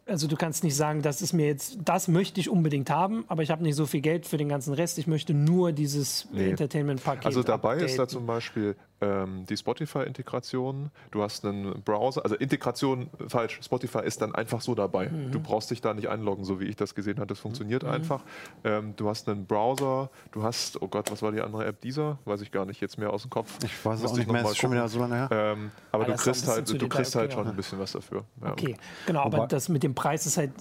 also 0.05 0.27
du 0.27 0.35
kannst 0.37 0.63
nicht 0.63 0.75
sagen, 0.75 1.01
das 1.01 1.21
ist 1.21 1.33
mir 1.33 1.45
jetzt, 1.45 1.77
das 1.83 2.07
möchte 2.07 2.39
ich 2.39 2.49
unbedingt 2.49 2.89
haben, 2.89 3.25
aber 3.27 3.43
ich 3.43 3.51
habe 3.51 3.61
nicht 3.63 3.75
so 3.75 3.85
viel 3.85 4.01
Geld 4.01 4.25
für 4.25 4.37
den 4.37 4.49
ganzen 4.49 4.73
Rest. 4.73 4.97
Ich 4.97 5.07
möchte 5.07 5.33
nur 5.33 5.71
dieses 5.71 6.27
Nee. 6.31 6.49
Entertainment-Paket. 6.51 7.25
Also 7.25 7.43
dabei 7.43 7.75
ist 7.77 7.97
da 7.97 8.03
updaten. 8.03 8.09
zum 8.09 8.25
Beispiel 8.25 8.75
ähm, 9.01 9.45
die 9.47 9.55
Spotify-Integration. 9.57 10.91
Du 11.11 11.21
hast 11.21 11.45
einen 11.45 11.81
Browser, 11.83 12.23
also 12.23 12.35
Integration 12.35 13.09
falsch. 13.27 13.59
Spotify 13.63 13.99
ist 14.03 14.21
dann 14.21 14.35
einfach 14.35 14.61
so 14.61 14.75
dabei. 14.75 15.09
Mhm. 15.09 15.31
Du 15.31 15.39
brauchst 15.39 15.71
dich 15.71 15.81
da 15.81 15.93
nicht 15.93 16.09
einloggen, 16.09 16.43
so 16.43 16.59
wie 16.59 16.65
ich 16.65 16.75
das 16.75 16.95
gesehen 16.95 17.17
habe. 17.17 17.27
Das 17.27 17.39
funktioniert 17.39 17.83
einfach. 17.83 18.23
Ähm, 18.63 18.93
du 18.97 19.07
hast 19.09 19.29
einen 19.29 19.45
Browser. 19.45 20.09
Du 20.31 20.43
hast, 20.43 20.81
oh 20.81 20.87
Gott, 20.87 21.11
was 21.11 21.21
war 21.21 21.31
die 21.31 21.41
andere 21.41 21.65
App? 21.65 21.81
Dieser? 21.81 22.17
Weiß 22.25 22.41
ich 22.41 22.51
gar 22.51 22.65
nicht 22.65 22.81
jetzt 22.81 22.97
mehr 22.97 23.11
aus 23.13 23.21
dem 23.23 23.29
Kopf. 23.31 23.57
Ich 23.63 23.85
weiß 23.85 24.01
es 24.03 24.11
auch 24.11 24.17
nicht 24.17 24.31
mehr, 24.31 24.41
ist 24.43 24.57
schon 24.57 24.71
wieder 24.71 24.87
so 24.87 24.99
lange 24.99 25.15
her. 25.15 25.29
Ähm, 25.31 25.71
aber 25.91 26.03
Ah, 26.03 26.05
du 26.07 26.11
das 26.13 26.21
ein 26.21 26.23
kriegst 26.33 26.47
halt, 26.47 26.69
du 26.69 26.87
kriegst 26.89 27.15
halt 27.15 27.31
detailliert, 27.31 27.33
schon 27.33 27.43
ja. 27.45 27.49
ein 27.51 27.55
bisschen 27.55 27.79
was 27.79 27.91
dafür. 27.93 28.25
Ja. 28.43 28.51
Okay, 28.51 28.75
genau, 29.05 29.21
aber 29.21 29.37
Wobei- 29.39 29.47
das 29.47 29.69
mit 29.69 29.83
dem 29.83 29.95
Preis 29.95 30.25
ist 30.25 30.37
halt 30.37 30.51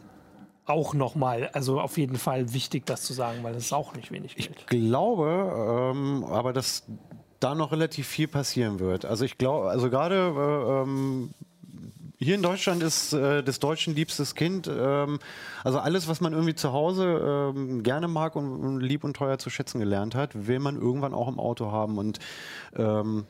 auch 0.67 0.95
nochmal. 0.95 1.49
Also 1.55 1.81
auf 1.81 1.97
jeden 1.99 2.17
Fall 2.19 2.53
wichtig, 2.53 2.85
das 2.87 3.03
zu 3.03 3.13
sagen, 3.15 3.39
weil 3.43 3.55
das 3.55 3.65
ist 3.65 3.73
auch 3.73 3.95
nicht 3.95 4.11
wenig 4.13 4.37
Geld. 4.37 4.51
Ich 4.51 4.67
glaube, 4.67 5.93
ähm, 5.95 6.25
aber 6.25 6.53
dass 6.53 6.85
da 7.41 7.55
noch 7.55 7.73
relativ 7.73 8.07
viel 8.07 8.29
passieren 8.29 8.81
wird. 8.81 9.05
Also 9.05 9.25
ich 9.25 9.39
glaube, 9.39 9.71
also 9.71 9.91
gerade 9.91 10.15
äh, 10.17 10.83
ähm, 10.83 11.31
hier 12.19 12.35
in 12.35 12.43
Deutschland 12.43 12.83
ist 12.83 13.13
äh, 13.13 13.45
des 13.45 13.61
Deutschen 13.61 13.95
liebstes 13.95 14.35
Kind. 14.35 14.69
Ähm, 14.69 15.21
also 15.63 15.79
alles, 15.79 16.09
was 16.09 16.21
man 16.21 16.33
irgendwie 16.33 16.57
zu 16.57 16.73
Hause 16.73 17.53
ähm, 17.57 17.83
gerne 17.85 18.09
mag 18.09 18.35
und, 18.35 18.51
und, 18.51 18.81
lieb 18.81 19.05
und 19.05 19.15
teuer 19.15 19.39
zu 19.39 19.51
schätzen 19.51 19.79
gelernt 19.79 20.17
hat, 20.17 20.49
will 20.49 20.59
man 20.59 20.77
irgendwann 20.81 21.15
auch 21.15 21.29
im 21.29 21.39
Auto 21.39 21.71
haben. 21.71 21.97
Und 21.97 22.19
ähm, 22.77 23.27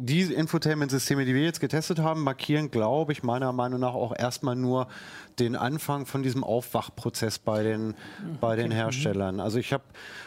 die 0.00 0.22
Infotainment-Systeme, 0.22 1.24
die 1.24 1.34
wir 1.34 1.42
jetzt 1.42 1.58
getestet 1.58 1.98
haben, 1.98 2.22
markieren, 2.22 2.70
glaube 2.70 3.10
ich, 3.10 3.24
meiner 3.24 3.52
Meinung 3.52 3.80
nach 3.80 3.94
auch 3.94 4.16
erstmal 4.16 4.54
nur 4.54 4.86
den 5.40 5.56
Anfang 5.56 6.06
von 6.06 6.22
diesem 6.22 6.44
Aufwachprozess 6.44 7.40
bei 7.40 7.64
den, 7.64 7.94
bei 8.40 8.54
den 8.54 8.70
Herstellern. 8.70 9.40
Also 9.40 9.58
ich 9.58 9.72
habe 9.72 9.82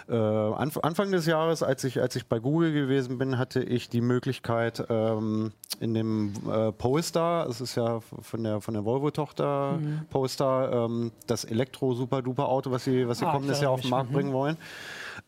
äh, 0.09 0.15
Anf 0.15 0.77
Anfang 0.79 1.11
des 1.11 1.25
Jahres, 1.25 1.63
als 1.63 1.85
ich, 1.85 2.01
als 2.01 2.17
ich 2.17 2.25
bei 2.25 2.39
Google 2.39 2.73
gewesen 2.73 3.17
bin, 3.17 3.37
hatte 3.37 3.61
ich 3.63 3.89
die 3.89 4.01
Möglichkeit 4.01 4.83
ähm, 4.89 5.53
in 5.79 5.93
dem 5.93 6.33
äh, 6.49 6.73
Polestar, 6.73 7.45
das 7.47 7.61
ist 7.61 7.75
ja 7.75 8.01
von 8.01 8.43
der, 8.43 8.59
von 8.59 8.73
der 8.73 8.83
Volvo-Tochter 8.83 9.79
mhm. 9.79 10.01
Polestar, 10.09 10.85
ähm, 10.85 11.11
das 11.27 11.45
Elektro-Super-Duper-Auto, 11.45 12.71
was 12.71 12.83
sie, 12.83 13.07
was 13.07 13.19
sie 13.19 13.25
ah, 13.25 13.31
kommendes 13.31 13.61
Jahr 13.61 13.71
auf 13.71 13.81
den 13.81 13.89
Markt 13.89 14.09
mhm. 14.09 14.15
bringen 14.15 14.33
wollen. 14.33 14.57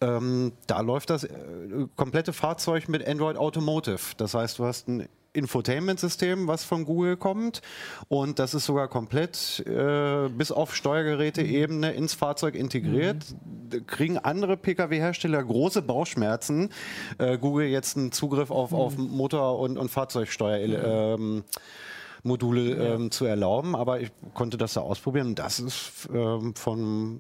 Ähm, 0.04 0.54
da 0.68 0.82
läuft 0.82 1.10
das 1.10 1.24
äh, 1.24 1.30
komplette 1.96 2.34
Fahrzeug 2.34 2.90
mit 2.90 3.08
Android 3.08 3.38
Automotive. 3.38 4.02
Das 4.18 4.34
heißt, 4.34 4.60
du 4.60 4.66
hast 4.66 4.88
ein 4.88 5.08
Infotainment-System, 5.34 6.48
was 6.48 6.64
von 6.64 6.86
Google 6.86 7.18
kommt. 7.18 7.62
Und 8.08 8.40
das 8.40 8.54
ist 8.54 8.66
sogar 8.66 8.88
komplett 8.88 9.64
äh, 9.66 10.30
bis 10.30 10.52
auf 10.52 10.76
Steuergeräte-Ebene 10.76 11.92
ins 11.94 12.14
Fahrzeug 12.14 12.56
integriert. 12.56 13.26
Mhm. 13.72 13.88
Kriegen 13.88 14.18
andere 14.20 14.58
Pkw-Hersteller 14.58 15.44
große 15.44 15.82
Bauchschmerzen, 15.82 16.70
äh, 17.18 17.38
Google 17.38 17.68
jetzt 17.68 17.98
einen 17.98 18.12
Zugriff 18.12 18.52
auf, 18.52 18.72
mhm. 18.72 18.78
auf 18.78 18.98
Motor- 18.98 19.60
und, 19.60 19.78
und 19.78 19.90
Fahrzeugsteuer. 19.90 20.68
Mhm. 20.68 21.24
Ähm, 21.24 21.44
Module 22.24 22.76
ähm, 22.76 23.12
zu 23.12 23.26
erlauben, 23.26 23.76
aber 23.76 24.00
ich 24.00 24.10
konnte 24.34 24.58
das 24.58 24.74
da 24.74 24.82
ausprobieren. 24.82 25.36
Das 25.36 25.60
ist 25.60 26.10
ähm, 26.14 26.56
vom, 26.56 27.20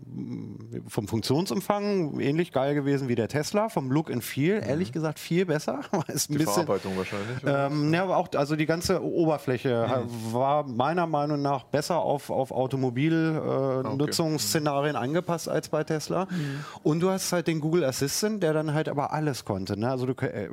vom 0.87 1.09
Funktionsumfang 1.09 2.21
ähnlich 2.21 2.53
geil 2.53 2.73
gewesen 2.73 3.09
wie 3.09 3.15
der 3.15 3.27
Tesla, 3.27 3.67
vom 3.67 3.91
Look 3.91 4.09
and 4.09 4.23
Feel, 4.23 4.61
mhm. 4.61 4.69
ehrlich 4.69 4.93
gesagt 4.93 5.19
viel 5.19 5.45
besser. 5.45 5.81
ist 6.07 6.29
die 6.29 6.37
bisschen, 6.37 6.53
Verarbeitung 6.53 6.95
wahrscheinlich. 6.95 7.39
Ähm, 7.45 7.93
ja, 7.93 8.03
aber 8.03 8.15
auch 8.15 8.29
also 8.35 8.55
die 8.55 8.65
ganze 8.65 9.03
Oberfläche 9.03 10.05
mhm. 10.05 10.33
war 10.33 10.65
meiner 10.65 11.05
Meinung 11.05 11.41
nach 11.41 11.65
besser 11.65 11.99
auf, 11.99 12.29
auf 12.29 12.51
Automobilnutzungsszenarien 12.51 14.95
äh, 14.95 14.97
okay. 14.97 15.05
angepasst 15.05 15.49
als 15.49 15.67
bei 15.67 15.83
Tesla. 15.83 16.27
Mhm. 16.29 16.63
Und 16.83 17.01
du 17.01 17.09
hast 17.09 17.33
halt 17.33 17.47
den 17.47 17.59
Google 17.59 17.83
Assistant, 17.83 18.41
der 18.41 18.53
dann 18.53 18.73
halt 18.73 18.87
aber 18.87 19.11
alles 19.11 19.43
konnte. 19.43 19.77
Ne? 19.77 19.89
Also 19.89 20.05
du 20.05 20.13
äh, 20.25 20.47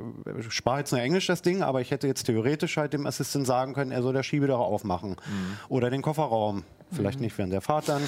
spar 0.49 0.79
jetzt 0.79 0.91
nur 0.91 0.99
Englisch 0.99 1.27
das 1.27 1.41
Ding, 1.41 1.63
aber 1.63 1.79
ich 1.79 1.91
hätte 1.91 2.07
jetzt 2.07 2.25
theoretisch 2.25 2.75
halt 2.75 2.91
dem 2.91 3.07
Assistent 3.07 3.47
sagen 3.47 3.73
können, 3.73 3.91
er 3.91 4.01
soll 4.01 4.11
der 4.11 4.23
Schiebe 4.41 4.47
Schiebedach 4.47 4.59
aufmachen. 4.59 5.11
Mhm. 5.11 5.57
Oder 5.69 5.89
den 5.89 6.01
Kofferraum. 6.01 6.63
Vielleicht 6.93 7.19
mhm. 7.19 7.25
nicht 7.25 7.37
während 7.37 7.53
der 7.53 7.61
Fahrt 7.61 7.87
dann. 7.87 8.01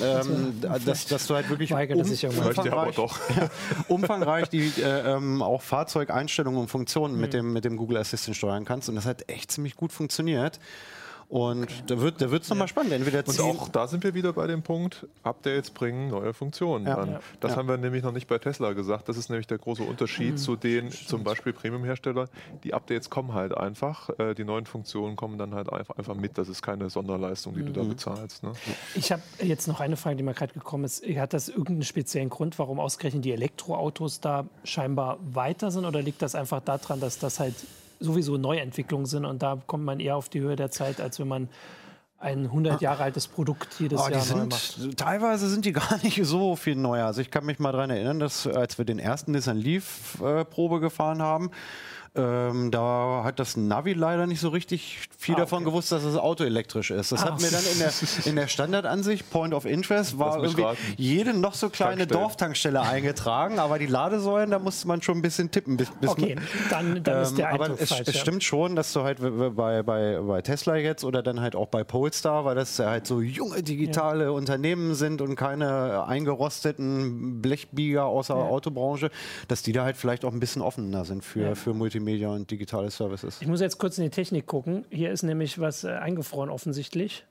ähm, 0.03 0.61
dass, 0.85 1.07
dass, 1.07 1.27
du 1.29 1.35
halt 1.37 1.49
wirklich 1.49 1.73
um, 1.73 1.79
umfangreich, 1.79 2.97
ja, 2.97 3.51
umfangreich 3.89 4.49
die 4.49 4.73
äh, 4.81 5.15
ähm, 5.15 5.43
auch 5.43 5.63
Fahrzeugeinstellungen 5.63 6.61
und 6.61 6.69
Funktionen 6.69 7.15
mhm. 7.15 7.21
mit, 7.21 7.35
dem, 7.35 7.53
mit 7.53 7.65
dem 7.65 7.77
Google 7.77 7.99
Assistant 7.99 8.37
steuern 8.37 8.65
kannst. 8.65 8.89
Und 8.89 8.97
das 8.97 9.07
hat 9.07 9.29
echt 9.29 9.53
ziemlich 9.53 9.77
gut 9.77 9.93
funktioniert. 9.93 10.59
Und 11.29 11.65
okay. 11.65 11.83
da 11.87 12.01
wird 12.01 12.23
da 12.23 12.31
wird's 12.31 12.49
nochmal 12.49 12.69
spannend. 12.69 12.93
Entweder 12.93 13.23
und 13.27 13.41
auch 13.41 13.69
da 13.69 13.87
sind 13.87 14.03
wir 14.03 14.15
wieder 14.15 14.33
bei 14.33 14.47
dem 14.47 14.63
Punkt, 14.63 15.07
Updates 15.23 15.71
bringen 15.71 16.09
neue 16.09 16.33
Funktionen. 16.33 16.87
Ja. 16.87 17.05
Ja. 17.05 17.21
Das 17.41 17.53
ja. 17.53 17.59
haben 17.59 17.69
wir 17.69 17.77
nämlich 17.77 18.03
noch 18.03 18.13
nicht 18.13 18.29
bei 18.29 18.39
Tesla 18.39 18.73
gesagt. 18.73 19.11
Das 19.11 19.19
ist 19.19 19.29
nämlich 19.29 19.47
der 19.47 19.59
große 19.59 19.83
Unterschied 19.83 20.33
mhm. 20.33 20.37
zu 20.39 20.57
den 20.57 20.91
Stimmt. 20.91 21.09
zum 21.09 21.25
Beispiel 21.25 21.53
Premium-Herstellern. 21.53 22.29
Die 22.65 22.73
Updates 22.73 23.11
kommen 23.11 23.35
halt 23.35 23.55
einfach. 23.55 24.09
Äh, 24.19 24.35
die 24.35 24.45
neuen 24.45 24.65
Funktionen 24.65 25.17
kommen 25.17 25.37
dann 25.37 25.55
halt 25.55 25.71
einfach, 25.71 25.99
einfach 25.99 26.15
mit. 26.15 26.39
Das 26.39 26.49
ist 26.49 26.63
keine 26.63 26.89
Sonderleistung, 26.89 27.55
die 27.55 27.61
mhm. 27.61 27.67
du 27.67 27.73
da 27.73 27.83
mhm. 27.83 27.89
bezahlst. 27.91 28.43
Ne? 28.43 28.53
Ich 28.95 29.13
habe 29.13 29.23
jetzt 29.43 29.69
noch 29.69 29.81
eine 29.81 29.99
Frage, 29.99 30.17
die 30.17 30.23
mir 30.23 30.33
gerade 30.33 30.55
gekommen 30.55 30.85
ist. 30.85 31.05
Hat 31.05 31.35
das 31.35 31.51
irgendeinen 31.51 31.83
speziellen 31.83 32.31
Grund, 32.31 32.59
warum 32.59 32.81
ausgerechnet 32.81 33.27
die 33.27 33.33
Elektroautos 33.33 34.21
da 34.21 34.47
scheinbar 34.65 35.19
weiter 35.21 35.71
sind? 35.71 35.85
Oder 35.85 36.01
liegt 36.01 36.23
das 36.23 36.35
einfach 36.35 36.61
daran, 36.63 37.01
dass 37.01 37.19
das 37.19 37.39
halt 37.39 37.55
sowieso 38.01 38.37
Neuentwicklungen 38.37 39.07
sind 39.07 39.25
und 39.25 39.43
da 39.43 39.59
kommt 39.67 39.85
man 39.85 40.01
eher 40.01 40.17
auf 40.17 40.29
die 40.29 40.41
Höhe 40.41 40.57
der 40.57 40.71
Zeit, 40.71 41.01
als 41.01 41.19
wenn 41.19 41.29
man 41.29 41.49
ein 42.21 42.47
100 42.47 42.81
Jahre 42.81 43.05
altes 43.05 43.29
Produkt 43.29 43.79
jedes 43.79 44.01
oh, 44.01 44.09
Jahr 44.09 44.27
neu 44.27 44.47
macht. 44.47 44.99
Teilweise 44.99 45.49
sind 45.49 45.65
die 45.65 45.73
gar 45.73 46.03
nicht 46.03 46.21
so 46.25 46.57
viel 46.57 46.75
neuer. 46.75 47.07
Also 47.07 47.21
ich 47.21 47.31
kann 47.31 47.45
mich 47.45 47.59
mal 47.59 47.73
daran 47.73 47.91
erinnern, 47.91 48.19
dass 48.19 48.47
als 48.47 48.77
wir 48.79 48.85
den 48.85 48.99
ersten 48.99 49.33
Nissan 49.33 49.57
Leaf 49.57 50.21
äh, 50.21 50.45
Probe 50.45 50.81
gefahren 50.81 51.23
haben, 51.23 51.51
ähm, 52.19 52.71
da 52.71 53.23
hat 53.25 53.39
das 53.39 53.57
Navi 53.57 53.93
leider 53.93 54.27
nicht 54.27 54.41
so 54.41 54.49
richtig 54.49 55.09
viel 55.17 55.37
ah, 55.37 55.39
davon 55.39 55.65
gewusst, 55.65 55.93
dass 55.93 56.03
das 56.03 56.17
Auto 56.17 56.45
elektrisch 56.45 56.91
ist. 56.91 57.13
Das 57.13 57.23
ah. 57.23 57.27
hat 57.27 57.41
mir 57.41 57.51
dann 57.51 57.65
in 57.73 57.79
der, 57.79 57.93
in 58.25 58.37
der 58.37 58.49
Standardansicht, 58.49 59.31
Point 59.31 59.55
of 59.55 59.65
Interest, 59.65 60.19
war 60.19 60.43
irgendwie 60.43 60.65
jede 60.97 61.33
noch 61.33 61.55
so 61.55 61.71
kleine 61.71 62.07
Dorftankstelle 62.07 62.81
eingetragen, 62.81 63.59
aber 63.59 63.79
die 63.79 63.87
Ladesäulen, 63.87 64.51
da 64.51 64.59
musste 64.59 64.89
man 64.89 65.01
schon 65.01 65.19
ein 65.19 65.23
bisschen 65.23 65.51
tippen. 65.51 65.77
Bis, 65.77 65.91
bis 66.01 66.11
okay, 66.11 66.37
dann, 66.71 67.03
dann 67.05 67.17
ähm, 67.17 67.23
ist 67.23 67.39
der 67.39 67.53
Aber 67.53 67.71
es, 67.71 67.89
falsch, 67.89 68.09
es 68.09 68.15
ja. 68.15 68.21
stimmt 68.21 68.43
schon, 68.43 68.75
dass 68.75 68.93
du 68.93 69.03
halt 69.03 69.19
bei, 69.21 69.83
bei, 69.83 70.19
bei 70.21 70.43
Tesla 70.43 70.77
jetzt 70.77 71.05
oder 71.05 71.23
dann 71.23 71.41
halt 71.41 71.55
auch 71.55 71.69
bei 71.69 71.85
Polestar, 71.85 72.45
weil 72.45 72.57
das 72.57 72.77
ja 72.79 72.87
halt 72.91 73.07
so 73.07 73.21
junge 73.21 73.63
digitale 73.63 74.25
ja. 74.25 74.31
Unternehmen 74.31 74.95
sind 74.95 75.23
und 75.23 75.37
keine 75.37 76.05
eingerosteten 76.07 77.41
Blechbieger 77.41 78.07
außer 78.07 78.35
ja. 78.35 78.43
Autobranche, 78.43 79.11
dass 79.47 79.63
die 79.63 79.73
da 79.73 79.85
halt 79.85 79.97
vielleicht 79.97 80.25
auch 80.25 80.33
ein 80.33 80.41
bisschen 80.41 80.63
offener 80.63 81.05
sind 81.05 81.25
für, 81.25 81.55
für 81.55 81.75
Multimedia. 81.75 82.08
Multimedia 82.09 82.29
und 82.29 82.51
digitale 82.51 82.91
Services. 82.91 83.39
Ich 83.41 83.47
muss 83.47 83.61
jetzt 83.61 83.79
kurz 83.79 83.99
in 83.99 84.05
die 84.05 84.11
Technik 84.11 84.47
gucken. 84.47 84.85
Hier 84.91 85.11
ist 85.11 85.23
nämlich 85.23 85.61
was 85.61 85.85
äh, 85.85 85.89
eingefroren 85.89 86.51
offensichtlich. 86.51 87.25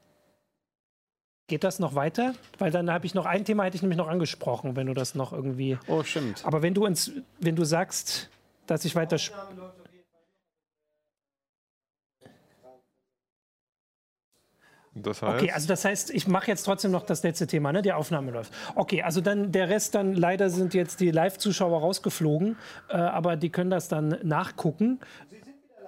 Geht 1.48 1.64
das 1.64 1.80
noch 1.80 1.96
weiter? 1.96 2.34
Weil 2.60 2.72
dann 2.72 2.92
habe 2.92 3.06
ich 3.06 3.14
noch 3.14 3.26
ein 3.26 3.46
Thema, 3.46 3.64
hätte 3.64 3.78
ich 3.78 3.82
nämlich 3.82 3.98
noch 3.98 4.10
angesprochen, 4.10 4.76
wenn 4.76 4.88
du 4.88 4.94
das 4.94 5.16
noch 5.16 5.32
irgendwie. 5.34 5.78
Oh, 5.88 6.04
stimmt. 6.04 6.44
Aber 6.46 6.62
wenn 6.62 6.74
du 6.74 6.86
ins, 6.86 7.12
wenn 7.40 7.56
du 7.56 7.64
sagst, 7.64 8.30
dass 8.68 8.86
ich 8.86 8.96
weiter. 8.96 9.18
Das 15.02 15.22
heißt? 15.22 15.42
Okay, 15.42 15.52
also 15.52 15.68
das 15.68 15.86
heißt, 15.86 16.10
ich 16.12 16.28
mache 16.28 16.48
jetzt 16.48 16.64
trotzdem 16.64 16.92
noch 16.92 17.04
das 17.04 17.24
letzte 17.24 17.48
Thema, 17.48 17.72
ne? 17.72 17.82
Die 17.82 17.94
Aufnahme 17.94 18.32
läuft. 18.32 18.54
Okay, 18.76 19.04
also 19.04 19.22
dann 19.22 19.52
der 19.52 19.70
Rest 19.70 19.96
dann, 19.96 20.14
leider 20.14 20.50
sind 20.50 20.74
jetzt 20.74 21.00
die 21.00 21.12
Live-Zuschauer 21.12 21.80
rausgeflogen, 21.80 22.58
äh, 22.90 22.96
aber 22.96 23.36
die 23.36 23.50
können 23.50 23.70
das 23.70 23.88
dann 23.88 24.18
nachgucken. 24.24 25.00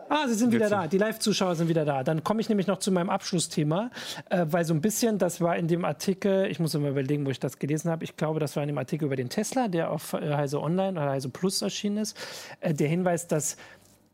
Ah, 0.09 0.27
sie 0.27 0.33
sind 0.33 0.51
wieder 0.51 0.69
da. 0.69 0.87
Die 0.87 0.97
Live-Zuschauer 0.97 1.55
sind 1.55 1.69
wieder 1.69 1.85
da. 1.85 2.03
Dann 2.03 2.23
komme 2.23 2.41
ich 2.41 2.49
nämlich 2.49 2.65
noch 2.65 2.79
zu 2.79 2.91
meinem 2.91 3.11
Abschlussthema, 3.11 3.91
äh, 4.29 4.45
weil 4.49 4.65
so 4.65 4.73
ein 4.73 4.81
bisschen, 4.81 5.19
das 5.19 5.39
war 5.39 5.55
in 5.55 5.67
dem 5.67 5.85
Artikel, 5.85 6.47
ich 6.47 6.59
muss 6.59 6.73
immer 6.73 6.89
überlegen, 6.89 7.27
wo 7.27 7.29
ich 7.29 7.39
das 7.39 7.59
gelesen 7.59 7.91
habe. 7.91 8.03
Ich 8.03 8.17
glaube, 8.17 8.39
das 8.39 8.55
war 8.55 8.63
in 8.63 8.67
dem 8.67 8.79
Artikel 8.79 9.05
über 9.05 9.15
den 9.15 9.29
Tesla, 9.29 9.67
der 9.67 9.91
auf 9.91 10.13
äh, 10.13 10.33
Heise 10.33 10.61
Online 10.61 10.99
oder 10.99 11.11
Heise 11.11 11.29
Plus 11.29 11.61
erschienen 11.61 11.97
ist. 11.97 12.17
Äh, 12.59 12.73
der 12.73 12.87
Hinweis, 12.87 13.27
dass 13.27 13.55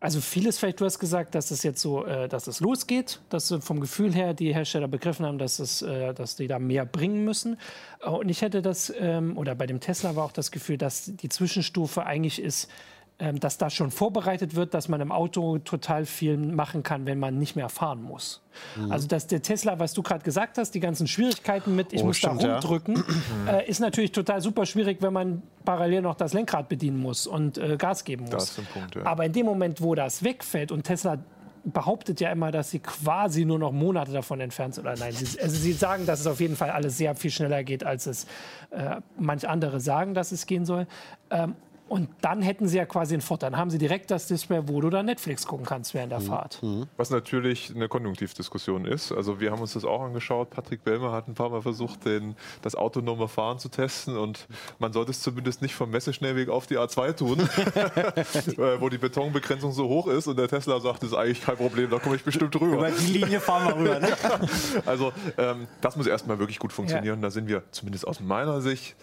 also 0.06 0.22
vieles 0.22 0.60
vielleicht, 0.60 0.80
du 0.80 0.86
hast 0.86 1.00
gesagt, 1.00 1.34
dass 1.34 1.50
es 1.50 1.64
jetzt 1.64 1.82
so, 1.82 2.06
äh, 2.06 2.30
dass 2.30 2.46
es 2.46 2.60
losgeht, 2.60 3.22
dass 3.30 3.52
vom 3.60 3.80
Gefühl 3.80 4.14
her 4.14 4.36
die 4.36 4.54
Hersteller 4.54 4.88
begriffen 4.88 5.26
haben, 5.26 5.40
dass, 5.40 5.58
es, 5.58 5.82
äh, 5.82 6.14
dass 6.14 6.36
die 6.36 6.46
da 6.46 6.60
mehr 6.60 6.86
bringen 6.86 7.26
müssen. 7.26 7.58
Äh, 8.02 8.10
und 8.10 8.30
ich 8.30 8.44
hätte 8.44 8.62
das, 8.62 8.94
ähm, 9.00 9.36
oder 9.36 9.56
bei 9.56 9.66
dem 9.66 9.80
Tesla 9.80 10.16
war 10.16 10.26
auch 10.26 10.32
das 10.32 10.52
Gefühl, 10.52 10.78
dass 10.78 11.06
die 11.16 11.28
Zwischenstufe 11.28 12.06
eigentlich 12.06 12.40
ist, 12.40 12.70
dass 13.18 13.58
das 13.58 13.74
schon 13.74 13.92
vorbereitet 13.92 14.56
wird, 14.56 14.74
dass 14.74 14.90
man 14.90 15.00
im 15.00 15.12
Auto 15.12 15.58
total 15.60 16.06
viel 16.06 16.36
machen 16.38 16.84
kann, 16.84 17.06
wenn 17.06 17.18
man 17.18 17.40
nicht 17.40 17.56
mehr 17.56 17.70
fahren 17.70 18.04
muss. 18.04 18.42
Mhm. 18.76 18.92
Also 18.92 19.08
dass 19.08 19.28
der 19.28 19.42
Tesla, 19.42 19.80
was 19.80 19.94
du 19.94 20.04
gerade 20.04 20.24
gesagt 20.24 20.58
hast, 20.58 20.72
die 20.72 20.82
ganzen 20.82 21.08
Schwierigkeiten 21.08 21.76
mit, 21.76 21.94
ich 21.94 22.04
oh, 22.04 22.08
muss 22.08 22.18
stimmt, 22.18 22.44
da 22.44 22.54
rumdrücken, 22.54 23.04
ja. 23.46 23.54
äh, 23.60 23.70
ist 23.70 23.80
natürlich 23.80 24.12
total 24.12 24.42
super 24.42 24.66
schwierig, 24.66 25.02
wenn 25.02 25.14
man 25.14 25.44
parallel 25.64 26.02
noch 26.02 26.16
das 26.16 26.34
Lenkrad 26.34 26.68
bedienen 26.68 27.00
muss 27.00 27.26
und 27.26 27.58
äh, 27.58 27.78
Gas 27.78 28.04
geben 28.04 28.26
muss. 28.26 28.60
Punkt, 28.74 28.96
ja. 28.96 29.06
Aber 29.06 29.26
in 29.26 29.32
dem 29.32 29.46
Moment, 29.46 29.82
wo 29.82 29.96
das 29.96 30.24
wegfällt 30.24 30.74
und 30.74 30.84
Tesla 30.84 31.18
behauptet 31.64 32.20
ja 32.20 32.32
immer, 32.32 32.52
dass 32.52 32.70
sie 32.70 32.80
quasi 32.80 33.46
nur 33.46 33.60
noch 33.60 33.72
Monate 33.72 34.12
davon 34.12 34.40
entfernt 34.40 34.76
sind. 34.76 34.86
Oder 34.86 34.98
nein, 34.98 35.14
sie, 35.14 35.40
also 35.40 35.56
sie 35.56 35.74
sagen, 35.74 36.06
dass 36.06 36.20
es 36.20 36.28
auf 36.28 36.40
jeden 36.40 36.56
Fall 36.56 36.70
alles 36.70 36.98
sehr 36.98 37.16
viel 37.16 37.32
schneller 37.32 37.64
geht, 37.64 37.84
als 37.84 38.06
es 38.06 38.26
äh, 38.72 38.98
manch 39.18 39.48
andere 39.48 39.80
sagen, 39.80 40.14
dass 40.14 40.32
es 40.32 40.46
gehen 40.46 40.66
soll. 40.66 40.86
Ähm, 41.32 41.56
Und 41.88 42.10
dann 42.22 42.42
hätten 42.42 42.68
sie 42.68 42.78
ja 42.78 42.86
quasi 42.86 43.14
einen 43.14 43.22
Vorteil. 43.22 43.52
Dann 43.52 43.60
haben 43.60 43.70
sie 43.70 43.78
direkt 43.78 44.10
das 44.10 44.26
Display, 44.26 44.62
wo 44.66 44.82
du 44.82 44.90
dann 44.90 45.06
Netflix 45.06 45.46
gucken 45.46 45.66
kannst 45.66 45.94
während 45.94 46.12
der 46.12 46.20
mhm. 46.20 46.26
Fahrt. 46.26 46.64
Mhm. 46.64 46.88
Was 46.98 47.12
natürlich 47.12 47.74
eine 47.76 47.88
Konjunktivdiskussion 47.88 48.86
ist. 48.86 49.12
Also 49.12 49.40
wir 49.40 49.52
haben 49.52 49.62
uns 49.62 49.74
das 49.74 49.86
auch 49.86 50.02
angeschaut. 50.02 50.50
Patrick 50.50 50.84
Bellmer 50.84 51.12
hat 51.12 51.28
ein 51.28 51.36
paar 51.36 51.50
Mal 51.50 51.62
versucht, 51.62 52.06
den, 52.06 52.36
das 52.64 52.74
autonome 52.74 53.28
Fahren 53.28 53.60
zu 53.60 53.70
testen. 53.70 54.18
Und 54.18 54.48
man 54.80 54.94
sollte 54.94 55.12
es 55.12 55.22
zumindest 55.22 55.62
nicht 55.62 55.76
vom 55.76 55.92
Messeschnellweg 55.92 56.50
auf 56.50 56.66
die 56.66 56.78
A2 56.78 57.16
tun, 57.16 57.40
äh, 58.58 58.82
wo 58.82 58.90
die 58.90 58.98
Betonbegrenzung 58.98 59.72
so 59.72 59.88
hoch 59.88 60.08
ist. 60.08 60.26
Und 60.26 60.40
der 60.40 60.48
Tesla 60.48 60.80
sagt, 60.80 61.04
das 61.04 61.12
ist 61.12 61.16
eigentlich 61.16 61.42
kein 61.42 61.58
Problem, 61.58 61.92
da 61.92 62.00
komme 62.00 62.16
ich 62.16 62.24
bestimmt 62.24 62.60
rüber. 62.60 62.78
Über 62.78 62.92
die 62.92 63.14
Linie 63.14 63.40
fahren 63.40 63.68
wir 63.68 63.76
rüber. 63.76 64.00
Ne? 64.00 64.08
also 64.88 65.14
ähm, 65.38 65.68
das 65.82 65.96
muss 65.96 66.08
erstmal 66.08 66.40
wirklich 66.40 66.58
gut 66.58 66.74
funktionieren. 66.74 67.20
Ja. 67.20 67.22
Da 67.22 67.30
sind 67.30 67.48
wir 67.48 67.62
zumindest 67.70 68.08
aus 68.08 68.20
meiner 68.20 68.62
Sicht 68.62 68.96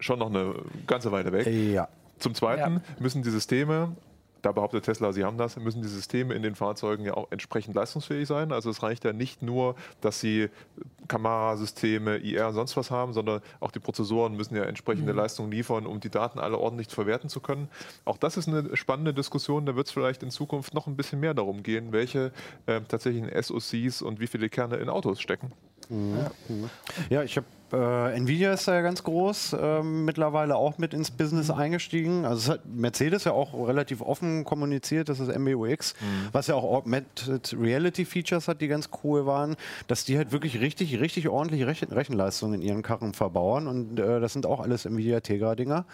schon 0.00 0.18
noch 0.18 0.30
eine 0.30 0.54
ganze 0.86 1.12
Weile 1.12 1.32
weg. 1.32 1.46
Ja. 1.46 1.88
Zum 2.18 2.34
Zweiten 2.34 2.76
ja. 2.76 2.82
müssen 3.00 3.22
die 3.22 3.30
Systeme 3.30 3.96
da 4.44 4.52
behauptet 4.52 4.84
Tesla, 4.84 5.12
sie 5.12 5.24
haben 5.24 5.38
das, 5.38 5.56
müssen 5.56 5.80
die 5.80 5.88
Systeme 5.88 6.34
in 6.34 6.42
den 6.42 6.54
Fahrzeugen 6.54 7.04
ja 7.04 7.14
auch 7.14 7.28
entsprechend 7.30 7.74
leistungsfähig 7.74 8.28
sein. 8.28 8.52
Also 8.52 8.68
es 8.68 8.82
reicht 8.82 9.04
ja 9.04 9.12
nicht 9.12 9.42
nur, 9.42 9.74
dass 10.02 10.20
sie 10.20 10.50
Kamerasysteme, 11.08 12.18
IR 12.18 12.48
und 12.48 12.54
sonst 12.54 12.76
was 12.76 12.90
haben, 12.90 13.14
sondern 13.14 13.40
auch 13.60 13.70
die 13.70 13.78
Prozessoren 13.78 14.36
müssen 14.36 14.54
ja 14.54 14.64
entsprechende 14.64 15.12
mhm. 15.12 15.18
Leistungen 15.18 15.50
liefern, 15.50 15.86
um 15.86 16.00
die 16.00 16.10
Daten 16.10 16.38
alle 16.38 16.58
ordentlich 16.58 16.88
verwerten 16.88 17.30
zu 17.30 17.40
können. 17.40 17.68
Auch 18.04 18.18
das 18.18 18.36
ist 18.36 18.48
eine 18.48 18.76
spannende 18.76 19.14
Diskussion. 19.14 19.64
Da 19.64 19.76
wird 19.76 19.86
es 19.86 19.92
vielleicht 19.92 20.22
in 20.22 20.30
Zukunft 20.30 20.74
noch 20.74 20.86
ein 20.86 20.96
bisschen 20.96 21.20
mehr 21.20 21.34
darum 21.34 21.62
gehen, 21.62 21.92
welche 21.92 22.32
äh, 22.66 22.82
tatsächlichen 22.82 23.30
SoCs 23.42 24.02
und 24.02 24.20
wie 24.20 24.26
viele 24.26 24.50
Kerne 24.50 24.76
in 24.76 24.90
Autos 24.90 25.20
stecken. 25.20 25.52
Mhm. 25.90 26.70
Ja, 27.10 27.22
ich 27.22 27.36
habe 27.36 27.46
äh, 27.74 28.16
Nvidia 28.16 28.52
ist 28.52 28.66
ja 28.66 28.80
ganz 28.82 29.02
groß, 29.02 29.54
äh, 29.54 29.82
mittlerweile 29.82 30.56
auch 30.56 30.78
mit 30.78 30.94
ins 30.94 31.10
Business 31.10 31.48
mhm. 31.48 31.54
eingestiegen. 31.54 32.24
Also 32.24 32.52
hat 32.52 32.66
Mercedes 32.66 33.24
ja 33.24 33.32
auch 33.32 33.66
relativ 33.66 34.00
offen 34.00 34.44
kommuniziert, 34.44 35.08
das 35.08 35.18
ist 35.20 35.36
MBUX, 35.36 35.94
mhm. 36.00 36.28
was 36.32 36.46
ja 36.46 36.54
auch 36.54 36.64
Augmented 36.64 37.56
Reality 37.58 38.04
Features 38.04 38.48
hat, 38.48 38.60
die 38.60 38.68
ganz 38.68 38.90
cool 39.02 39.26
waren, 39.26 39.56
dass 39.88 40.04
die 40.04 40.16
halt 40.16 40.30
wirklich 40.32 40.60
richtig, 40.60 41.00
richtig 41.00 41.28
ordentlich 41.28 41.66
Rechen 41.66 41.92
Rechenleistung 41.92 42.54
in 42.54 42.62
ihren 42.62 42.82
Karren 42.82 43.14
verbauen 43.14 43.66
und 43.66 43.98
äh, 43.98 44.20
das 44.20 44.32
sind 44.32 44.46
auch 44.46 44.60
alles 44.60 44.84
Nvidia 44.84 45.20
Tegra-Dinger. 45.20 45.84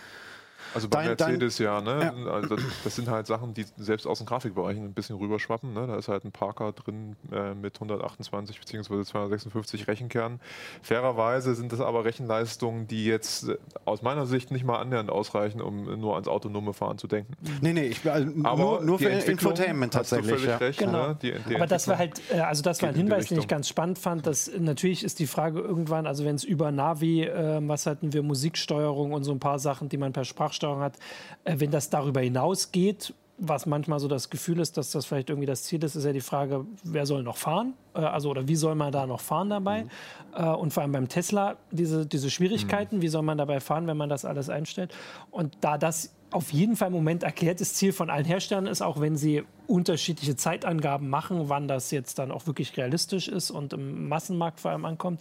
Also 0.75 0.89
bei 0.89 1.15
dein, 1.15 1.39
Mercedes 1.39 1.57
dein, 1.57 1.65
ja, 1.67 1.81
ne? 1.81 2.13
Ja. 2.25 2.31
Also 2.31 2.57
das, 2.85 2.95
sind 2.97 3.09
halt 3.09 3.27
Sachen, 3.27 3.55
die 3.55 3.65
selbst 3.77 4.07
aus 4.07 4.19
dem 4.19 4.27
Grafikbereich 4.27 4.77
ein 4.77 4.93
bisschen 4.93 5.17
rüberschwappen. 5.17 5.73
Ne? 5.73 5.87
Da 5.87 5.97
ist 5.97 6.09
halt 6.09 6.25
ein 6.25 6.33
Parker 6.33 6.73
drin 6.73 7.17
äh, 7.33 7.55
mit 7.55 7.75
128 7.77 8.59
bzw. 8.59 9.05
256 9.05 9.89
Rechenkernen. 9.89 10.41
Fairerweise 10.83 11.55
sind 11.55 11.73
das 11.73 11.81
aber 11.81 12.05
Rechenleistungen, 12.05 12.87
die 12.87 13.05
jetzt 13.05 13.49
äh, 13.49 13.59
aus 13.85 14.03
meiner 14.03 14.27
Sicht 14.27 14.51
nicht 14.51 14.65
mal 14.65 14.79
annähernd 14.79 15.11
ausreichen, 15.11 15.61
um 15.61 15.99
nur 16.01 16.15
ans 16.15 16.29
autonome 16.29 16.73
Fahren 16.73 16.99
zu 16.99 17.07
denken. 17.09 17.35
Nee, 17.61 17.73
nee, 17.73 17.87
ich, 17.87 18.09
also 18.09 18.31
aber 18.45 18.81
nur, 18.81 18.99
für 18.99 19.09
Infotainment 19.09 19.93
tatsächlich. 19.93 20.45
Ja. 20.45 20.57
Recht, 20.59 20.79
genau. 20.79 21.09
Ne? 21.09 21.19
die, 21.21 21.35
die 21.49 21.57
aber 21.57 21.67
das 21.67 21.89
war 21.89 21.99
halt, 21.99 22.21
also 22.33 22.63
das 22.63 22.83
war 22.83 22.91
ein 22.91 22.95
Hinweis, 22.95 23.27
den 23.27 23.39
ich 23.39 23.49
ganz 23.49 23.69
spannend 23.69 23.99
fand. 23.99 24.27
Dass, 24.27 24.51
natürlich 24.59 25.05
ist 25.05 25.19
die 25.19 25.27
Frage 25.27 25.61
irgendwann, 25.61 26.07
also 26.07 26.25
wenn 26.25 26.37
es 26.37 26.45
über 26.45 26.71
Navi, 26.71 27.25
äh, 27.25 27.61
was 27.63 27.87
hatten 27.87 28.13
wir, 28.13 28.23
Musiksteuerung 28.23 29.13
und 29.13 29.25
so 29.25 29.33
ein 29.33 29.41
paar 29.41 29.59
Sachen, 29.59 29.89
die 29.89 29.97
man 29.97 30.13
per 30.13 30.25
Sprachsteuerung 30.25 30.60
Sprachsteuerung 30.61 30.81
hat, 30.81 30.99
äh, 31.45 31.57
wenn 31.59 31.71
das 31.71 31.91
darüber 31.91 32.21
hinausgeht, 32.21 33.15
was 33.43 33.65
manchmal 33.65 33.99
so 34.01 34.07
das 34.09 34.29
Gefühl 34.29 34.61
ist, 34.61 34.77
dass 34.77 34.91
das 34.91 35.07
vielleicht 35.07 35.31
irgendwie 35.31 35.47
das 35.47 35.63
Ziel 35.63 35.83
ist, 35.83 35.97
ist 35.97 36.05
ja 36.05 36.13
die 36.13 36.21
Frage, 36.21 36.67
wer 36.85 37.07
soll 37.07 37.23
noch 37.23 37.39
fahren? 37.39 37.73
Äh, 37.95 38.01
also, 38.01 38.31
oder 38.31 38.47
wie 38.47 38.57
soll 38.57 38.75
man 38.75 38.93
da 38.93 39.07
noch 39.07 39.21
fahren 39.21 39.49
dabei? 39.49 39.85
Mhm. 39.85 39.91
Äh, 40.37 40.49
und 40.49 40.73
vor 40.73 40.83
allem 40.83 40.93
beim 40.93 41.09
Tesla 41.09 41.57
diese, 41.71 42.07
diese 42.07 42.31
Schwierigkeiten, 42.31 42.97
mhm. 42.97 43.03
wie 43.03 43.09
soll 43.09 43.23
man 43.23 43.39
dabei 43.39 43.61
fahren, 43.61 43.87
wenn 43.87 43.97
man 43.97 44.11
das 44.11 44.25
alles 44.25 44.51
einstellt? 44.51 44.95
Und 45.31 45.57
da 45.63 45.79
das 45.79 46.15
auf 46.33 46.53
jeden 46.53 46.77
Fall 46.77 46.89
im 46.89 46.95
Moment 46.95 47.25
erklärtes 47.25 47.75
Ziel 47.75 47.93
von 47.93 48.09
allen 48.09 48.25
Herstellern 48.25 48.67
ist, 48.67 48.83
auch 48.83 49.01
wenn 49.01 49.17
sie 49.17 49.43
unterschiedliche 49.67 50.37
Zeitangaben 50.37 51.09
machen, 51.09 51.49
wann 51.49 51.67
das 51.67 51.91
jetzt 51.91 52.21
dann 52.21 52.31
auch 52.31 52.47
wirklich 52.47 52.77
realistisch 52.77 53.27
ist 53.27 53.51
und 53.51 53.73
im 53.73 54.09
Massenmarkt 54.09 54.61
vor 54.61 54.71
allem 54.71 54.85
ankommt, 54.85 55.21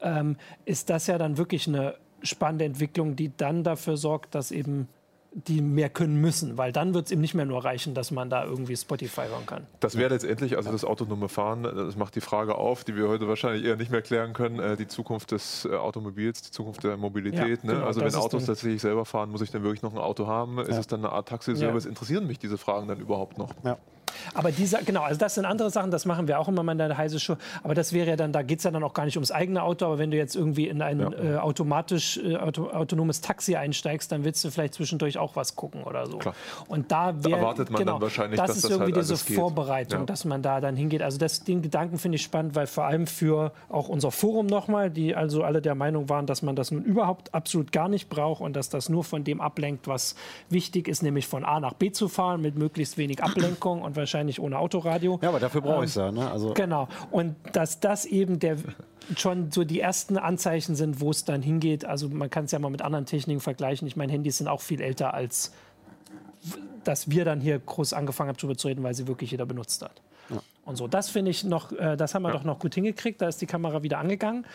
ähm, 0.00 0.36
ist 0.64 0.90
das 0.90 1.08
ja 1.08 1.18
dann 1.18 1.38
wirklich 1.38 1.66
eine 1.66 1.96
spannende 2.24 2.64
Entwicklung, 2.64 3.16
die 3.16 3.30
dann 3.36 3.64
dafür 3.64 3.96
sorgt, 3.96 4.34
dass 4.34 4.50
eben 4.50 4.88
die 5.34 5.60
mehr 5.60 5.88
können 5.88 6.20
müssen, 6.20 6.56
weil 6.56 6.70
dann 6.70 6.94
wird 6.94 7.06
es 7.06 7.12
eben 7.12 7.20
nicht 7.20 7.34
mehr 7.34 7.44
nur 7.44 7.64
reichen, 7.64 7.94
dass 7.94 8.12
man 8.12 8.30
da 8.30 8.44
irgendwie 8.44 8.76
Spotify 8.76 9.22
hören 9.22 9.46
kann. 9.46 9.66
Das 9.80 9.98
wäre 9.98 10.10
letztendlich, 10.10 10.56
also 10.56 10.70
das 10.70 10.84
autonome 10.84 11.28
Fahren, 11.28 11.64
das 11.64 11.96
macht 11.96 12.14
die 12.14 12.20
Frage 12.20 12.54
auf, 12.54 12.84
die 12.84 12.94
wir 12.94 13.08
heute 13.08 13.26
wahrscheinlich 13.26 13.64
eher 13.64 13.76
nicht 13.76 13.90
mehr 13.90 14.02
klären 14.02 14.32
können, 14.32 14.60
äh, 14.60 14.76
die 14.76 14.86
Zukunft 14.86 15.32
des 15.32 15.64
äh, 15.64 15.74
Automobils, 15.74 16.42
die 16.42 16.50
Zukunft 16.52 16.84
der 16.84 16.96
Mobilität. 16.96 17.64
Ja, 17.64 17.66
ne? 17.66 17.74
genau, 17.74 17.86
also 17.86 18.00
wenn 18.00 18.14
Autos 18.14 18.46
tatsächlich 18.46 18.80
selber 18.80 19.04
fahren, 19.04 19.30
muss 19.30 19.40
ich 19.40 19.50
dann 19.50 19.64
wirklich 19.64 19.82
noch 19.82 19.92
ein 19.92 19.98
Auto 19.98 20.28
haben? 20.28 20.58
Ja. 20.58 20.62
Ist 20.64 20.78
es 20.78 20.86
dann 20.86 21.04
eine 21.04 21.12
Art 21.12 21.28
Taxiservice? 21.28 21.84
Ja. 21.84 21.90
Interessieren 21.90 22.26
mich 22.28 22.38
diese 22.38 22.56
Fragen 22.56 22.86
dann 22.86 23.00
überhaupt 23.00 23.36
noch? 23.36 23.50
Aber 24.34 24.52
dieser, 24.52 24.82
genau, 24.82 25.02
also 25.02 25.18
das 25.18 25.34
sind 25.34 25.44
andere 25.44 25.70
Sachen, 25.70 25.90
das 25.90 26.04
machen 26.04 26.28
wir 26.28 26.38
auch 26.38 26.48
immer 26.48 26.62
mal 26.62 26.72
in 26.72 26.78
der 26.78 26.96
heiße 26.96 27.20
Show. 27.20 27.36
Aber 27.62 27.74
das 27.74 27.92
wäre 27.92 28.08
ja 28.08 28.16
dann, 28.16 28.32
da 28.32 28.42
geht 28.42 28.58
es 28.58 28.64
ja 28.64 28.70
dann 28.70 28.82
auch 28.82 28.94
gar 28.94 29.04
nicht 29.04 29.16
ums 29.16 29.30
eigene 29.30 29.62
Auto, 29.62 29.86
aber 29.86 29.98
wenn 29.98 30.10
du 30.10 30.16
jetzt 30.16 30.36
irgendwie 30.36 30.68
in 30.68 30.82
ein 30.82 31.00
ja. 31.00 31.10
äh, 31.12 31.36
automatisch 31.36 32.18
äh, 32.18 32.36
auto, 32.36 32.70
autonomes 32.70 33.20
Taxi 33.20 33.56
einsteigst, 33.56 34.10
dann 34.12 34.24
willst 34.24 34.44
du 34.44 34.50
vielleicht 34.50 34.74
zwischendurch 34.74 35.18
auch 35.18 35.36
was 35.36 35.56
gucken 35.56 35.84
oder 35.84 36.06
so. 36.06 36.18
Klar. 36.18 36.34
Und 36.68 36.90
da, 36.90 37.14
wär, 37.24 37.30
da 37.30 37.36
erwartet 37.36 37.70
man 37.70 37.78
genau, 37.78 37.92
dann 37.92 38.02
wahrscheinlich, 38.02 38.38
das 38.38 38.48
dass 38.48 38.56
ist 38.56 38.64
das 38.64 38.70
irgendwie 38.72 38.92
halt 38.92 39.02
diese 39.02 39.16
Vorbereitung, 39.16 40.00
ja. 40.00 40.06
dass 40.06 40.24
man 40.24 40.42
da 40.42 40.60
dann 40.60 40.76
hingeht. 40.76 41.02
Also 41.02 41.18
das, 41.18 41.44
den 41.44 41.62
Gedanken 41.62 41.98
finde 41.98 42.16
ich 42.16 42.22
spannend, 42.22 42.54
weil 42.54 42.66
vor 42.66 42.84
allem 42.84 43.06
für 43.06 43.52
auch 43.68 43.88
unser 43.88 44.10
Forum 44.10 44.46
nochmal, 44.46 44.90
die 44.90 45.14
also 45.14 45.42
alle 45.42 45.62
der 45.62 45.74
Meinung 45.74 46.08
waren, 46.08 46.26
dass 46.26 46.42
man 46.42 46.56
das 46.56 46.70
nun 46.70 46.82
überhaupt 46.82 47.34
absolut 47.34 47.72
gar 47.72 47.88
nicht 47.88 48.08
braucht 48.08 48.40
und 48.40 48.54
dass 48.54 48.68
das 48.68 48.88
nur 48.88 49.04
von 49.04 49.24
dem 49.24 49.40
ablenkt, 49.40 49.88
was 49.88 50.14
wichtig 50.50 50.88
ist, 50.88 51.02
nämlich 51.02 51.26
von 51.26 51.44
A 51.44 51.60
nach 51.60 51.74
B 51.74 51.90
zu 51.90 52.08
fahren 52.08 52.40
mit 52.40 52.56
möglichst 52.56 52.98
wenig 52.98 53.22
Ablenkung 53.22 53.82
und 53.82 53.96
wahrscheinlich 54.04 54.40
ohne 54.40 54.58
Auto 54.58 54.74
Autoradio. 54.78 55.18
Ja, 55.22 55.28
aber 55.28 55.40
dafür 55.40 55.60
brauche 55.60 55.78
ähm, 55.78 55.84
ich 55.84 55.90
es 55.90 55.96
ja. 55.96 56.12
Ne? 56.12 56.30
Also 56.30 56.54
genau. 56.54 56.88
Und 57.10 57.36
dass 57.52 57.80
das 57.80 58.04
eben 58.04 58.38
der 58.38 58.56
schon 59.16 59.50
so 59.50 59.64
die 59.64 59.80
ersten 59.80 60.16
Anzeichen 60.16 60.74
sind, 60.74 61.00
wo 61.00 61.10
es 61.10 61.24
dann 61.24 61.42
hingeht. 61.42 61.84
Also 61.84 62.08
man 62.08 62.30
kann 62.30 62.46
es 62.46 62.52
ja 62.52 62.58
mal 62.58 62.70
mit 62.70 62.82
anderen 62.82 63.06
Techniken 63.06 63.40
vergleichen. 63.40 63.86
Ich 63.86 63.96
meine, 63.96 64.12
Handys 64.12 64.38
sind 64.38 64.48
auch 64.48 64.60
viel 64.60 64.80
älter 64.80 65.14
als 65.14 65.52
dass 66.84 67.08
wir 67.08 67.24
dann 67.24 67.40
hier 67.40 67.58
groß 67.58 67.94
angefangen 67.94 68.28
haben 68.28 68.36
darüber 68.36 68.56
zu 68.56 68.68
reden, 68.68 68.82
weil 68.82 68.92
sie 68.92 69.08
wirklich 69.08 69.30
jeder 69.30 69.46
benutzt 69.46 69.82
hat. 69.82 70.02
Ja. 70.28 70.42
Und 70.66 70.76
so, 70.76 70.86
das 70.86 71.08
finde 71.08 71.30
ich 71.30 71.42
noch, 71.44 71.72
äh, 71.72 71.96
das 71.96 72.14
haben 72.14 72.22
wir 72.22 72.28
ja. 72.28 72.34
doch 72.34 72.44
noch 72.44 72.58
gut 72.58 72.74
hingekriegt. 72.74 73.22
Da 73.22 73.28
ist 73.28 73.40
die 73.40 73.46
Kamera 73.46 73.82
wieder 73.82 73.98
angegangen. 73.98 74.46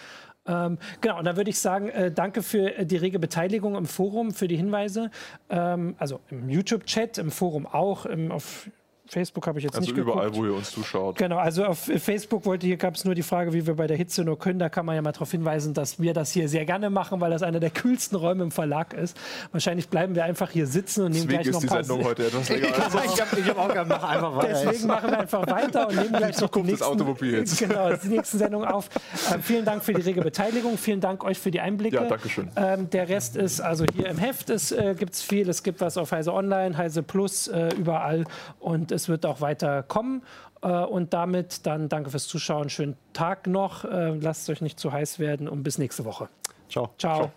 Ähm, 0.46 0.78
genau, 1.02 1.20
und 1.20 1.26
dann 1.26 1.38
würde 1.38 1.50
ich 1.50 1.60
sagen, 1.60 1.90
äh, 1.90 2.12
danke 2.12 2.42
für 2.42 2.78
äh, 2.78 2.86
die 2.86 2.98
rege 2.98 3.20
Beteiligung 3.20 3.76
im 3.76 3.86
Forum, 3.86 4.32
für 4.32 4.48
die 4.48 4.58
Hinweise. 4.58 5.12
Ähm, 5.50 5.96
also 5.98 6.20
im 6.30 6.50
YouTube-Chat, 6.50 7.18
im 7.18 7.30
Forum 7.30 7.68
auch, 7.68 8.06
im, 8.06 8.32
auf 8.32 8.70
Facebook 9.10 9.48
habe 9.48 9.58
ich 9.58 9.66
jetzt 9.66 9.76
also 9.76 9.86
nicht 9.86 9.96
geguckt. 9.96 10.18
Also 10.18 10.30
überall, 10.30 10.44
wo 10.44 10.46
ihr 10.46 10.56
uns 10.56 10.72
zuschaut. 10.72 11.18
Genau, 11.18 11.38
also 11.38 11.66
auf 11.66 11.80
Facebook 11.80 12.46
wollte 12.46 12.68
hier 12.68 12.78
gab 12.78 12.96
es 12.96 13.06
nur 13.06 13.16
die 13.16 13.24
Frage, 13.24 13.54
wie 13.54 13.66
wir 13.66 13.76
bei 13.76 13.88
der 13.88 13.98
Hitze 13.98 14.24
nur 14.24 14.38
können. 14.38 14.60
Da 14.60 14.70
kann 14.70 14.86
man 14.86 14.96
ja 14.96 15.02
mal 15.02 15.12
darauf 15.12 15.32
hinweisen, 15.32 15.74
dass 15.74 16.00
wir 16.00 16.14
das 16.14 16.32
hier 16.32 16.48
sehr 16.48 16.66
gerne 16.66 16.90
machen, 16.90 17.20
weil 17.20 17.32
das 17.32 17.42
einer 17.42 17.60
der 17.60 17.72
kühlsten 17.72 18.18
Räume 18.18 18.44
im 18.44 18.52
Verlag 18.52 18.94
ist. 18.94 19.18
Wahrscheinlich 19.52 19.90
bleiben 19.90 20.14
wir 20.14 20.26
einfach 20.26 20.52
hier 20.52 20.68
sitzen 20.68 21.06
und 21.06 21.14
nehmen 21.14 21.28
Deswegen 21.28 21.44
gleich 21.44 21.54
noch 21.54 21.64
ist 21.64 21.74
die 21.74 21.88
Sendung 21.88 22.04
heute 22.04 22.28
etwas 22.28 22.50
länger. 22.50 22.68
ich 22.68 23.22
habe 23.22 23.44
hab 23.44 23.58
auch 23.58 23.74
gerne, 23.74 23.90
mach 23.90 24.04
einfach 24.04 24.36
weiter. 24.36 24.64
Deswegen 24.64 24.88
machen 24.88 25.10
wir 25.10 25.20
einfach 25.20 25.48
weiter 25.48 25.88
und 25.88 25.96
nehmen 25.96 26.14
gleich 26.18 26.40
noch 26.40 26.50
die 26.50 26.62
nächsten, 26.62 26.86
Automobils. 26.86 27.60
Genau, 27.70 27.94
die 27.94 28.08
nächsten 28.08 28.38
Sendung 28.38 28.64
auf. 28.64 28.90
Ähm, 29.34 29.42
vielen 29.42 29.66
Dank 29.66 29.84
für 29.84 29.94
die 29.94 30.02
rege 30.02 30.22
Beteiligung. 30.22 30.78
Vielen 30.78 31.02
Dank 31.02 31.24
euch 31.24 31.40
für 31.40 31.52
die 31.52 31.60
Einblicke. 31.60 31.96
Ja, 31.98 32.04
danke 32.04 32.30
schön. 32.30 32.50
Ähm, 32.56 32.90
der 32.90 33.10
Rest 33.10 33.36
ist 33.36 33.60
also 33.60 33.86
hier 33.94 34.08
im 34.08 34.18
Heft. 34.18 34.50
Es 34.50 34.72
äh, 34.72 34.96
gibt 34.98 35.16
viel. 35.16 35.50
Es 35.50 35.64
gibt 35.64 35.82
was 35.82 35.98
auf 35.98 36.12
Heise 36.12 36.34
Online, 36.34 36.78
Heise 36.78 37.04
Plus, 37.04 37.48
äh, 37.48 37.70
überall. 37.78 38.26
Und 38.60 38.92
es 38.92 38.99
wird 39.08 39.26
auch 39.26 39.40
weiter 39.40 39.84
kommen. 39.84 40.24
Äh, 40.62 40.68
und 40.68 41.14
damit 41.14 41.66
dann 41.66 41.90
danke 41.90 42.10
fürs 42.10 42.28
Zuschauen. 42.28 42.70
Schönen 42.70 42.98
Tag 43.14 43.48
noch. 43.48 43.86
Äh, 43.86 44.16
lasst 44.16 44.44
es 44.44 44.50
euch 44.50 44.62
nicht 44.62 44.80
zu 44.80 44.92
heiß 44.92 45.20
werden 45.20 45.48
und 45.48 45.64
bis 45.64 45.78
nächste 45.78 46.06
Woche. 46.06 46.30
Ciao. 46.70 46.90
Ciao. 46.98 47.18
Ciao. 47.18 47.32